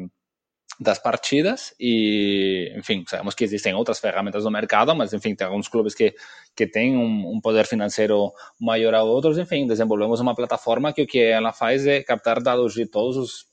das 0.78 0.98
partidas 0.98 1.74
e, 1.78 2.72
enfim, 2.76 3.04
sabemos 3.06 3.34
que 3.34 3.44
existem 3.44 3.74
outras 3.74 4.00
ferramentas 4.00 4.44
no 4.44 4.50
mercado, 4.50 4.94
mas, 4.94 5.12
enfim, 5.12 5.34
tem 5.34 5.46
alguns 5.46 5.68
clubes 5.68 5.94
que, 5.94 6.14
que 6.54 6.66
têm 6.66 6.96
um, 6.96 7.32
um 7.32 7.40
poder 7.40 7.66
financeiro 7.66 8.32
maior 8.60 8.94
a 8.94 9.02
outros, 9.02 9.38
enfim, 9.38 9.66
desenvolvemos 9.66 10.20
uma 10.20 10.34
plataforma 10.34 10.92
que 10.92 11.02
o 11.02 11.06
que 11.06 11.20
ela 11.20 11.52
faz 11.52 11.86
é 11.86 12.02
captar 12.02 12.42
dados 12.42 12.74
de 12.74 12.86
todos 12.86 13.16
os 13.16 13.46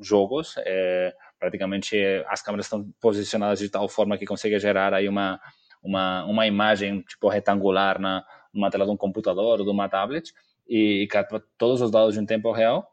jogos, 0.00 0.54
é, 0.58 1.12
praticamente 1.38 1.96
as 2.28 2.40
câmeras 2.42 2.66
estão 2.66 2.88
posicionadas 3.00 3.58
de 3.58 3.68
tal 3.68 3.88
forma 3.88 4.16
que 4.16 4.24
consegue 4.24 4.58
gerar 4.58 4.94
aí 4.94 5.08
uma, 5.08 5.40
uma, 5.82 6.24
uma 6.24 6.46
imagem, 6.46 7.02
tipo, 7.02 7.28
retangular 7.28 8.00
na, 8.00 8.24
numa 8.52 8.70
tela 8.70 8.84
de 8.84 8.92
um 8.92 8.96
computador 8.96 9.58
ou 9.58 9.64
de 9.64 9.70
uma 9.70 9.88
tablet 9.88 10.32
e, 10.68 11.02
e 11.02 11.06
capta 11.08 11.42
todos 11.58 11.80
os 11.80 11.90
dados 11.90 12.16
em 12.16 12.24
tempo 12.24 12.52
real 12.52 12.88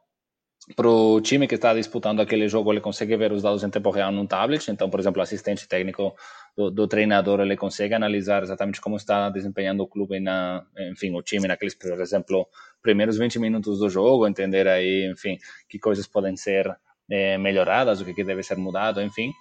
para 0.75 0.88
o 0.88 1.21
time 1.21 1.47
que 1.47 1.56
está 1.56 1.73
disputando 1.73 2.19
aquele 2.19 2.47
jogo, 2.49 2.73
ele 2.73 2.82
consegue 2.82 3.15
ver 3.15 3.32
os 3.32 3.41
dados 3.41 3.63
em 3.63 3.69
tempo 3.69 3.89
real 3.89 4.12
num 4.12 4.27
tablet. 4.27 4.69
Então, 4.69 4.89
por 4.89 4.99
exemplo, 4.99 5.19
o 5.19 5.23
assistente 5.23 5.67
técnico 5.67 6.13
do, 6.58 6.69
do, 6.69 6.88
treinador, 6.88 7.39
ele 7.39 7.56
consegue 7.56 7.93
analisar 7.93 8.43
exatamente 8.43 8.82
como 8.82 8.97
está 8.97 9.30
desempenhando 9.30 9.82
o 9.82 9.88
clube, 9.88 10.19
na, 10.19 10.65
enfim, 10.91 11.15
o 11.15 11.21
time 11.21 11.47
naqueles, 11.47 11.73
por 11.73 11.99
exemplo, 12.01 12.47
primeiros 12.82 13.17
20 13.17 13.39
minutos 13.39 13.80
do 13.80 13.89
jogo, 13.89 14.27
entender 14.27 14.67
aí, 14.67 15.10
enfim, 15.10 15.38
que 15.69 15.80
coisas 15.80 16.06
podem 16.06 16.36
ser 16.36 16.69
é, 17.10 17.38
melhoradas, 17.38 18.01
o 18.01 18.06
que, 18.06 18.13
que 18.13 18.23
deve 18.23 18.43
ser 18.43 18.58
mudado, 18.58 19.01
enfim. 19.01 19.32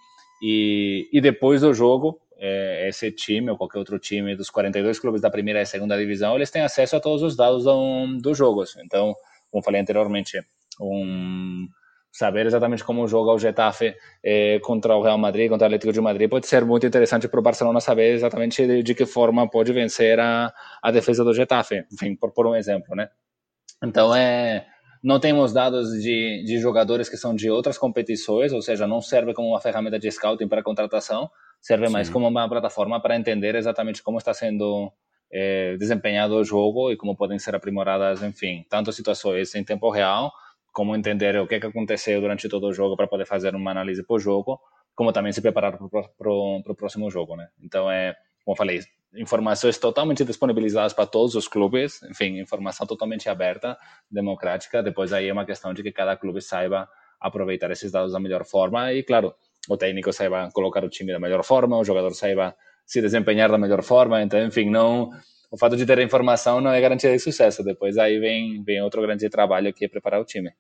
E, 0.41 1.09
e 1.13 1.21
depois 1.21 1.63
do 1.63 1.75
jogo, 1.75 2.21
é, 2.39 2.89
esse 2.89 3.11
time 3.11 3.51
ou 3.51 3.57
qualquer 3.57 3.79
outro 3.79 3.99
time 3.99 4.37
dos 4.37 4.49
42 4.49 5.01
clubes 5.01 5.21
da 5.21 5.31
primeira 5.31 5.61
e 5.61 5.67
segunda 5.67 5.99
divisão, 5.99 6.37
eles 6.37 6.53
têm 6.53 6.63
acesso 6.63 6.95
a 6.95 7.01
todos 7.01 7.23
os 7.23 7.37
dados 7.37 7.65
do, 7.65 8.19
dos 8.21 8.39
jogos. 8.39 8.77
Então, 8.77 9.13
como 9.51 9.65
falei 9.65 9.81
anteriormente, 9.81 10.41
um, 10.81 11.67
saber 12.17 12.47
exatamente 12.47 12.83
como 12.83 13.07
joga 13.07 13.33
o 13.33 13.39
Getafe 13.39 13.95
eh, 14.25 14.59
contra 14.61 14.97
o 14.97 15.03
Real 15.03 15.19
Madrid, 15.19 15.51
contra 15.51 15.65
o 15.65 15.67
Atlético 15.67 15.93
de 15.93 16.01
Madrid, 16.01 16.31
pode 16.31 16.47
ser 16.47 16.65
muito 16.65 16.87
interessante 16.87 17.29
para 17.29 17.39
o 17.39 17.43
Barcelona 17.43 17.79
saber 17.79 18.15
exatamente 18.15 18.67
de, 18.67 18.83
de, 18.83 18.95
que 18.95 19.05
forma 19.05 19.49
pode 19.49 19.73
vencer 19.73 20.19
a, 20.19 20.53
a 20.83 20.91
defesa 20.91 21.23
do 21.23 21.35
Getafe, 21.35 21.85
enfim, 21.93 22.17
por, 22.17 22.33
por 22.33 22.47
um 22.47 22.55
exemplo, 22.55 22.97
né? 22.97 23.09
Então, 23.85 24.15
é, 24.15 24.67
não 25.03 25.21
temos 25.21 25.53
dados 25.53 25.91
de, 26.03 26.43
de 26.45 26.59
jogadores 26.59 27.09
que 27.09 27.19
são 27.19 27.35
de 27.35 27.51
outras 27.51 27.77
competições, 27.77 28.51
ou 28.53 28.63
seja, 28.63 28.87
não 28.87 29.03
serve 29.03 29.35
como 29.35 29.49
uma 29.49 29.61
ferramenta 29.61 29.99
de 29.99 30.11
scouting 30.11 30.49
para 30.49 30.63
contratação, 30.63 31.31
serve 31.61 31.87
Sim. 31.87 31.93
mais 31.93 32.09
como 32.09 32.27
uma 32.27 32.49
plataforma 32.49 33.01
para 33.01 33.17
entender 33.17 33.55
exatamente 33.55 34.03
como 34.03 34.17
está 34.17 34.33
sendo 34.33 34.91
é, 35.31 35.77
desempenhado 35.77 36.35
o 36.35 36.45
jogo 36.45 36.91
e 36.91 36.97
como 36.97 37.15
podem 37.15 37.39
ser 37.39 37.55
aprimoradas, 37.55 38.23
enfim, 38.23 38.65
tanto 38.71 38.91
situações 38.91 39.55
em 39.55 39.63
tempo 39.63 39.91
real, 39.91 40.33
como 40.77 40.95
entender 40.95 41.35
o 41.41 41.47
que, 41.47 41.59
que 41.59 41.67
aconteceu 41.69 42.21
durante 42.21 42.51
todo 42.51 42.67
o 42.67 42.73
jogo 42.73 42.99
para 42.99 43.07
poder 43.07 43.25
fazer 43.25 43.55
uma 43.55 43.71
análise 43.71 44.03
por 44.03 44.21
jogo, 44.21 44.61
como 44.95 45.11
também 45.11 45.33
se 45.33 45.41
preparar 45.41 45.79
para 45.79 46.31
o 46.31 46.75
próximo 46.77 47.11
jogo, 47.11 47.35
né? 47.35 47.49
Então, 47.63 47.91
é, 47.91 48.15
como 48.45 48.53
eu 48.53 48.57
falei, 48.59 48.81
informações 49.15 49.79
totalmente 49.79 50.23
disponibilizadas 50.23 50.93
para 50.93 51.07
todos 51.07 51.35
os 51.35 51.49
clubes, 51.49 52.03
enfim, 52.03 52.39
informação 52.39 52.87
totalmente 52.87 53.27
aberta, 53.27 53.79
democrática. 54.11 54.83
Depois 54.83 55.15
aí 55.15 55.31
é 55.31 55.33
uma 55.33 55.47
questão 55.47 55.73
de 55.73 55.83
que 55.83 55.91
cada 55.91 56.15
clube 56.15 56.43
saiba 56.43 56.87
aproveitar 57.19 57.71
esses 57.71 57.91
dados 57.91 58.13
da 58.13 58.21
melhor 58.21 58.45
forma 58.45 58.93
e, 58.93 59.03
claro, 59.03 59.35
o 59.71 59.79
técnico 59.79 60.13
saiba 60.13 60.51
colocar 60.53 60.85
o 60.85 60.91
time 60.91 61.11
da 61.11 61.19
melhor 61.19 61.43
forma, 61.43 61.79
o 61.79 61.85
jogador 61.85 62.13
saiba 62.13 62.55
se 62.85 63.01
desempenhar 63.01 63.51
da 63.51 63.57
melhor 63.57 63.83
forma. 63.83 64.23
Então, 64.23 64.45
enfim, 64.45 64.69
não 64.69 65.09
o 65.57 65.59
fato 65.59 65.75
de 65.75 65.87
ter 65.87 65.99
a 65.99 66.03
informação 66.03 66.61
não 66.61 66.71
é 66.71 66.79
garantia 66.81 67.11
de 67.11 67.19
sucesso. 67.19 67.65
Depois 67.65 67.97
aí 67.97 68.19
vem, 68.19 68.63
vem 68.63 68.83
outro 68.83 69.01
grande 69.01 69.29
trabalho 69.31 69.73
que 69.73 69.87
é 69.87 69.89
preparar 69.89 70.21
o 70.21 70.25
time. 70.25 70.51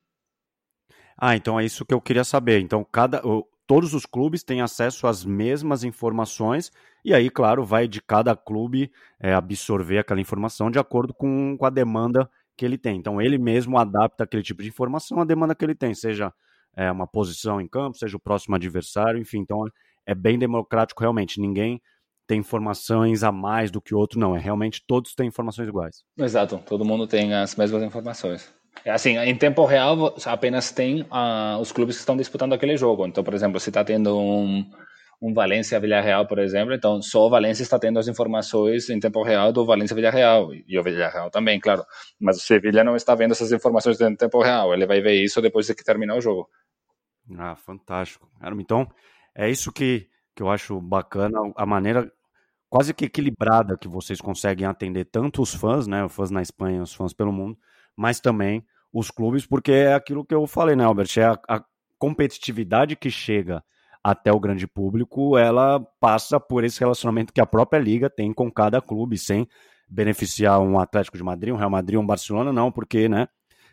Ah, 1.18 1.36
então 1.36 1.60
é 1.60 1.64
isso 1.64 1.84
que 1.84 1.92
eu 1.92 2.00
queria 2.00 2.24
saber. 2.24 2.60
Então, 2.60 2.82
cada, 2.82 3.22
todos 3.66 3.92
os 3.92 4.06
clubes 4.06 4.42
têm 4.42 4.62
acesso 4.62 5.06
às 5.06 5.22
mesmas 5.22 5.84
informações, 5.84 6.72
e 7.04 7.12
aí, 7.12 7.28
claro, 7.28 7.62
vai 7.62 7.86
de 7.86 8.00
cada 8.00 8.34
clube 8.34 8.90
é, 9.20 9.34
absorver 9.34 9.98
aquela 9.98 10.20
informação 10.20 10.70
de 10.70 10.78
acordo 10.78 11.12
com, 11.12 11.56
com 11.58 11.66
a 11.66 11.70
demanda 11.70 12.28
que 12.56 12.64
ele 12.64 12.78
tem. 12.78 12.96
Então, 12.96 13.20
ele 13.20 13.36
mesmo 13.36 13.76
adapta 13.76 14.24
aquele 14.24 14.42
tipo 14.42 14.62
de 14.62 14.68
informação 14.70 15.20
à 15.20 15.24
demanda 15.26 15.54
que 15.54 15.64
ele 15.64 15.74
tem, 15.74 15.94
seja 15.94 16.32
é, 16.74 16.90
uma 16.90 17.06
posição 17.06 17.60
em 17.60 17.68
campo, 17.68 17.98
seja 17.98 18.16
o 18.16 18.20
próximo 18.20 18.56
adversário, 18.56 19.20
enfim. 19.20 19.38
Então, 19.40 19.62
é 20.06 20.14
bem 20.14 20.38
democrático 20.38 21.02
realmente. 21.02 21.40
Ninguém 21.40 21.82
tem 22.26 22.40
informações 22.40 23.22
a 23.22 23.30
mais 23.30 23.70
do 23.70 23.80
que 23.80 23.94
o 23.94 23.98
outro, 23.98 24.18
não. 24.18 24.36
É 24.36 24.38
realmente 24.38 24.82
todos 24.86 25.14
têm 25.14 25.28
informações 25.28 25.68
iguais. 25.68 26.02
Exato, 26.18 26.58
todo 26.66 26.84
mundo 26.84 27.06
tem 27.06 27.34
as 27.34 27.54
mesmas 27.56 27.82
informações. 27.82 28.52
É 28.84 28.90
assim, 28.90 29.16
em 29.16 29.36
tempo 29.36 29.64
real, 29.64 30.14
apenas 30.26 30.70
tem 30.70 31.02
uh, 31.02 31.58
os 31.60 31.72
clubes 31.72 31.96
que 31.96 32.00
estão 32.00 32.16
disputando 32.16 32.52
aquele 32.52 32.76
jogo. 32.76 33.06
Então, 33.06 33.24
por 33.24 33.34
exemplo, 33.34 33.58
se 33.58 33.70
está 33.70 33.82
tendo 33.82 34.16
um, 34.18 34.64
um 35.20 35.32
Valência 35.32 35.80
Villarreal, 35.80 36.26
por 36.26 36.38
exemplo, 36.38 36.74
então 36.74 37.00
só 37.00 37.26
o 37.26 37.30
Valência 37.30 37.62
está 37.62 37.78
tendo 37.78 37.98
as 37.98 38.06
informações 38.06 38.88
em 38.90 39.00
tempo 39.00 39.22
real 39.22 39.52
do 39.52 39.64
Valência 39.64 39.94
Villarreal 39.94 40.52
e 40.54 40.78
o 40.78 40.82
Villarreal 40.82 41.30
também, 41.30 41.58
claro. 41.58 41.84
Mas 42.20 42.36
o 42.36 42.40
Sevilla 42.40 42.84
não 42.84 42.96
está 42.96 43.14
vendo 43.14 43.32
essas 43.32 43.50
informações 43.50 44.00
em 44.00 44.14
tempo 44.14 44.42
real. 44.42 44.72
Ele 44.74 44.86
vai 44.86 45.00
ver 45.00 45.14
isso 45.14 45.40
depois 45.40 45.66
de 45.66 45.74
que 45.74 45.84
terminar 45.84 46.16
o 46.16 46.20
jogo. 46.20 46.48
Ah, 47.38 47.56
fantástico. 47.56 48.28
Então, 48.60 48.86
é 49.34 49.50
isso 49.50 49.72
que, 49.72 50.08
que 50.34 50.42
eu 50.42 50.50
acho 50.50 50.80
bacana, 50.80 51.38
a 51.56 51.66
maneira 51.66 52.12
quase 52.68 52.92
que 52.92 53.04
equilibrada 53.04 53.76
que 53.76 53.88
vocês 53.88 54.20
conseguem 54.20 54.66
atender 54.66 55.06
tanto 55.06 55.42
os 55.42 55.54
fãs, 55.54 55.86
né, 55.86 56.04
os 56.04 56.12
fãs 56.12 56.30
na 56.30 56.42
Espanha, 56.42 56.82
os 56.82 56.94
fãs 56.94 57.12
pelo 57.12 57.32
mundo, 57.32 57.58
mas 57.96 58.20
também 58.20 58.64
os 58.92 59.10
clubes, 59.10 59.46
porque 59.46 59.72
é 59.72 59.94
aquilo 59.94 60.24
que 60.24 60.34
eu 60.34 60.46
falei, 60.46 60.74
né, 60.74 60.84
Albert, 60.84 61.08
é 61.16 61.24
a, 61.24 61.38
a 61.48 61.64
competitividade 61.98 62.96
que 62.96 63.10
chega 63.10 63.62
até 64.02 64.32
o 64.32 64.40
grande 64.40 64.66
público, 64.66 65.36
ela 65.36 65.80
passa 66.00 66.38
por 66.38 66.64
esse 66.64 66.78
relacionamento 66.78 67.32
que 67.32 67.40
a 67.40 67.46
própria 67.46 67.78
liga 67.78 68.08
tem 68.08 68.32
com 68.32 68.50
cada 68.50 68.80
clube, 68.80 69.18
sem 69.18 69.48
beneficiar 69.88 70.60
um 70.60 70.78
Atlético 70.78 71.16
de 71.16 71.24
Madrid, 71.24 71.52
um 71.52 71.56
Real 71.56 71.70
Madrid, 71.70 71.98
um 71.98 72.06
Barcelona, 72.06 72.52
não, 72.52 72.70
porque, 72.70 73.08
né, 73.08 73.28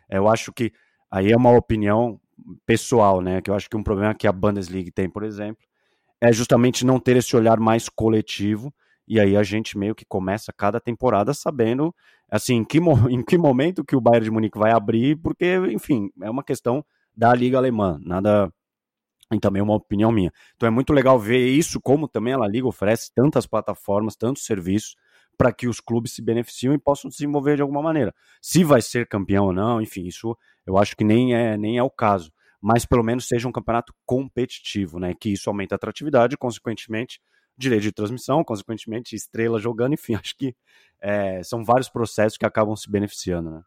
eu 0.08 0.28
acho 0.28 0.52
que 0.52 0.72
aí 1.10 1.30
é 1.30 1.36
uma 1.36 1.56
opinião 1.56 2.20
pessoal, 2.66 3.20
né, 3.20 3.40
que 3.40 3.50
eu 3.50 3.54
acho 3.54 3.68
que 3.68 3.76
um 3.76 3.82
problema 3.82 4.14
que 4.14 4.26
a 4.26 4.32
Bundesliga 4.32 4.90
tem, 4.92 5.08
por 5.08 5.22
exemplo, 5.22 5.64
é 6.20 6.32
justamente 6.32 6.84
não 6.84 6.98
ter 6.98 7.16
esse 7.16 7.36
olhar 7.36 7.58
mais 7.60 7.88
coletivo 7.88 8.72
e 9.06 9.20
aí 9.20 9.36
a 9.36 9.42
gente 9.42 9.76
meio 9.76 9.94
que 9.94 10.04
começa 10.04 10.52
cada 10.52 10.80
temporada 10.80 11.34
sabendo, 11.34 11.94
assim, 12.30 12.56
em 12.56 12.64
que, 12.64 12.78
em 13.10 13.22
que 13.22 13.38
momento 13.38 13.84
que 13.84 13.96
o 13.96 14.00
Bayern 14.00 14.24
de 14.24 14.30
Munique 14.30 14.58
vai 14.58 14.72
abrir, 14.72 15.16
porque, 15.16 15.56
enfim, 15.70 16.10
é 16.22 16.30
uma 16.30 16.42
questão 16.42 16.84
da 17.16 17.34
Liga 17.34 17.58
Alemã, 17.58 17.98
nada 18.04 18.52
e 19.32 19.40
também 19.40 19.62
uma 19.62 19.74
opinião 19.74 20.12
minha. 20.12 20.32
Então 20.54 20.66
é 20.66 20.70
muito 20.70 20.92
legal 20.92 21.18
ver 21.18 21.46
isso, 21.48 21.80
como 21.80 22.06
também 22.08 22.34
a 22.34 22.38
La 22.38 22.48
Liga 22.48 22.66
oferece 22.66 23.12
tantas 23.14 23.46
plataformas, 23.46 24.16
tantos 24.16 24.44
serviços, 24.44 24.96
para 25.36 25.52
que 25.52 25.66
os 25.66 25.80
clubes 25.80 26.12
se 26.12 26.22
beneficiem 26.22 26.74
e 26.74 26.78
possam 26.78 27.08
desenvolver 27.08 27.56
de 27.56 27.62
alguma 27.62 27.82
maneira. 27.82 28.14
Se 28.40 28.62
vai 28.62 28.80
ser 28.80 29.08
campeão 29.08 29.46
ou 29.46 29.52
não, 29.52 29.80
enfim, 29.80 30.06
isso 30.06 30.36
eu 30.66 30.78
acho 30.78 30.96
que 30.96 31.04
nem 31.04 31.34
é, 31.34 31.56
nem 31.56 31.76
é 31.76 31.82
o 31.82 31.90
caso. 31.90 32.32
Mas 32.60 32.86
pelo 32.86 33.02
menos 33.02 33.26
seja 33.26 33.48
um 33.48 33.52
campeonato 33.52 33.92
competitivo, 34.06 34.98
né? 34.98 35.12
Que 35.18 35.30
isso 35.30 35.50
aumenta 35.50 35.74
a 35.74 35.76
atratividade, 35.76 36.36
consequentemente, 36.36 37.20
direito 37.56 37.82
de 37.82 37.92
transmissão, 37.92 38.42
consequentemente, 38.44 39.14
estrela 39.14 39.58
jogando, 39.58 39.94
enfim, 39.94 40.14
acho 40.20 40.36
que 40.36 40.54
é, 41.00 41.42
são 41.42 41.64
vários 41.64 41.88
processos 41.88 42.38
que 42.38 42.46
acabam 42.46 42.74
se 42.76 42.90
beneficiando, 42.90 43.50
né? 43.50 43.62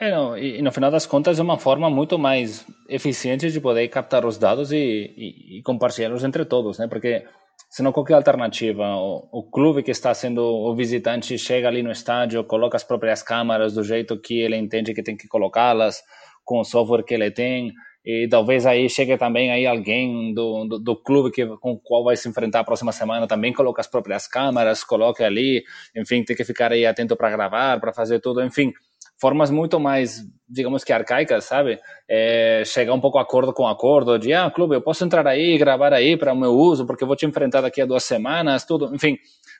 É, 0.00 0.10
não, 0.10 0.38
e, 0.38 0.58
e, 0.58 0.62
no 0.62 0.72
final 0.72 0.90
das 0.90 1.04
contas 1.04 1.38
é 1.38 1.42
uma 1.42 1.58
forma 1.58 1.90
muito 1.90 2.18
mais 2.18 2.64
eficiente 2.88 3.50
de 3.50 3.60
poder 3.60 3.86
captar 3.88 4.24
os 4.24 4.38
dados 4.38 4.72
e, 4.72 4.76
e, 4.76 5.58
e 5.58 5.62
compartilhá-los 5.62 6.24
entre 6.24 6.44
todos, 6.44 6.78
né? 6.78 6.86
Porque 6.86 7.26
senão 7.68 7.92
qualquer 7.92 8.14
alternativa, 8.14 8.84
o, 8.96 9.28
o, 9.32 9.42
clube 9.42 9.82
que 9.82 9.90
está 9.90 10.14
sendo 10.14 10.40
o 10.42 10.74
visitante 10.74 11.36
chega 11.36 11.68
ali 11.68 11.82
no 11.82 11.90
estádio, 11.90 12.44
coloca 12.44 12.76
as 12.76 12.84
próprias 12.84 13.22
câmaras 13.22 13.74
do 13.74 13.82
jeito 13.82 14.18
que 14.18 14.40
ele 14.40 14.56
entende 14.56 14.94
que 14.94 15.02
tem 15.02 15.16
que 15.16 15.28
colocá-las, 15.28 16.02
com 16.44 16.60
o 16.60 16.64
software 16.64 17.02
que 17.02 17.14
ele 17.14 17.30
tem, 17.30 17.72
e 18.04 18.28
talvez 18.28 18.66
aí 18.66 18.88
chegue 18.88 19.16
também 19.16 19.50
aí 19.50 19.66
alguém 19.66 20.34
do, 20.34 20.66
do, 20.66 20.78
do, 20.78 20.96
clube 20.96 21.30
que, 21.30 21.46
com 21.56 21.72
o 21.72 21.78
qual 21.78 22.04
vai 22.04 22.16
se 22.16 22.28
enfrentar 22.28 22.60
a 22.60 22.64
próxima 22.64 22.92
semana 22.92 23.26
também 23.26 23.52
coloque 23.52 23.80
as 23.80 23.86
próprias 23.86 24.28
câmeras, 24.28 24.84
coloque 24.84 25.24
ali, 25.24 25.64
enfim, 25.96 26.22
tem 26.22 26.36
que 26.36 26.44
ficar 26.44 26.70
aí 26.70 26.84
atento 26.84 27.16
para 27.16 27.30
gravar, 27.30 27.80
para 27.80 27.94
fazer 27.94 28.20
tudo, 28.20 28.42
enfim, 28.42 28.72
formas 29.18 29.50
muito 29.50 29.80
mais, 29.80 30.22
digamos 30.46 30.84
que 30.84 30.92
arcaicas, 30.92 31.44
sabe? 31.44 31.78
É, 32.06 32.62
chegar 32.66 32.92
um 32.92 33.00
pouco 33.00 33.18
acordo 33.18 33.54
com 33.54 33.66
acordo, 33.66 34.18
de, 34.18 34.34
ah, 34.34 34.50
clube, 34.50 34.74
eu 34.74 34.82
posso 34.82 35.02
entrar 35.02 35.26
aí, 35.26 35.56
gravar 35.56 35.94
aí 35.94 36.16
para 36.16 36.32
o 36.32 36.36
meu 36.36 36.52
uso, 36.52 36.86
porque 36.86 37.04
eu 37.04 37.08
vou 37.08 37.16
te 37.16 37.24
enfrentar 37.24 37.62
daqui 37.62 37.80
a 37.80 37.86
duas 37.86 38.04
semanas, 38.04 38.66
tudo, 38.66 38.94
enfim, 38.94 39.16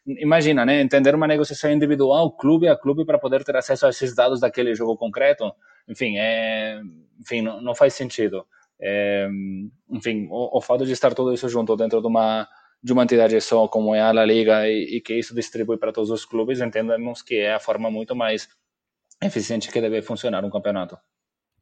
imagina, 0.07 0.65
né, 0.65 0.81
entender 0.81 1.15
uma 1.15 1.27
negociação 1.27 1.71
individual, 1.71 2.37
clube 2.37 2.69
a 2.69 2.77
clube, 2.77 3.05
para 3.05 3.19
poder 3.19 3.45
ter 3.45 3.57
acesso 3.57 3.87
a 3.87 3.91
esses 3.91 4.15
dados 4.15 4.41
daquele 4.41 4.75
jogo 4.75 4.97
concreto, 4.97 5.53
enfim, 5.89 6.17
é, 6.19 6.81
enfim 7.21 7.43
não, 7.43 7.61
não 7.61 7.75
faz 7.75 7.95
sentido. 7.95 8.47
É, 8.81 9.29
enfim, 9.91 10.27
o, 10.31 10.59
o, 10.59 10.61
fato 10.61 10.85
de 10.85 10.93
estar 10.93 11.15
tudo 11.15 11.33
isso 11.33 11.49
junto 11.49 11.77
dentro 11.77 12.01
de 12.01 12.07
uma 12.07 12.49
de 12.83 12.93
uma 12.93 13.03
entidade 13.03 13.41
só 13.41 13.67
como 13.67 13.95
é 13.95 14.01
a 14.03 14.13
La 14.13 14.27
Liga 14.27 14.69
e, 14.69 14.97
e 14.97 15.01
que 15.01 15.15
isso 15.15 15.35
distribui 15.35 15.79
para 15.79 15.91
todos 15.91 16.11
os 16.11 16.27
clubes, 16.27 16.61
entendemos 16.61 17.23
que 17.23 17.37
é 17.37 17.55
a 17.55 17.59
forma 17.59 17.91
muito 17.91 18.15
mais 18.15 18.47
eficiente 19.23 19.73
que 19.73 19.81
deve 19.81 20.03
funcionar 20.03 20.45
um 20.45 20.51
campeonato. 20.51 20.99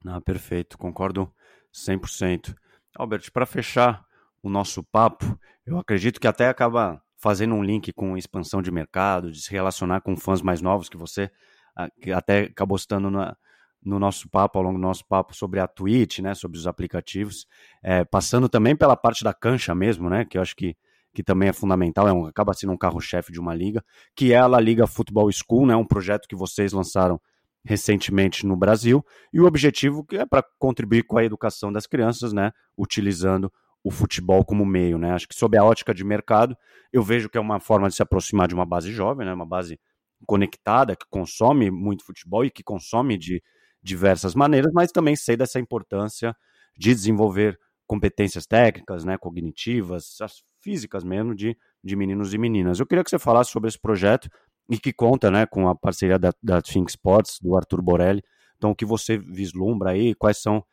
Ah, 0.05 0.21
perfeito, 0.21 0.77
concordo 0.77 1.33
100%. 1.73 2.57
Albert, 2.97 3.31
para 3.33 3.47
fechar 3.47 4.05
o 4.43 4.51
nosso 4.51 4.83
papo, 4.83 5.39
eu 5.65 5.79
acredito 5.79 6.21
que 6.21 6.27
até 6.27 6.49
acaba 6.49 7.01
fazendo 7.23 7.55
um 7.55 7.63
link 7.63 7.93
com 7.93 8.17
expansão 8.17 8.61
de 8.61 8.71
mercado, 8.71 9.31
de 9.31 9.41
se 9.41 9.51
relacionar 9.53 10.01
com 10.01 10.17
fãs 10.17 10.43
mais 10.43 10.61
novos 10.61 10.89
que 10.89 10.97
você 10.97 11.31
ah, 11.77 11.89
que 12.01 12.13
até 12.13 12.41
acabou 12.43 12.77
citando 12.77 13.11
na, 13.11 13.37
no 13.83 13.99
nosso 13.99 14.29
papo, 14.29 14.59
ao 14.59 14.65
longo 14.65 14.79
do 14.79 14.83
nosso 14.83 15.07
papo 15.07 15.35
sobre 15.35 15.61
a 15.61 15.67
Twitch, 15.67 16.19
né, 16.19 16.35
sobre 16.35 16.59
os 16.59 16.67
aplicativos, 16.67 17.47
é, 17.83 18.05
passando 18.05 18.49
também 18.49 18.77
pela 18.77 18.97
parte 18.97 19.25
da 19.25 19.33
cancha 19.33 19.75
mesmo, 19.75 20.11
né, 20.11 20.25
que 20.25 20.37
eu 20.37 20.43
acho 20.43 20.55
que, 20.55 20.77
que 21.15 21.23
também 21.23 21.49
é 21.49 21.53
fundamental, 21.53 22.07
é 22.07 22.13
um, 22.13 22.27
acaba 22.27 22.53
sendo 22.55 22.73
um 22.73 22.77
carro-chefe 22.77 23.33
de 23.33 23.41
uma 23.41 23.55
liga, 23.55 23.83
que 24.15 24.33
é 24.33 24.39
a 24.39 24.47
La 24.47 24.61
Liga 24.61 24.87
Football 24.87 25.31
School, 25.33 25.67
né, 25.67 25.77
um 25.77 25.87
projeto 25.87 26.29
que 26.29 26.37
vocês 26.37 26.73
lançaram 26.73 27.21
recentemente 27.65 28.45
no 28.45 28.57
Brasil, 28.57 29.05
e 29.33 29.41
o 29.41 29.47
objetivo 29.47 30.05
é 30.13 30.27
para 30.27 30.45
contribuir 30.59 31.05
com 31.05 31.19
a 31.19 31.25
educação 31.25 31.73
das 31.73 31.87
crianças, 31.87 32.33
né, 32.33 32.53
utilizando 32.77 33.53
o 33.85 33.91
futebol 33.91 34.45
como 34.45 34.65
meio, 34.65 34.99
né? 34.99 35.13
Acho 35.13 35.29
que 35.29 35.35
sob 35.35 35.57
a 35.57 35.65
ótica 35.65 35.93
de 35.93 36.05
mercado, 36.05 36.57
eu 36.93 37.03
vejo 37.03 37.29
que 37.29 37.37
é 37.37 37.41
uma 37.41 37.59
forma 37.59 37.89
de 37.89 37.95
se 37.95 38.03
aproximar 38.03 38.47
de 38.47 38.55
uma 38.55 38.65
base 38.67 38.93
jovem, 38.93 39.27
né, 39.27 39.33
uma 39.33 39.47
base 39.47 39.81
conectada, 40.27 40.95
que 40.95 41.07
consome 41.11 41.71
muito 41.71 42.05
futebol 42.05 42.45
e 42.45 42.51
que 42.51 42.63
consome 42.63 43.19
de 43.19 43.43
diversas 43.83 44.35
maneiras, 44.35 44.71
mas 44.73 44.93
também 44.93 45.17
sei 45.17 45.37
dessa 45.37 45.59
importância 45.59 46.37
de 46.77 46.95
desenvolver 46.95 47.59
competências 47.87 48.47
técnicas, 48.47 49.05
né, 49.05 49.19
cognitivas, 49.19 50.21
as 50.21 50.43
físicas 50.61 51.03
mesmo, 51.03 51.35
de, 51.35 51.57
de 51.83 51.97
meninos 51.97 52.33
e 52.33 52.39
meninas. 52.39 52.79
Eu 52.79 52.87
queria 52.87 53.03
que 53.03 53.11
você 53.11 53.19
falasse 53.19 53.51
sobre 53.51 53.69
esse 53.69 53.79
projeto 53.79 54.31
e 54.71 54.79
que 54.79 54.93
conta 54.93 55.31
né, 55.31 55.45
com 55.45 55.69
a 55.69 55.75
parceria 55.75 56.19
da, 56.19 56.33
da 56.41 56.63
Think 56.63 56.91
Sports, 56.91 57.39
do 57.43 57.57
Arthur 57.57 57.83
Borelli. 57.83 58.23
Então, 58.57 58.71
o 58.71 58.77
que 58.77 58.85
você 58.85 59.19
vislumbra 59.19 59.91
aí? 59.91 60.15
Quais 60.15 60.41
são 60.41 60.65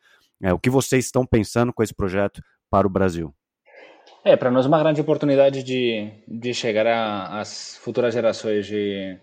é, 0.42 0.52
o 0.52 0.58
que 0.58 0.70
vocês 0.70 1.04
estão 1.04 1.26
pensando 1.26 1.72
com 1.72 1.82
esse 1.82 1.94
projeto 1.94 2.40
para 2.70 2.86
o 2.86 2.90
Brasil? 2.90 3.34
É, 4.24 4.36
para 4.36 4.50
nós 4.50 4.66
é 4.66 4.68
uma 4.68 4.78
grande 4.78 5.00
oportunidade 5.00 5.62
de, 5.62 6.10
de 6.28 6.54
chegar 6.54 6.86
às 7.32 7.76
futuras 7.78 8.14
gerações 8.14 8.66
de 8.66 9.18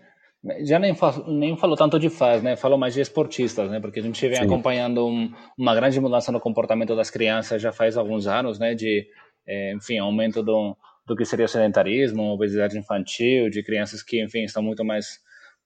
já 0.62 0.78
nem 0.78 0.94
falo, 0.94 1.30
nem 1.32 1.56
falo 1.56 1.74
tanto 1.74 1.98
de 1.98 2.08
fãs, 2.08 2.42
né? 2.42 2.56
Falo 2.56 2.78
mais 2.78 2.94
de 2.94 3.00
esportistas, 3.00 3.68
né? 3.70 3.80
Porque 3.80 3.98
a 3.98 4.02
gente 4.02 4.26
vem 4.28 4.36
Sim. 4.36 4.44
acompanhando 4.44 5.06
um, 5.06 5.32
uma 5.56 5.74
grande 5.74 6.00
mudança 6.00 6.30
no 6.30 6.40
comportamento 6.40 6.94
das 6.94 7.10
crianças 7.10 7.60
já 7.60 7.72
faz 7.72 7.96
alguns 7.96 8.26
anos, 8.26 8.58
né? 8.58 8.74
De, 8.74 9.06
é, 9.46 9.72
enfim, 9.72 9.98
aumento 9.98 10.42
do, 10.42 10.76
do 11.06 11.16
que 11.16 11.24
seria 11.24 11.46
o 11.46 11.48
sedentarismo, 11.48 12.22
obesidade 12.32 12.78
infantil, 12.78 13.50
de 13.50 13.62
crianças 13.64 14.02
que, 14.02 14.22
enfim, 14.22 14.44
estão 14.44 14.62
muito 14.62 14.84
mais 14.84 15.18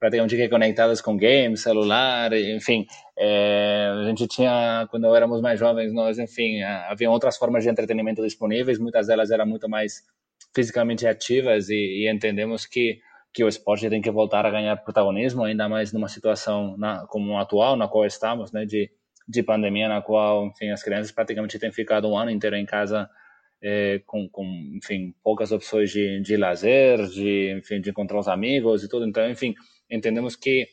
praticamente 0.02 0.48
conectadas 0.48 1.00
com 1.00 1.16
games, 1.16 1.62
celular, 1.62 2.32
enfim. 2.32 2.84
É, 3.16 3.88
a 4.02 4.08
gente 4.08 4.26
tinha, 4.26 4.84
quando 4.90 5.14
éramos 5.14 5.40
mais 5.40 5.60
jovens, 5.60 5.92
nós, 5.92 6.18
enfim, 6.18 6.60
havia 6.60 7.08
outras 7.08 7.36
formas 7.36 7.62
de 7.62 7.70
entretenimento 7.70 8.20
disponíveis, 8.20 8.80
muitas 8.80 9.06
delas 9.06 9.30
eram 9.30 9.46
muito 9.46 9.68
mais 9.68 10.02
fisicamente 10.52 11.06
ativas 11.06 11.68
e, 11.68 11.76
e 11.76 12.10
entendemos 12.10 12.66
que 12.66 12.98
que 13.34 13.42
o 13.42 13.48
esporte 13.48 13.88
tem 13.88 14.02
que 14.02 14.10
voltar 14.10 14.44
a 14.44 14.50
ganhar 14.50 14.76
protagonismo, 14.76 15.42
ainda 15.42 15.66
mais 15.66 15.90
numa 15.90 16.06
situação 16.06 16.76
na, 16.76 17.06
como 17.06 17.38
a 17.38 17.40
atual, 17.40 17.76
na 17.76 17.88
qual 17.88 18.04
estamos, 18.04 18.52
né, 18.52 18.66
de, 18.66 18.90
de 19.26 19.42
pandemia, 19.42 19.88
na 19.88 20.02
qual, 20.02 20.48
enfim, 20.48 20.68
as 20.68 20.82
crianças 20.82 21.10
praticamente 21.10 21.58
têm 21.58 21.72
ficado 21.72 22.06
um 22.06 22.18
ano 22.18 22.30
inteiro 22.30 22.56
em 22.56 22.66
casa 22.66 23.08
é, 23.62 24.02
com, 24.04 24.28
com, 24.28 24.44
enfim, 24.74 25.14
poucas 25.22 25.50
opções 25.50 25.90
de, 25.90 26.20
de 26.20 26.36
lazer, 26.36 27.06
de, 27.06 27.56
enfim, 27.58 27.80
de 27.80 27.88
encontrar 27.88 28.18
os 28.18 28.28
amigos 28.28 28.84
e 28.84 28.88
tudo. 28.88 29.06
Então, 29.06 29.26
enfim, 29.30 29.54
entendemos 29.92 30.36
que 30.36 30.68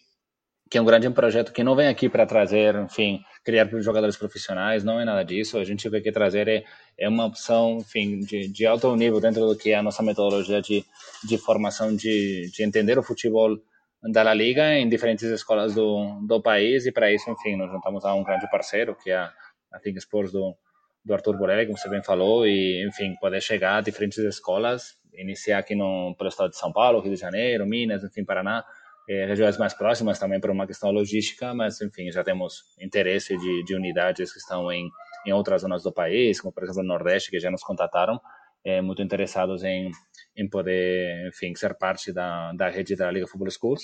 que 0.70 0.78
é 0.78 0.82
um 0.82 0.86
grande 0.86 1.09
projeto 1.09 1.51
que 1.51 1.63
não 1.63 1.76
vem 1.76 1.88
aqui 1.88 2.07
para 2.07 2.28
trazer, 2.28 2.76
enfim, 2.76 3.20
criar 3.43 3.67
jogadores 3.82 4.15
profissionais, 4.15 4.84
não 4.84 4.99
é 4.99 5.05
nada 5.05 5.26
disso. 5.26 5.57
A 5.57 5.63
gente 5.63 5.89
vem 5.89 5.99
aqui 5.99 6.11
trazer 6.11 6.47
é, 6.47 6.63
é 6.95 7.09
uma 7.09 7.26
opção, 7.26 7.78
enfim, 7.80 8.20
de, 8.20 8.47
de 8.47 8.67
alto 8.67 8.95
nível 8.95 9.20
dentro 9.20 9.47
do 9.47 9.57
que 9.57 9.72
é 9.72 9.76
a 9.76 9.82
nossa 9.82 10.03
metodologia 10.03 10.61
de, 10.61 10.86
de 11.28 11.38
formação, 11.39 11.95
de, 11.95 12.51
de 12.51 12.63
entender 12.63 12.99
o 12.99 13.03
futebol 13.03 13.57
da 14.03 14.22
La 14.22 14.34
Liga 14.34 14.76
em 14.76 14.88
diferentes 14.88 15.26
escolas 15.26 15.74
do, 15.74 16.20
do 16.28 16.39
país 16.39 16.86
e 16.86 16.91
para 16.91 17.11
isso, 17.11 17.30
enfim, 17.32 17.55
nos 17.55 17.72
juntamos 17.72 18.05
a 18.05 18.13
um 18.13 18.24
grande 18.24 18.47
parceiro 18.51 18.95
que 18.95 19.09
é 19.09 19.15
a, 19.15 19.34
a 19.74 19.80
Think 19.80 19.97
Sports 19.97 20.32
do, 20.32 20.55
do 21.03 21.13
Arthur 21.15 21.36
Borelli, 21.36 21.65
como 21.65 21.80
você 21.80 21.89
bem 21.89 22.03
falou, 22.03 22.45
e, 22.45 22.88
enfim, 22.88 23.15
poder 23.20 23.41
chegar 23.41 23.78
a 23.78 23.82
diferentes 23.82 24.20
escolas, 24.20 24.97
iniciar 25.13 25.57
aqui 25.57 25.74
no, 25.74 26.15
pelo 26.15 26.30
estado 26.30 26.51
de 26.51 26.57
São 26.57 26.72
Paulo, 26.72 26.99
Rio 26.99 27.15
de 27.15 27.20
Janeiro, 27.20 27.65
Minas, 27.65 28.03
enfim, 28.03 28.24
Paraná, 28.24 28.63
eh, 29.10 29.26
regiões 29.26 29.57
mais 29.57 29.74
próximas 29.74 30.20
também 30.20 30.39
por 30.39 30.51
uma 30.51 30.68
questão 30.68 30.91
logística, 30.91 31.51
mas, 31.51 31.82
enfim, 31.82 32.12
já 32.12 32.24
temos 32.24 32.62
interesse 32.80 33.36
de, 33.36 33.64
de 33.64 33.74
unidades 33.74 34.32
que 34.32 34.38
estão 34.38 34.72
em, 34.72 34.88
em 35.26 35.34
outras 35.34 35.64
zonas 35.64 35.82
do 35.82 35.91
país, 35.91 36.39
como, 36.39 36.53
por 36.53 36.62
exemplo, 36.62 36.82
o 36.84 36.86
Nordeste, 36.86 37.32
que 37.32 37.39
já 37.39 37.49
nos 37.49 37.64
contataram, 37.64 38.22
é, 38.64 38.82
muito 38.84 39.01
interessados 39.01 39.64
em, 39.64 39.89
em 40.38 40.47
poder, 40.47 41.28
enfim, 41.28 41.55
ser 41.55 41.76
parte 41.76 42.14
da, 42.14 42.53
da 42.53 42.70
rede 42.70 42.95
da 42.95 43.10
Liga 43.10 43.26
Football 43.26 43.49
Schools. 43.49 43.82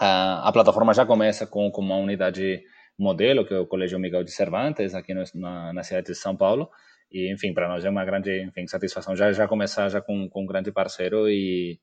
A 0.00 0.50
plataforma 0.52 0.92
já 0.92 1.06
começa 1.06 1.46
com, 1.46 1.70
com 1.70 1.80
uma 1.80 1.96
unidade 1.96 2.60
modelo, 2.98 3.46
que 3.46 3.54
é 3.54 3.58
o 3.60 3.66
Colégio 3.68 4.00
Miguel 4.00 4.24
de 4.24 4.32
Cervantes, 4.32 4.96
aqui 4.96 5.14
no, 5.14 5.22
na, 5.36 5.72
na 5.72 5.82
cidade 5.84 6.08
de 6.08 6.14
São 6.16 6.36
Paulo, 6.36 6.68
e, 7.08 7.32
enfim, 7.32 7.54
para 7.54 7.68
nós 7.68 7.84
é 7.84 7.88
uma 7.88 8.04
grande 8.04 8.42
enfim, 8.42 8.66
satisfação 8.66 9.14
já, 9.14 9.30
já 9.30 9.46
começar 9.46 9.88
já 9.88 10.00
com, 10.00 10.28
com 10.28 10.42
um 10.42 10.46
grande 10.46 10.72
parceiro 10.72 11.28
e, 11.28 11.78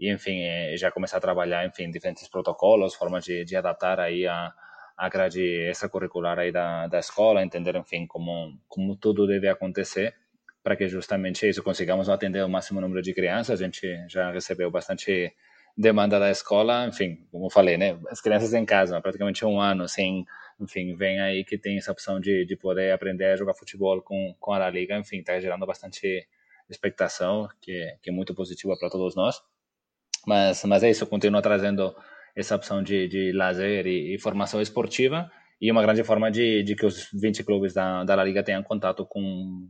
e 0.00 0.10
enfim, 0.10 0.42
é, 0.42 0.74
já 0.78 0.90
começar 0.90 1.18
a 1.18 1.20
trabalhar, 1.20 1.66
enfim, 1.66 1.90
diferentes 1.90 2.26
protocolos, 2.26 2.94
formas 2.94 3.22
de, 3.22 3.44
de 3.44 3.54
adaptar 3.54 4.00
aí 4.00 4.26
a, 4.26 4.52
a 4.96 5.08
grade 5.10 5.42
extracurricular 5.42 6.38
aí 6.38 6.50
da, 6.50 6.86
da 6.86 6.98
escola, 6.98 7.42
entender, 7.42 7.76
enfim, 7.76 8.06
como, 8.06 8.58
como 8.66 8.96
tudo 8.96 9.26
deve 9.26 9.46
acontecer 9.46 10.14
para 10.62 10.74
que 10.76 10.88
justamente 10.88 11.46
isso 11.48 11.62
consigamos 11.62 12.08
atender 12.08 12.44
o 12.44 12.48
máximo 12.48 12.80
número 12.80 13.02
de 13.02 13.12
crianças. 13.14 13.60
A 13.60 13.64
gente 13.64 13.86
já 14.08 14.30
recebeu 14.30 14.70
bastante 14.70 15.34
demanda 15.76 16.18
da 16.18 16.30
escola, 16.30 16.86
enfim, 16.86 17.26
como 17.30 17.46
eu 17.46 17.50
falei, 17.50 17.76
né, 17.76 17.98
as 18.08 18.20
crianças 18.20 18.52
em 18.52 18.64
casa, 18.64 19.00
praticamente 19.00 19.44
um 19.44 19.60
ano, 19.60 19.88
sem, 19.88 20.26
enfim, 20.58 20.94
vem 20.94 21.20
aí 21.20 21.44
que 21.44 21.56
tem 21.56 21.78
essa 21.78 21.92
opção 21.92 22.20
de, 22.20 22.44
de 22.44 22.56
poder 22.56 22.92
aprender 22.92 23.26
a 23.26 23.36
jogar 23.36 23.54
futebol 23.54 24.02
com, 24.02 24.34
com 24.38 24.52
a 24.52 24.58
La 24.58 24.70
Liga, 24.70 24.98
enfim, 24.98 25.18
está 25.18 25.38
gerando 25.40 25.64
bastante 25.66 26.26
expectação, 26.68 27.48
que, 27.60 27.96
que 28.02 28.10
é 28.10 28.12
muito 28.12 28.34
positiva 28.34 28.76
para 28.78 28.90
todos 28.90 29.14
nós. 29.14 29.42
Mas, 30.26 30.64
mas 30.64 30.82
é 30.82 30.90
isso, 30.90 31.06
continua 31.06 31.42
trazendo 31.42 31.94
essa 32.34 32.54
opção 32.54 32.82
de, 32.82 33.08
de 33.08 33.32
lazer 33.32 33.86
e, 33.86 34.14
e, 34.14 34.18
formação 34.18 34.60
esportiva 34.60 35.30
e 35.60 35.70
uma 35.70 35.82
grande 35.82 36.04
forma 36.04 36.30
de, 36.30 36.62
de 36.62 36.74
que 36.74 36.86
os 36.86 37.08
20 37.12 37.44
clubes 37.44 37.74
da, 37.74 38.04
da 38.04 38.14
La 38.14 38.24
Liga 38.24 38.42
tenham 38.42 38.62
contato 38.62 39.04
com, 39.06 39.68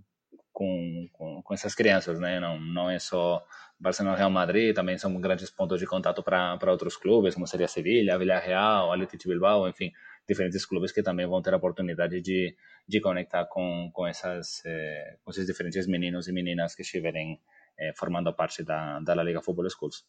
com, 0.53 1.09
com, 1.13 1.43
com 1.43 1.55
essas 1.55 1.75
crianças, 1.75 2.21
né? 2.21 2.39
Não, 2.39 2.61
não 2.61 2.91
é 2.91 2.99
só 2.99 3.43
Barcelona 3.79 4.17
Real 4.17 4.31
Madrid, 4.31 4.75
também 4.75 4.99
são 4.99 5.19
grandes 5.21 5.51
pontos 5.51 5.81
de 5.81 5.87
contato 5.87 6.23
para 6.23 6.71
outros 6.71 6.97
clubes, 6.97 7.35
como 7.35 7.47
seria 7.47 7.67
Sevilha, 7.67 8.19
Villarreal, 8.19 8.93
Athletic 8.93 9.27
Bilbao, 9.27 9.67
enfim, 9.69 9.91
diferentes 10.29 10.67
clubes 10.67 10.93
que 10.93 11.03
também 11.03 11.27
vão 11.27 11.41
ter 11.41 11.55
a 11.55 11.57
oportunidade 11.57 12.21
de, 12.21 12.55
de 12.87 13.01
conectar 13.01 13.47
com, 13.47 13.91
com, 13.93 14.07
essas, 14.07 14.63
eh, 14.67 15.17
com 15.25 15.31
esses 15.31 15.47
diferentes 15.47 15.87
meninos 15.87 16.29
e 16.29 16.33
meninas 16.33 16.75
que 16.75 16.83
estiverem 16.83 17.41
eh, 17.79 17.93
formando 17.97 18.33
parte 18.35 18.63
da, 18.63 19.01
da 19.01 19.15
La 19.15 19.23
Liga 19.23 19.41
Football 19.41 19.71
Schools. 19.71 20.05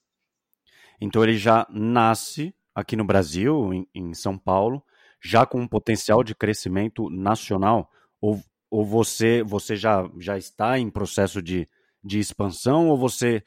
Então 1.01 1.23
ele 1.23 1.37
já 1.37 1.65
nasce 1.69 2.53
aqui 2.73 2.95
no 2.95 3.03
Brasil, 3.03 3.73
em, 3.73 3.87
em 3.93 4.13
São 4.13 4.37
Paulo, 4.37 4.83
já 5.21 5.45
com 5.45 5.59
um 5.59 5.67
potencial 5.67 6.23
de 6.23 6.35
crescimento 6.35 7.09
nacional? 7.09 7.89
Ou, 8.21 8.39
ou 8.69 8.85
você, 8.85 9.43
você 9.43 9.75
já, 9.75 10.07
já 10.19 10.37
está 10.37 10.77
em 10.77 10.89
processo 10.89 11.41
de, 11.41 11.67
de 12.03 12.19
expansão? 12.19 12.87
Ou 12.89 12.97
você 12.97 13.43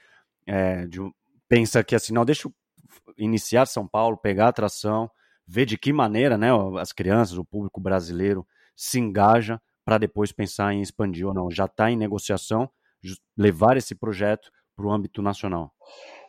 é, 0.47 0.87
de, 0.87 1.01
pensa 1.49 1.83
que 1.83 1.95
assim, 1.95 2.13
não, 2.13 2.25
deixa 2.25 2.49
eu 2.49 2.53
iniciar 3.17 3.67
São 3.67 3.87
Paulo, 3.87 4.17
pegar 4.17 4.49
atração, 4.49 5.11
ver 5.47 5.67
de 5.67 5.79
que 5.79 5.93
maneira 5.93 6.37
né, 6.37 6.49
as 6.81 6.93
crianças, 6.93 7.39
o 7.39 7.45
público 7.45 7.81
brasileiro 7.81 8.47
se 8.77 8.99
engaja 8.99 9.61
para 9.85 9.99
depois 9.99 10.33
pensar 10.33 10.73
em 10.73 10.81
expandir 10.81 11.27
ou 11.27 11.35
não? 11.35 11.51
Já 11.51 11.67
está 11.67 11.91
em 11.91 11.97
negociação 11.97 12.69
levar 13.37 13.77
esse 13.77 13.95
projeto 13.95 14.51
para 14.75 14.87
o 14.87 14.93
âmbito 14.93 15.23
nacional? 15.23 15.73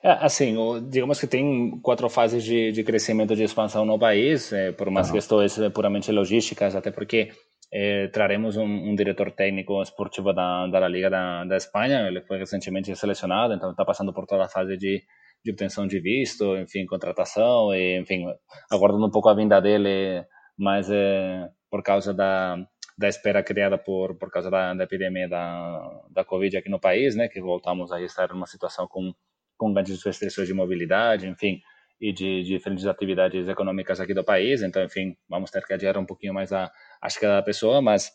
É, 0.06 0.12
assim, 0.24 0.56
o, 0.56 0.80
digamos 0.80 1.20
que 1.20 1.26
tem 1.26 1.80
quatro 1.82 2.08
fases 2.10 2.44
de, 2.44 2.72
de 2.72 2.84
crescimento 2.84 3.36
de 3.36 3.42
expansão 3.42 3.84
no 3.88 3.98
país, 3.98 4.54
é, 4.54 4.72
por 4.72 4.88
umas 4.88 5.08
uhum. 5.08 5.14
questões 5.16 5.58
puramente 5.74 6.12
logísticas, 6.12 6.76
até 6.76 6.92
porque 6.92 7.32
é, 7.74 8.08
traremos 8.10 8.56
um, 8.56 8.66
um, 8.66 8.94
diretor 8.94 9.32
técnico 9.32 9.82
esportivo 9.82 10.32
da, 10.32 10.68
da 10.68 10.88
Liga 10.88 11.10
da, 11.10 11.44
da 11.46 11.58
Espanha, 11.58 12.08
ele 12.08 12.22
foi 12.22 12.38
recentemente 12.38 12.96
selecionado, 12.96 13.56
então 13.56 13.72
está 13.72 13.84
passando 13.84 14.14
por 14.14 14.28
toda 14.28 14.46
a 14.46 14.48
fase 14.48 14.78
de, 14.78 15.02
de 15.44 15.52
obtenção 15.52 15.88
de 15.88 16.00
visto, 16.00 16.56
enfim, 16.56 16.86
contratação, 16.86 17.74
e, 17.74 18.00
enfim, 18.00 18.28
aguardando 18.70 19.08
um 19.08 19.12
pouco 19.12 19.30
a 19.30 19.34
vinda 19.34 19.60
dele, 19.60 20.24
mas 20.56 20.88
é, 20.92 21.50
por 21.68 21.82
causa 21.82 22.14
da, 22.14 22.58
da 22.96 23.08
espera 23.08 23.42
criada 23.42 23.76
por, 23.76 24.16
por 24.20 24.30
causa 24.30 24.52
da, 24.52 24.72
da 24.76 24.84
epidemia 24.84 25.28
da, 25.28 25.82
da 26.12 26.24
Covid 26.24 26.58
aqui 26.58 26.70
no 26.70 26.80
país, 26.80 27.16
né, 27.16 27.28
que 27.28 27.42
voltamos 27.42 27.92
a 27.92 28.00
estar 28.04 28.30
numa 28.30 28.46
situação 28.46 28.88
com 28.88 29.12
com 29.58 29.74
grandes 29.74 30.04
restrições 30.04 30.48
de 30.48 30.54
mobilidade, 30.54 31.28
enfim, 31.28 31.62
e 32.00 32.12
de, 32.12 32.44
de, 32.44 32.50
diferentes 32.50 32.86
atividades 32.86 33.48
econômicas 33.48 34.00
aqui 34.00 34.14
do 34.14 34.24
país. 34.24 34.62
Então, 34.62 34.84
enfim, 34.84 35.16
vamos 35.30 35.52
ter 35.52 35.66
que 35.66 35.74
adiar 35.74 35.98
um 35.98 36.06
pouquinho 36.06 36.34
mais 36.34 36.52
a, 36.52 36.72
a 37.02 37.10
chegada 37.10 37.36
da 37.36 37.42
pessoa, 37.42 37.82
mas, 37.82 38.12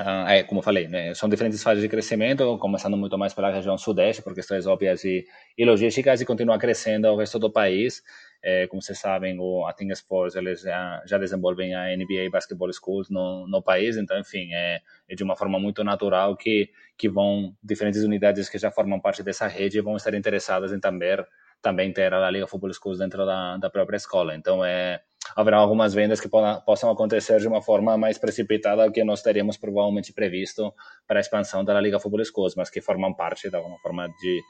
uh, 0.00 0.28
é, 0.28 0.42
como 0.44 0.62
falei, 0.62 0.88
né, 0.88 1.14
são 1.14 1.28
diferentes 1.28 1.62
fases 1.62 1.82
de 1.82 1.88
crescimento, 1.88 2.58
começando 2.58 2.96
muito 2.96 3.18
mais 3.18 3.34
pela 3.34 3.50
região 3.50 3.76
sudeste, 3.76 4.22
por 4.22 4.34
questões 4.34 4.66
óbvias 4.66 5.04
e, 5.04 5.24
e 5.58 5.64
logísticas, 5.64 6.20
e 6.20 6.26
continuar 6.26 6.58
crescendo 6.58 7.06
ao 7.06 7.16
resto 7.16 7.38
do 7.38 7.50
país. 7.50 8.02
É, 8.42 8.66
como 8.66 8.82
vocês 8.82 8.98
sabem, 8.98 9.38
o 9.38 9.64
a 9.66 9.74
Sports 9.92 10.34
eles 10.34 10.62
já, 10.62 11.00
já 11.06 11.16
desenvolvem 11.16 11.74
a 11.74 11.96
NBA 11.96 12.28
Basketball 12.30 12.72
Schools 12.72 13.08
no, 13.08 13.46
no 13.46 13.62
país, 13.62 13.96
então, 13.96 14.18
enfim, 14.18 14.52
é, 14.52 14.80
é, 15.08 15.14
de 15.14 15.22
uma 15.22 15.36
forma 15.36 15.60
muito 15.60 15.84
natural 15.84 16.36
que, 16.36 16.70
que 16.98 17.08
vão, 17.08 17.54
diferentes 17.62 18.02
unidades 18.02 18.48
que 18.48 18.58
já 18.58 18.70
formam 18.70 18.98
parte 19.00 19.22
dessa 19.22 19.46
rede 19.46 19.80
vão 19.80 19.96
estar 19.96 20.12
interessadas 20.14 20.72
em 20.72 20.80
também, 20.80 21.24
também 21.60 21.92
ter 21.92 22.12
a 22.12 22.30
Liga 22.30 22.48
Football 22.48 22.72
Schools 22.74 22.98
dentro 22.98 23.24
da, 23.24 23.56
da 23.58 23.70
própria 23.70 23.96
escola. 23.96 24.34
Então, 24.34 24.64
é, 24.64 25.00
haverá 25.36 25.58
algumas 25.58 25.94
vendas 25.94 26.20
que 26.20 26.28
possam 26.28 26.90
acontecer 26.90 27.38
de 27.38 27.46
uma 27.46 27.62
forma 27.62 27.96
mais 27.96 28.18
precipitada 28.18 28.84
do 28.86 28.92
que 28.92 29.04
nós 29.04 29.22
teríamos 29.22 29.56
provavelmente 29.56 30.12
previsto 30.12 30.74
para 31.06 31.18
a 31.18 31.22
expansão 31.22 31.64
da 31.64 31.80
Liga 31.80 32.00
Football 32.00 32.24
Schools, 32.24 32.54
mas 32.56 32.68
que 32.68 32.80
formam 32.80 33.14
parte 33.14 33.48
da 33.48 33.60
uma 33.60 33.78
forma 33.78 34.08
de 34.20 34.42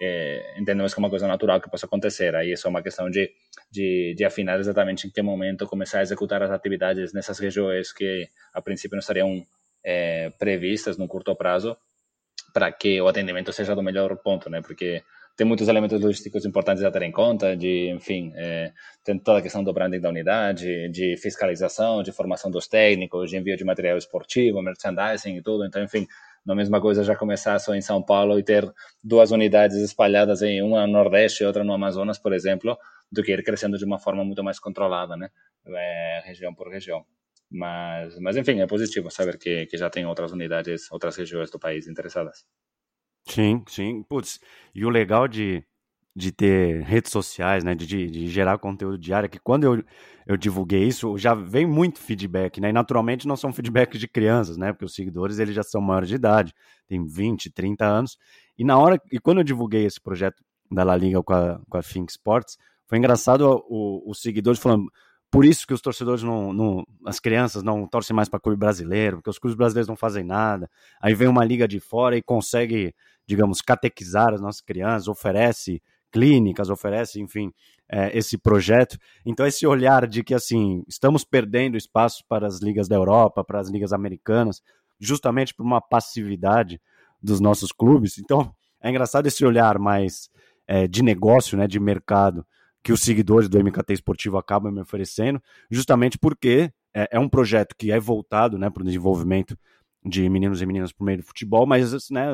é, 0.00 0.54
entendemos 0.56 0.94
que 0.94 1.00
é 1.00 1.02
uma 1.02 1.10
coisa 1.10 1.28
natural 1.28 1.60
que 1.60 1.70
possa 1.70 1.86
acontecer. 1.86 2.34
Aí 2.34 2.52
é 2.52 2.56
só 2.56 2.68
uma 2.68 2.82
questão 2.82 3.10
de, 3.10 3.30
de, 3.70 4.14
de, 4.16 4.24
afinar 4.24 4.58
exatamente 4.58 5.06
em 5.06 5.10
que 5.10 5.20
momento 5.20 5.66
começar 5.66 5.98
a 5.98 6.02
executar 6.02 6.42
as 6.42 6.50
atividades 6.50 7.12
nessas 7.12 7.38
regiões 7.38 7.92
que 7.92 8.28
a 8.54 8.62
princípio 8.62 8.96
não 8.96 9.00
estariam 9.00 9.46
é, 9.84 10.30
previstas 10.38 10.96
no 10.96 11.06
curto 11.06 11.34
prazo 11.36 11.76
para 12.52 12.72
que 12.72 13.00
o 13.00 13.08
atendimento 13.08 13.52
seja 13.52 13.74
do 13.74 13.82
melhor 13.82 14.16
ponto, 14.16 14.48
né? 14.48 14.62
Porque 14.62 15.02
tem 15.36 15.46
muitos 15.46 15.68
elementos 15.68 16.00
logísticos 16.00 16.44
importantes 16.44 16.82
a 16.82 16.90
ter 16.90 17.02
em 17.02 17.12
conta, 17.12 17.56
de, 17.56 17.88
enfim, 17.90 18.32
é, 18.36 18.72
tem 19.04 19.18
toda 19.18 19.38
a 19.38 19.42
questão 19.42 19.62
do 19.62 19.72
branding 19.72 20.00
da 20.00 20.08
unidade, 20.08 20.88
de 20.90 21.16
fiscalização, 21.16 22.02
de 22.02 22.12
formação 22.12 22.50
dos 22.50 22.66
técnicos, 22.66 23.30
de 23.30 23.36
envio 23.36 23.56
de 23.56 23.64
material 23.64 23.96
esportivo, 23.96 24.60
merchandising 24.60 25.36
e 25.36 25.42
tudo. 25.42 25.64
Então, 25.64 25.82
enfim, 25.82 26.06
a 26.48 26.54
mesma 26.54 26.80
coisa 26.80 27.04
já 27.04 27.14
começar 27.14 27.58
só 27.58 27.74
em 27.74 27.82
São 27.82 28.02
Paulo 28.02 28.38
e 28.38 28.42
ter 28.42 28.70
duas 29.02 29.30
unidades 29.30 29.76
espalhadas 29.76 30.42
em 30.42 30.62
uma 30.62 30.86
no 30.86 30.92
Nordeste 30.92 31.42
e 31.42 31.46
outra 31.46 31.62
no 31.62 31.72
Amazonas, 31.72 32.18
por 32.18 32.32
exemplo, 32.32 32.76
do 33.10 33.22
que 33.22 33.32
ir 33.32 33.42
crescendo 33.44 33.78
de 33.78 33.84
uma 33.84 33.98
forma 33.98 34.24
muito 34.24 34.42
mais 34.42 34.58
controlada, 34.58 35.16
né? 35.16 35.30
É, 35.66 36.22
região 36.24 36.54
por 36.54 36.68
região. 36.68 37.04
Mas, 37.50 38.18
mas 38.20 38.36
enfim, 38.36 38.60
é 38.60 38.66
positivo 38.66 39.10
saber 39.10 39.36
que, 39.38 39.66
que 39.66 39.76
já 39.76 39.90
tem 39.90 40.06
outras 40.06 40.32
unidades, 40.32 40.90
outras 40.90 41.16
regiões 41.16 41.50
do 41.50 41.58
país 41.58 41.88
interessadas. 41.88 42.46
Sim, 43.26 43.62
sim. 43.68 44.02
Putz, 44.04 44.40
e 44.74 44.84
o 44.84 44.88
legal 44.88 45.28
de, 45.28 45.64
de 46.14 46.32
ter 46.32 46.82
redes 46.82 47.12
sociais, 47.12 47.62
né, 47.62 47.74
de, 47.74 47.86
de 47.86 48.28
gerar 48.28 48.58
conteúdo 48.58 48.98
diário, 48.98 49.28
que 49.28 49.38
quando 49.38 49.64
eu, 49.64 49.84
eu 50.26 50.36
divulguei 50.36 50.84
isso, 50.84 51.16
já 51.16 51.34
vem 51.34 51.66
muito 51.66 52.00
feedback, 52.00 52.60
né, 52.60 52.70
e 52.70 52.72
naturalmente 52.72 53.28
não 53.28 53.36
são 53.36 53.52
feedbacks 53.54 54.00
de 54.00 54.08
crianças, 54.08 54.56
né, 54.56 54.72
porque 54.72 54.84
os 54.84 54.94
seguidores 54.94 55.38
eles 55.38 55.54
já 55.54 55.62
são 55.62 55.80
maiores 55.80 56.08
de 56.08 56.16
idade, 56.16 56.52
tem 56.88 57.04
20, 57.04 57.50
30 57.50 57.84
anos, 57.86 58.18
e 58.58 58.64
na 58.64 58.76
hora, 58.76 59.00
e 59.10 59.18
quando 59.18 59.38
eu 59.38 59.44
divulguei 59.44 59.84
esse 59.84 60.00
projeto 60.00 60.42
da 60.70 60.82
La 60.82 60.96
Liga 60.96 61.22
com 61.22 61.32
a, 61.32 61.60
com 61.68 61.78
a 61.78 61.82
Think 61.82 62.10
Sports, 62.12 62.58
foi 62.86 62.98
engraçado 62.98 63.64
os 63.68 64.20
seguidores 64.20 64.60
falando, 64.60 64.90
por 65.30 65.44
isso 65.44 65.64
que 65.64 65.72
os 65.72 65.80
torcedores 65.80 66.24
não, 66.24 66.52
não 66.52 66.84
as 67.06 67.20
crianças 67.20 67.62
não 67.62 67.86
torcem 67.86 68.14
mais 68.14 68.28
para 68.28 68.40
clube 68.40 68.58
brasileiro, 68.58 69.18
porque 69.18 69.30
os 69.30 69.38
clubes 69.38 69.56
brasileiros 69.56 69.88
não 69.88 69.94
fazem 69.94 70.24
nada. 70.24 70.68
Aí 71.00 71.14
vem 71.14 71.28
uma 71.28 71.44
liga 71.44 71.68
de 71.68 71.78
fora 71.78 72.16
e 72.16 72.22
consegue, 72.22 72.92
digamos, 73.24 73.62
catequizar 73.62 74.34
as 74.34 74.40
nossas 74.40 74.60
crianças, 74.60 75.06
oferece 75.06 75.80
clínicas, 76.10 76.70
oferece, 76.70 77.20
enfim, 77.20 77.52
é, 77.88 78.16
esse 78.16 78.36
projeto. 78.38 78.98
Então, 79.24 79.46
esse 79.46 79.66
olhar 79.66 80.06
de 80.06 80.22
que, 80.22 80.34
assim, 80.34 80.82
estamos 80.88 81.24
perdendo 81.24 81.76
espaço 81.76 82.24
para 82.28 82.46
as 82.46 82.60
ligas 82.60 82.88
da 82.88 82.96
Europa, 82.96 83.44
para 83.44 83.60
as 83.60 83.68
ligas 83.68 83.92
americanas, 83.92 84.62
justamente 84.98 85.54
por 85.54 85.64
uma 85.64 85.80
passividade 85.80 86.80
dos 87.22 87.40
nossos 87.40 87.72
clubes. 87.72 88.18
Então, 88.18 88.54
é 88.82 88.90
engraçado 88.90 89.26
esse 89.26 89.44
olhar 89.44 89.78
mais 89.78 90.30
é, 90.66 90.86
de 90.86 91.02
negócio, 91.02 91.56
né, 91.56 91.66
de 91.66 91.80
mercado, 91.80 92.46
que 92.82 92.92
os 92.92 93.02
seguidores 93.02 93.48
do 93.48 93.58
MKT 93.58 93.92
Esportivo 93.92 94.38
acabam 94.38 94.72
me 94.72 94.80
oferecendo, 94.80 95.42
justamente 95.70 96.18
porque 96.18 96.72
é, 96.94 97.08
é 97.12 97.18
um 97.18 97.28
projeto 97.28 97.74
que 97.76 97.92
é 97.92 98.00
voltado 98.00 98.58
né, 98.58 98.70
para 98.70 98.82
o 98.82 98.86
desenvolvimento 98.86 99.56
de 100.04 100.28
meninos 100.28 100.62
e 100.62 100.66
meninas 100.66 100.92
por 100.92 101.04
meio 101.04 101.18
do 101.18 101.24
futebol, 101.24 101.66
mas 101.66 102.08
né, 102.10 102.26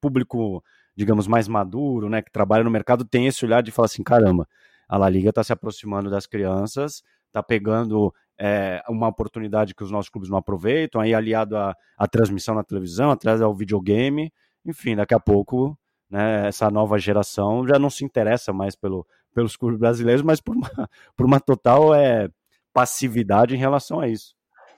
público, 0.00 0.62
digamos, 0.96 1.26
mais 1.26 1.48
maduro, 1.48 2.08
né, 2.08 2.22
que 2.22 2.30
trabalha 2.30 2.64
no 2.64 2.70
mercado, 2.70 3.04
tem 3.04 3.26
esse 3.26 3.44
olhar 3.44 3.62
de 3.62 3.70
falar 3.70 3.86
assim, 3.86 4.02
caramba, 4.02 4.48
a 4.88 4.96
La 4.96 5.08
Liga 5.08 5.30
está 5.30 5.42
se 5.42 5.52
aproximando 5.52 6.10
das 6.10 6.26
crianças, 6.26 7.02
está 7.26 7.42
pegando 7.42 8.14
é, 8.38 8.82
uma 8.88 9.08
oportunidade 9.08 9.74
que 9.74 9.82
os 9.82 9.90
nossos 9.90 10.08
clubes 10.08 10.30
não 10.30 10.38
aproveitam, 10.38 11.00
aí 11.00 11.14
aliado 11.14 11.56
à, 11.56 11.74
à 11.96 12.06
transmissão 12.06 12.54
na 12.54 12.62
televisão, 12.62 13.10
atrás 13.10 13.40
ao 13.40 13.54
videogame, 13.54 14.32
enfim, 14.64 14.96
daqui 14.96 15.14
a 15.14 15.20
pouco 15.20 15.76
né, 16.10 16.48
essa 16.48 16.70
nova 16.70 16.98
geração 16.98 17.66
já 17.66 17.78
não 17.78 17.90
se 17.90 18.04
interessa 18.04 18.52
mais 18.52 18.76
pelo, 18.76 19.06
pelos 19.34 19.56
clubes 19.56 19.78
brasileiros, 19.78 20.22
mas 20.22 20.40
por 20.40 20.56
uma, 20.56 20.70
por 21.16 21.26
uma 21.26 21.40
total 21.40 21.94
é, 21.94 22.28
passividade 22.72 23.54
em 23.54 23.58
relação 23.58 24.00
a 24.00 24.08
isso. 24.08 24.34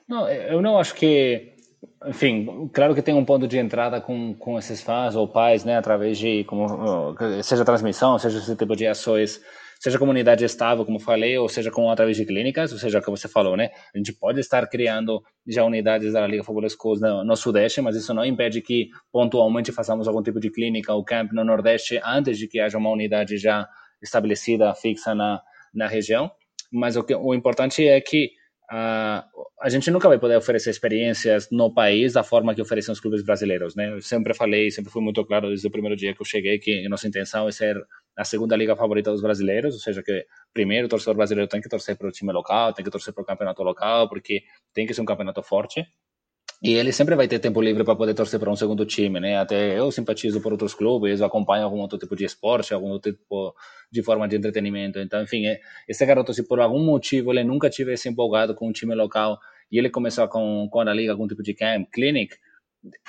Não, 0.07 0.27
eu 0.29 0.61
não 0.61 0.79
acho 0.79 0.95
que, 0.95 1.56
enfim, 2.07 2.69
claro 2.73 2.95
que 2.95 3.01
tem 3.01 3.13
um 3.13 3.25
ponto 3.25 3.47
de 3.47 3.57
entrada 3.57 3.99
com, 4.01 4.33
com 4.33 4.57
esses 4.57 4.81
fãs 4.81 5.15
ou 5.15 5.27
pais, 5.27 5.63
né, 5.63 5.77
através 5.77 6.17
de, 6.17 6.43
como, 6.45 7.15
seja 7.43 7.65
transmissão, 7.65 8.17
seja 8.17 8.39
esse 8.39 8.55
tipo 8.55 8.75
de 8.75 8.87
ações, 8.87 9.41
seja 9.79 9.99
comunidade 9.99 10.43
estável, 10.43 10.85
como 10.85 10.99
falei, 10.99 11.37
ou 11.37 11.47
seja 11.47 11.69
com 11.69 11.89
através 11.89 12.17
de 12.17 12.25
clínicas, 12.25 12.71
ou 12.71 12.79
seja, 12.79 13.01
como 13.01 13.17
você 13.17 13.27
falou, 13.27 13.55
né, 13.55 13.69
a 13.93 13.97
gente 13.97 14.13
pode 14.13 14.39
estar 14.39 14.67
criando 14.67 15.21
já 15.45 15.63
unidades 15.63 16.13
da 16.13 16.25
Liga 16.25 16.43
Futebol 16.43 16.97
no, 16.99 17.23
no 17.23 17.35
Sudeste, 17.35 17.81
mas 17.81 17.95
isso 17.95 18.13
não 18.13 18.25
impede 18.25 18.61
que 18.61 18.89
pontualmente 19.11 19.71
façamos 19.71 20.07
algum 20.07 20.23
tipo 20.23 20.39
de 20.39 20.49
clínica 20.49 20.93
ou 20.93 21.03
camp 21.03 21.31
no 21.31 21.43
Nordeste 21.43 21.99
antes 22.03 22.37
de 22.37 22.47
que 22.47 22.59
haja 22.59 22.77
uma 22.77 22.89
unidade 22.89 23.37
já 23.37 23.67
estabelecida, 24.01 24.73
fixa 24.75 25.13
na, 25.13 25.41
na 25.73 25.87
região. 25.87 26.31
Mas 26.71 26.95
o, 26.95 27.03
que, 27.03 27.15
o 27.15 27.33
importante 27.33 27.87
é 27.87 27.99
que 28.01 28.31
uh, 28.71 29.23
a 29.61 29.69
gente 29.69 29.89
nunca 29.89 30.07
vai 30.07 30.19
poder 30.19 30.35
oferecer 30.37 30.69
experiências 30.69 31.49
no 31.51 31.73
país 31.73 32.13
da 32.13 32.23
forma 32.23 32.53
que 32.53 32.61
oferecem 32.61 32.91
os 32.91 32.99
clubes 32.99 33.23
brasileiros, 33.23 33.75
né? 33.75 33.91
Eu 33.91 34.01
sempre 34.01 34.33
falei, 34.33 34.69
sempre 34.71 34.91
fui 34.91 35.01
muito 35.01 35.25
claro 35.25 35.49
desde 35.49 35.67
o 35.67 35.71
primeiro 35.71 35.95
dia 35.95 36.13
que 36.13 36.21
eu 36.21 36.25
cheguei 36.25 36.59
que 36.59 36.85
a 36.85 36.89
nossa 36.89 37.07
intenção 37.07 37.47
é 37.47 37.51
ser 37.51 37.77
a 38.15 38.23
segunda 38.23 38.55
liga 38.55 38.75
favorita 38.75 39.11
dos 39.11 39.21
brasileiros, 39.21 39.75
ou 39.75 39.79
seja, 39.79 40.01
que 40.01 40.25
primeiro 40.53 40.87
o 40.87 40.89
torcedor 40.89 41.15
brasileiro 41.15 41.49
tem 41.49 41.61
que 41.61 41.69
torcer 41.69 41.95
para 41.97 42.07
o 42.07 42.11
time 42.11 42.31
local, 42.31 42.73
tem 42.73 42.83
que 42.83 42.91
torcer 42.91 43.13
para 43.13 43.21
o 43.21 43.25
campeonato 43.25 43.61
local, 43.63 44.09
porque 44.09 44.41
tem 44.73 44.87
que 44.87 44.93
ser 44.93 45.01
um 45.01 45.05
campeonato 45.05 45.41
forte. 45.43 45.85
E 46.61 46.73
ele 46.73 46.91
sempre 46.91 47.15
vai 47.15 47.27
ter 47.27 47.37
tempo 47.37 47.61
livre 47.61 47.83
para 47.83 47.95
poder 47.95 48.15
torcer 48.15 48.39
para 48.39 48.49
um 48.49 48.55
segundo 48.55 48.83
time, 48.83 49.19
né? 49.19 49.37
Até 49.37 49.77
eu 49.77 49.91
simpatizo 49.91 50.41
por 50.41 50.51
outros 50.51 50.73
clubes, 50.73 51.21
acompanho 51.21 51.63
algum 51.63 51.79
outro 51.79 51.99
tipo 51.99 52.15
de 52.15 52.25
esporte, 52.25 52.73
algum 52.73 52.89
outro 52.89 53.11
tipo 53.13 53.53
de 53.91 54.01
forma 54.01 54.27
de 54.27 54.37
entretenimento. 54.37 54.99
Então, 54.99 55.21
enfim, 55.21 55.45
é, 55.45 55.59
esse 55.87 56.03
garoto, 56.03 56.33
se 56.33 56.47
por 56.47 56.59
algum 56.59 56.83
motivo 56.83 57.31
ele 57.31 57.43
nunca 57.43 57.69
tivesse 57.69 58.09
empolgado 58.09 58.55
com 58.55 58.67
um 58.67 58.71
time 58.71 58.95
local 58.95 59.37
e 59.71 59.77
ele 59.77 59.89
começou 59.89 60.27
com, 60.27 60.67
com 60.71 60.79
a 60.79 60.93
liga, 60.93 61.11
algum 61.11 61.27
tipo 61.27 61.43
de 61.43 61.53
camp, 61.53 61.89
clinic, 61.91 62.35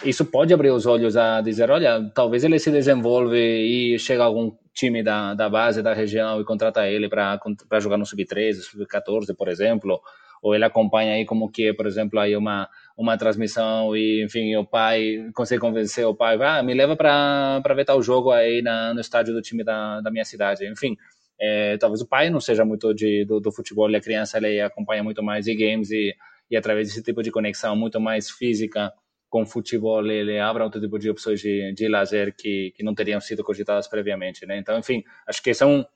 isso 0.05 0.24
pode 0.26 0.53
abrir 0.53 0.70
os 0.70 0.86
olhos 0.86 1.16
a 1.16 1.40
dizer, 1.40 1.70
olha, 1.70 2.11
talvez 2.14 2.44
ele 2.44 2.59
se 2.59 2.70
desenvolve 2.70 3.38
e 3.38 3.99
chega 3.99 4.24
algum 4.24 4.53
time 4.74 5.03
da, 5.03 5.34
da 5.34 5.49
base 5.49 5.82
da 5.82 5.94
região 5.94 6.40
e 6.40 6.44
contrata 6.44 6.86
ele 6.86 7.09
para 7.09 7.40
jogar 7.80 7.96
no 7.96 8.07
sub-13, 8.07 8.55
sub-14, 8.55 9.34
por 9.36 9.49
exemplo, 9.49 10.01
ou 10.42 10.55
ele 10.55 10.64
acompanha 10.64 11.14
aí 11.14 11.24
como 11.24 11.51
que 11.51 11.68
é, 11.68 11.72
por 11.72 11.86
exemplo, 11.86 12.18
aí 12.18 12.36
uma 12.36 12.68
uma 12.99 13.16
transmissão 13.16 13.96
e, 13.96 14.24
enfim, 14.24 14.57
o 14.57 14.66
pai 14.66 15.30
consegue 15.32 15.61
convencer 15.61 16.05
o 16.05 16.16
pai, 16.16 16.36
ah, 16.42 16.64
me 16.64 16.74
leva 16.74 16.96
para 16.96 17.74
ver 17.74 17.84
tal 17.84 18.03
jogo 18.03 18.32
aí 18.32 18.61
na, 18.61 18.92
no 18.92 19.01
estádio 19.01 19.32
do 19.32 19.40
time 19.40 19.62
da, 19.62 20.01
da 20.01 20.11
minha 20.11 20.24
cidade. 20.24 20.66
Enfim, 20.66 20.96
é, 21.40 21.76
talvez 21.78 22.01
o 22.01 22.09
pai 22.09 22.28
não 22.28 22.40
seja 22.40 22.64
muito 22.64 22.92
de, 22.92 23.24
do, 23.24 23.38
do 23.38 23.53
futebol 23.53 23.88
e 23.88 23.94
a 23.94 24.01
criança 24.01 24.38
ele 24.38 24.61
acompanha 24.61 25.05
muito 25.05 25.22
mais 25.22 25.46
e-games 25.46 25.92
e, 25.92 26.12
e 26.51 26.57
através 26.57 26.88
desse 26.88 27.01
tipo 27.01 27.22
de 27.22 27.30
conexão 27.30 27.76
muito 27.76 28.01
mais 28.01 28.30
física 28.30 28.92
com 29.28 29.42
o 29.42 29.46
futebol 29.46 30.05
ele 30.05 30.40
abre 30.40 30.64
outro 30.64 30.80
tipo 30.80 30.99
de 30.99 31.09
opções 31.09 31.40
de, 31.40 31.72
de 31.74 31.86
lazer 31.86 32.34
que, 32.36 32.72
que 32.74 32.82
não 32.82 32.96
teriam 32.96 33.20
sido 33.20 33.44
cogitadas 33.44 33.86
previamente, 33.86 34.44
né? 34.44 34.59
Então, 34.59 34.76
enfim, 34.76 35.05
acho 35.24 35.40
que 35.40 35.55
são 35.55 35.86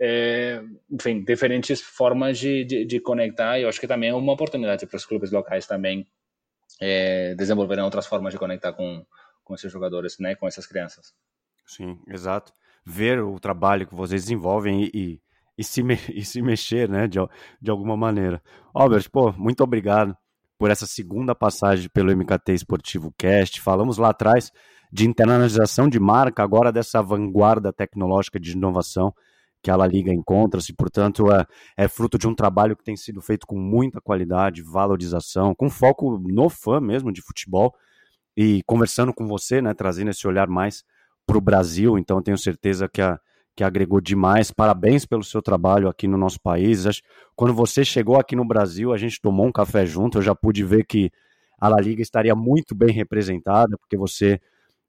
é, 0.00 0.62
enfim, 0.90 1.22
diferentes 1.22 1.82
formas 1.82 2.38
de, 2.38 2.64
de, 2.64 2.84
de 2.86 3.00
conectar 3.00 3.58
e 3.58 3.64
eu 3.64 3.68
acho 3.68 3.80
que 3.80 3.86
também 3.86 4.08
é 4.08 4.14
uma 4.14 4.32
oportunidade 4.32 4.86
para 4.86 4.96
os 4.96 5.04
clubes 5.04 5.30
locais 5.30 5.66
também 5.66 6.06
é, 6.80 7.34
desenvolverem 7.34 7.84
outras 7.84 8.06
formas 8.06 8.32
de 8.32 8.38
conectar 8.38 8.72
com, 8.72 9.04
com 9.44 9.54
esses 9.54 9.70
jogadores, 9.70 10.18
né, 10.18 10.34
com 10.34 10.46
essas 10.46 10.66
crianças. 10.66 11.12
Sim, 11.66 11.98
exato. 12.06 12.52
Ver 12.84 13.20
o 13.20 13.38
trabalho 13.38 13.86
que 13.86 13.94
vocês 13.94 14.22
desenvolvem 14.22 14.84
e, 14.84 14.90
e, 14.94 15.22
e 15.58 15.64
se, 15.64 15.82
me, 15.82 15.94
e 16.14 16.24
se 16.24 16.40
mexer, 16.40 16.88
né, 16.88 17.06
de, 17.06 17.18
de 17.60 17.70
alguma 17.70 17.96
maneira. 17.96 18.42
Albert, 18.74 19.10
pô, 19.10 19.32
muito 19.32 19.62
obrigado 19.62 20.16
por 20.58 20.70
essa 20.70 20.86
segunda 20.86 21.34
passagem 21.34 21.88
pelo 21.88 22.14
MKT 22.16 22.52
Esportivo 22.52 23.14
Cast. 23.16 23.60
Falamos 23.60 23.98
lá 23.98 24.10
atrás 24.10 24.50
de 24.90 25.06
internalização 25.06 25.88
de 25.88 26.00
marca, 26.00 26.42
agora 26.42 26.72
dessa 26.72 27.02
vanguarda 27.02 27.72
tecnológica 27.72 28.40
de 28.40 28.52
inovação 28.52 29.14
que 29.62 29.70
a 29.70 29.76
La 29.76 29.86
Liga 29.86 30.12
encontra-se, 30.12 30.72
portanto, 30.72 31.32
é, 31.32 31.44
é 31.76 31.88
fruto 31.88 32.16
de 32.16 32.28
um 32.28 32.34
trabalho 32.34 32.76
que 32.76 32.84
tem 32.84 32.96
sido 32.96 33.20
feito 33.20 33.46
com 33.46 33.58
muita 33.58 34.00
qualidade, 34.00 34.62
valorização, 34.62 35.54
com 35.54 35.68
foco 35.68 36.18
no 36.18 36.48
fã 36.48 36.80
mesmo 36.80 37.12
de 37.12 37.20
futebol, 37.20 37.74
e 38.36 38.62
conversando 38.64 39.12
com 39.12 39.26
você, 39.26 39.60
né, 39.60 39.74
trazendo 39.74 40.10
esse 40.10 40.26
olhar 40.26 40.46
mais 40.46 40.84
para 41.26 41.36
o 41.36 41.40
Brasil, 41.40 41.98
então 41.98 42.22
tenho 42.22 42.38
certeza 42.38 42.88
que, 42.88 43.02
a, 43.02 43.18
que 43.56 43.64
agregou 43.64 44.00
demais. 44.00 44.52
Parabéns 44.52 45.04
pelo 45.04 45.24
seu 45.24 45.42
trabalho 45.42 45.88
aqui 45.88 46.06
no 46.06 46.16
nosso 46.16 46.40
país. 46.40 46.84
Quando 47.34 47.52
você 47.52 47.84
chegou 47.84 48.18
aqui 48.18 48.36
no 48.36 48.46
Brasil, 48.46 48.92
a 48.92 48.96
gente 48.96 49.20
tomou 49.20 49.44
um 49.44 49.52
café 49.52 49.84
junto, 49.84 50.18
eu 50.18 50.22
já 50.22 50.34
pude 50.36 50.64
ver 50.64 50.86
que 50.86 51.10
a 51.60 51.68
La 51.68 51.80
Liga 51.80 52.00
estaria 52.00 52.34
muito 52.36 52.74
bem 52.76 52.92
representada, 52.92 53.76
porque 53.76 53.96
você 53.96 54.40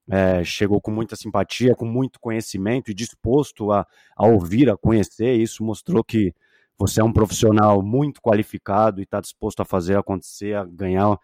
é, 0.10 0.44
chegou 0.44 0.82
com 0.82 0.92
muita 0.92 1.16
simpatia, 1.16 1.76
com 1.76 1.86
muito 1.86 2.20
conhecimento 2.20 2.90
e 2.90 2.94
disposto 2.94 3.72
a, 3.72 3.86
a 4.18 4.28
ouvir, 4.28 4.70
a 4.70 4.78
conhecer. 4.78 5.36
Isso 5.36 5.64
mostrou 5.64 6.04
que 6.04 6.34
você 6.78 7.02
é 7.02 7.04
um 7.04 7.14
profissional 7.14 7.82
muito 7.84 8.22
qualificado 8.22 9.00
e 9.00 9.04
está 9.04 9.22
disposto 9.22 9.62
a 9.62 9.66
fazer 9.66 9.98
acontecer, 9.98 10.56
a 10.56 10.66
ganhar 10.66 11.18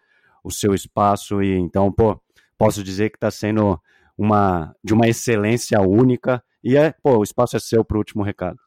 o 0.44 0.50
seu 0.50 0.74
espaço. 0.74 1.42
E 1.42 1.58
então, 1.58 1.90
pô, 1.90 2.20
posso 2.56 2.84
dizer 2.84 3.10
que 3.10 3.16
está 3.16 3.30
sendo 3.30 3.80
uma 4.16 4.74
de 4.84 4.94
uma 4.94 5.08
excelência 5.08 5.80
única. 5.80 6.42
E 6.62 6.76
é, 6.76 6.94
pô, 7.02 7.18
o 7.18 7.22
espaço 7.22 7.56
é 7.56 7.60
seu 7.60 7.84
para 7.84 7.96
o 7.96 7.98
último 7.98 8.22
recado. 8.22 8.58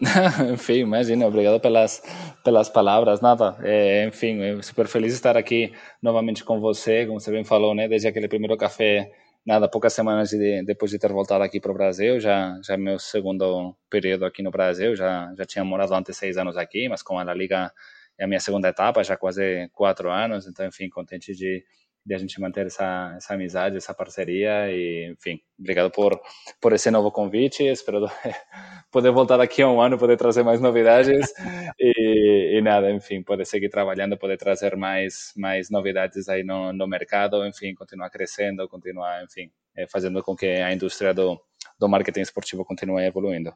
enfim, 0.52 0.80
imagina, 0.80 1.26
obrigado 1.26 1.60
pelas, 1.60 2.02
pelas 2.44 2.68
palavras, 2.68 3.20
nada, 3.20 3.56
é, 3.62 4.04
enfim, 4.06 4.60
super 4.60 4.86
feliz 4.86 5.12
de 5.12 5.18
estar 5.18 5.36
aqui 5.36 5.72
novamente 6.02 6.44
com 6.44 6.60
você, 6.60 7.06
como 7.06 7.20
você 7.20 7.30
bem 7.30 7.44
falou, 7.44 7.74
né, 7.74 7.88
desde 7.88 8.08
aquele 8.08 8.28
primeiro 8.28 8.56
café 8.56 9.12
nada, 9.46 9.68
poucas 9.68 9.92
semanas 9.92 10.30
de, 10.30 10.62
depois 10.64 10.90
de 10.90 10.98
ter 10.98 11.12
voltado 11.12 11.44
aqui 11.44 11.60
para 11.60 11.70
o 11.70 11.74
Brasil, 11.74 12.20
já 12.20 12.58
já 12.62 12.76
meu 12.76 12.98
segundo 12.98 13.76
período 13.90 14.24
aqui 14.24 14.42
no 14.42 14.50
Brasil, 14.50 14.94
já 14.96 15.32
já 15.36 15.44
tinha 15.44 15.64
morado 15.64 15.94
antes 15.94 16.16
seis 16.16 16.36
anos 16.36 16.56
aqui, 16.56 16.88
mas 16.88 17.02
com 17.02 17.18
a 17.18 17.34
Liga 17.34 17.72
é 18.18 18.24
a 18.24 18.28
minha 18.28 18.40
segunda 18.40 18.68
etapa, 18.68 19.02
já 19.04 19.16
quase 19.16 19.68
quatro 19.72 20.10
anos, 20.10 20.46
então 20.46 20.66
enfim, 20.66 20.88
contente 20.88 21.34
de 21.34 21.64
de 22.04 22.14
a 22.14 22.18
gente 22.18 22.40
manter 22.40 22.66
essa, 22.66 23.14
essa 23.16 23.34
amizade, 23.34 23.76
essa 23.76 23.94
parceria 23.94 24.70
e, 24.70 25.12
enfim, 25.12 25.40
obrigado 25.58 25.90
por, 25.90 26.20
por 26.60 26.72
esse 26.72 26.90
novo 26.90 27.10
convite, 27.12 27.62
espero 27.64 28.06
poder 28.90 29.10
voltar 29.12 29.36
daqui 29.36 29.62
a 29.62 29.68
um 29.68 29.80
ano, 29.80 29.98
poder 29.98 30.16
trazer 30.16 30.42
mais 30.42 30.60
novidades 30.60 31.32
e, 31.78 32.58
e, 32.58 32.60
nada, 32.60 32.90
enfim, 32.90 33.22
poder 33.22 33.44
seguir 33.44 33.68
trabalhando, 33.68 34.18
poder 34.18 34.36
trazer 34.36 34.76
mais, 34.76 35.32
mais 35.36 35.70
novidades 35.70 36.28
aí 36.28 36.42
no, 36.42 36.72
no 36.72 36.86
mercado, 36.86 37.46
enfim, 37.46 37.74
continuar 37.74 38.10
crescendo, 38.10 38.68
continuar, 38.68 39.22
enfim, 39.24 39.50
eh, 39.76 39.86
fazendo 39.86 40.22
com 40.22 40.34
que 40.34 40.46
a 40.46 40.72
indústria 40.72 41.14
do, 41.14 41.40
do 41.78 41.88
marketing 41.88 42.20
esportivo 42.20 42.64
continue 42.64 43.04
evoluindo. 43.04 43.54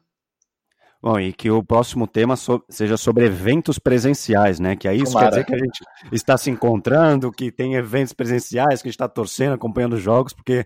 Bom, 1.01 1.19
e 1.19 1.31
que 1.31 1.49
o 1.51 1.63
próximo 1.63 2.07
tema 2.07 2.35
so 2.35 2.63
seja 2.69 2.97
sobre 2.97 3.25
eventos 3.25 3.77
presenciais, 3.77 4.59
né? 4.59 4.75
Que 4.75 4.87
aí 4.87 4.97
isso 4.97 5.13
Tomara. 5.13 5.27
quer 5.27 5.29
dizer 5.29 5.45
que 5.45 5.53
a 5.55 5.57
gente 5.57 5.81
está 6.11 6.37
se 6.37 6.49
encontrando, 6.49 7.31
que 7.31 7.51
tem 7.51 7.75
eventos 7.75 8.13
presenciais, 8.13 8.81
que 8.81 8.87
a 8.87 8.89
gente 8.89 8.95
está 8.95 9.07
torcendo, 9.07 9.53
acompanhando 9.53 9.97
jogos, 9.97 10.33
porque, 10.33 10.65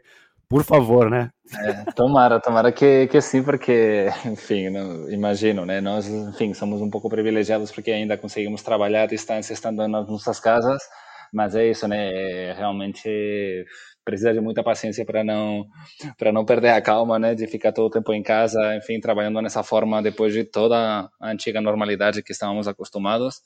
Por 0.49 0.63
favor, 0.65 1.09
né? 1.09 1.29
É, 1.63 1.91
tomara, 1.93 2.37
tomara 2.39 2.71
que, 2.73 3.07
que 3.07 3.21
sim, 3.21 3.41
porque, 3.41 4.07
enfim, 4.25 4.69
não, 4.69 5.09
imagino, 5.09 5.65
né? 5.65 5.79
Nós, 5.79 6.07
enfim, 6.07 6.53
somos 6.53 6.81
um 6.81 6.89
pouco 6.89 7.09
privilegiados 7.09 7.71
porque 7.71 7.89
ainda 7.91 8.17
conseguimos 8.17 8.61
trabalhar 8.61 9.03
à 9.03 9.05
distância 9.05 9.53
estando 9.53 9.87
nas 9.87 10.07
nossas 10.09 10.41
casas, 10.41 10.81
mas 11.31 11.55
é 11.55 11.69
isso, 11.69 11.87
né? 11.87 12.09
É, 12.11 12.53
realmente 12.53 13.65
precisa 14.03 14.33
de 14.33 14.41
muita 14.41 14.63
paciência 14.63 15.05
para 15.05 15.23
não 15.23 15.65
para 16.17 16.31
não 16.31 16.45
perder 16.45 16.69
a 16.69 16.81
calma, 16.81 17.19
né? 17.19 17.35
De 17.35 17.47
ficar 17.47 17.71
todo 17.71 17.87
o 17.87 17.89
tempo 17.89 18.13
em 18.13 18.23
casa, 18.23 18.75
enfim, 18.75 18.99
trabalhando 18.99 19.41
nessa 19.41 19.63
forma 19.63 20.01
depois 20.01 20.33
de 20.33 20.43
toda 20.43 21.09
a 21.19 21.29
antiga 21.29 21.61
normalidade 21.61 22.23
que 22.23 22.31
estávamos 22.31 22.67
acostumados. 22.67 23.41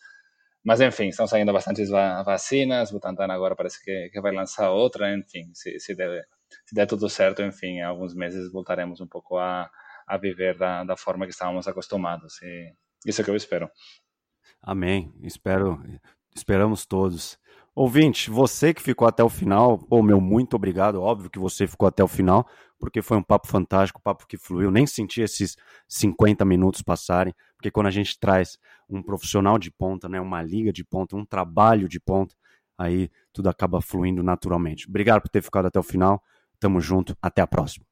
Mas, 0.64 0.82
enfim, 0.82 1.10
estão 1.10 1.28
saindo 1.28 1.53
bastantes 1.53 1.89
vacinas, 1.89 2.89
o 2.89 2.93
Butantan 2.93 3.32
agora 3.32 3.56
parece 3.56 3.84
que, 3.84 4.10
que 4.12 4.20
vai 4.20 4.34
lançar 4.34 4.72
outra, 4.72 5.16
enfim, 5.16 5.51
se, 5.53 5.80
se, 5.80 5.93
der, 5.93 6.26
se 6.66 6.74
der 6.74 6.88
tudo 6.88 7.08
certo, 7.08 7.43
enfim, 7.43 7.78
em 7.78 7.84
alguns 7.84 8.16
meses 8.16 8.51
voltaremos 8.51 8.99
um 8.99 9.06
pouco 9.06 9.38
a, 9.38 9.70
a 10.08 10.18
viver 10.18 10.58
da, 10.58 10.84
da 10.84 10.97
forma 10.97 11.26
que 11.26 11.32
estávamos 11.32 11.68
acostumados. 11.68 12.41
E 12.41 12.74
isso 13.06 13.22
é 13.22 13.24
que 13.24 13.30
eu 13.30 13.36
espero. 13.36 13.70
Amém. 14.60 15.14
Espero, 15.22 15.80
esperamos 16.36 16.88
todos. 16.88 17.38
Ouvinte, 17.78 18.32
você 18.32 18.74
que 18.74 18.82
ficou 18.82 19.06
até 19.06 19.22
o 19.22 19.28
final, 19.28 19.78
pô, 19.78 20.02
meu 20.02 20.22
muito 20.22 20.56
obrigado. 20.56 21.02
Óbvio 21.02 21.30
que 21.30 21.38
você 21.38 21.68
ficou 21.68 21.90
até 21.90 22.02
o 22.02 22.08
final, 22.08 22.48
porque 22.80 23.02
foi 23.02 23.18
um 23.18 23.22
papo 23.22 23.50
fantástico, 23.50 24.00
um 24.00 24.02
papo 24.02 24.26
que 24.26 24.38
fluiu. 24.38 24.72
Nem 24.72 24.88
senti 24.88 25.20
esses 25.20 25.58
50 25.86 26.46
minutos 26.46 26.82
passarem, 26.82 27.36
porque 27.58 27.70
quando 27.70 27.88
a 27.88 27.92
gente 27.92 28.18
traz 28.18 28.58
um 28.90 29.04
profissional 29.04 29.60
de 29.60 29.70
ponta, 29.70 30.08
né, 30.08 30.22
uma 30.22 30.42
liga 30.42 30.72
de 30.72 30.86
ponta, 30.86 31.18
um 31.18 31.26
trabalho 31.26 31.90
de 31.90 32.00
ponta, 32.00 32.34
aí 32.78 33.10
tudo 33.34 33.50
acaba 33.50 33.82
fluindo 33.82 34.24
naturalmente. 34.24 34.88
Obrigado 34.88 35.24
por 35.24 35.30
ter 35.30 35.42
ficado 35.42 35.66
até 35.66 35.78
o 35.78 35.84
final. 35.84 36.24
Tamo 36.62 36.80
junto, 36.80 37.14
até 37.22 37.42
a 37.42 37.48
próxima. 37.48 37.86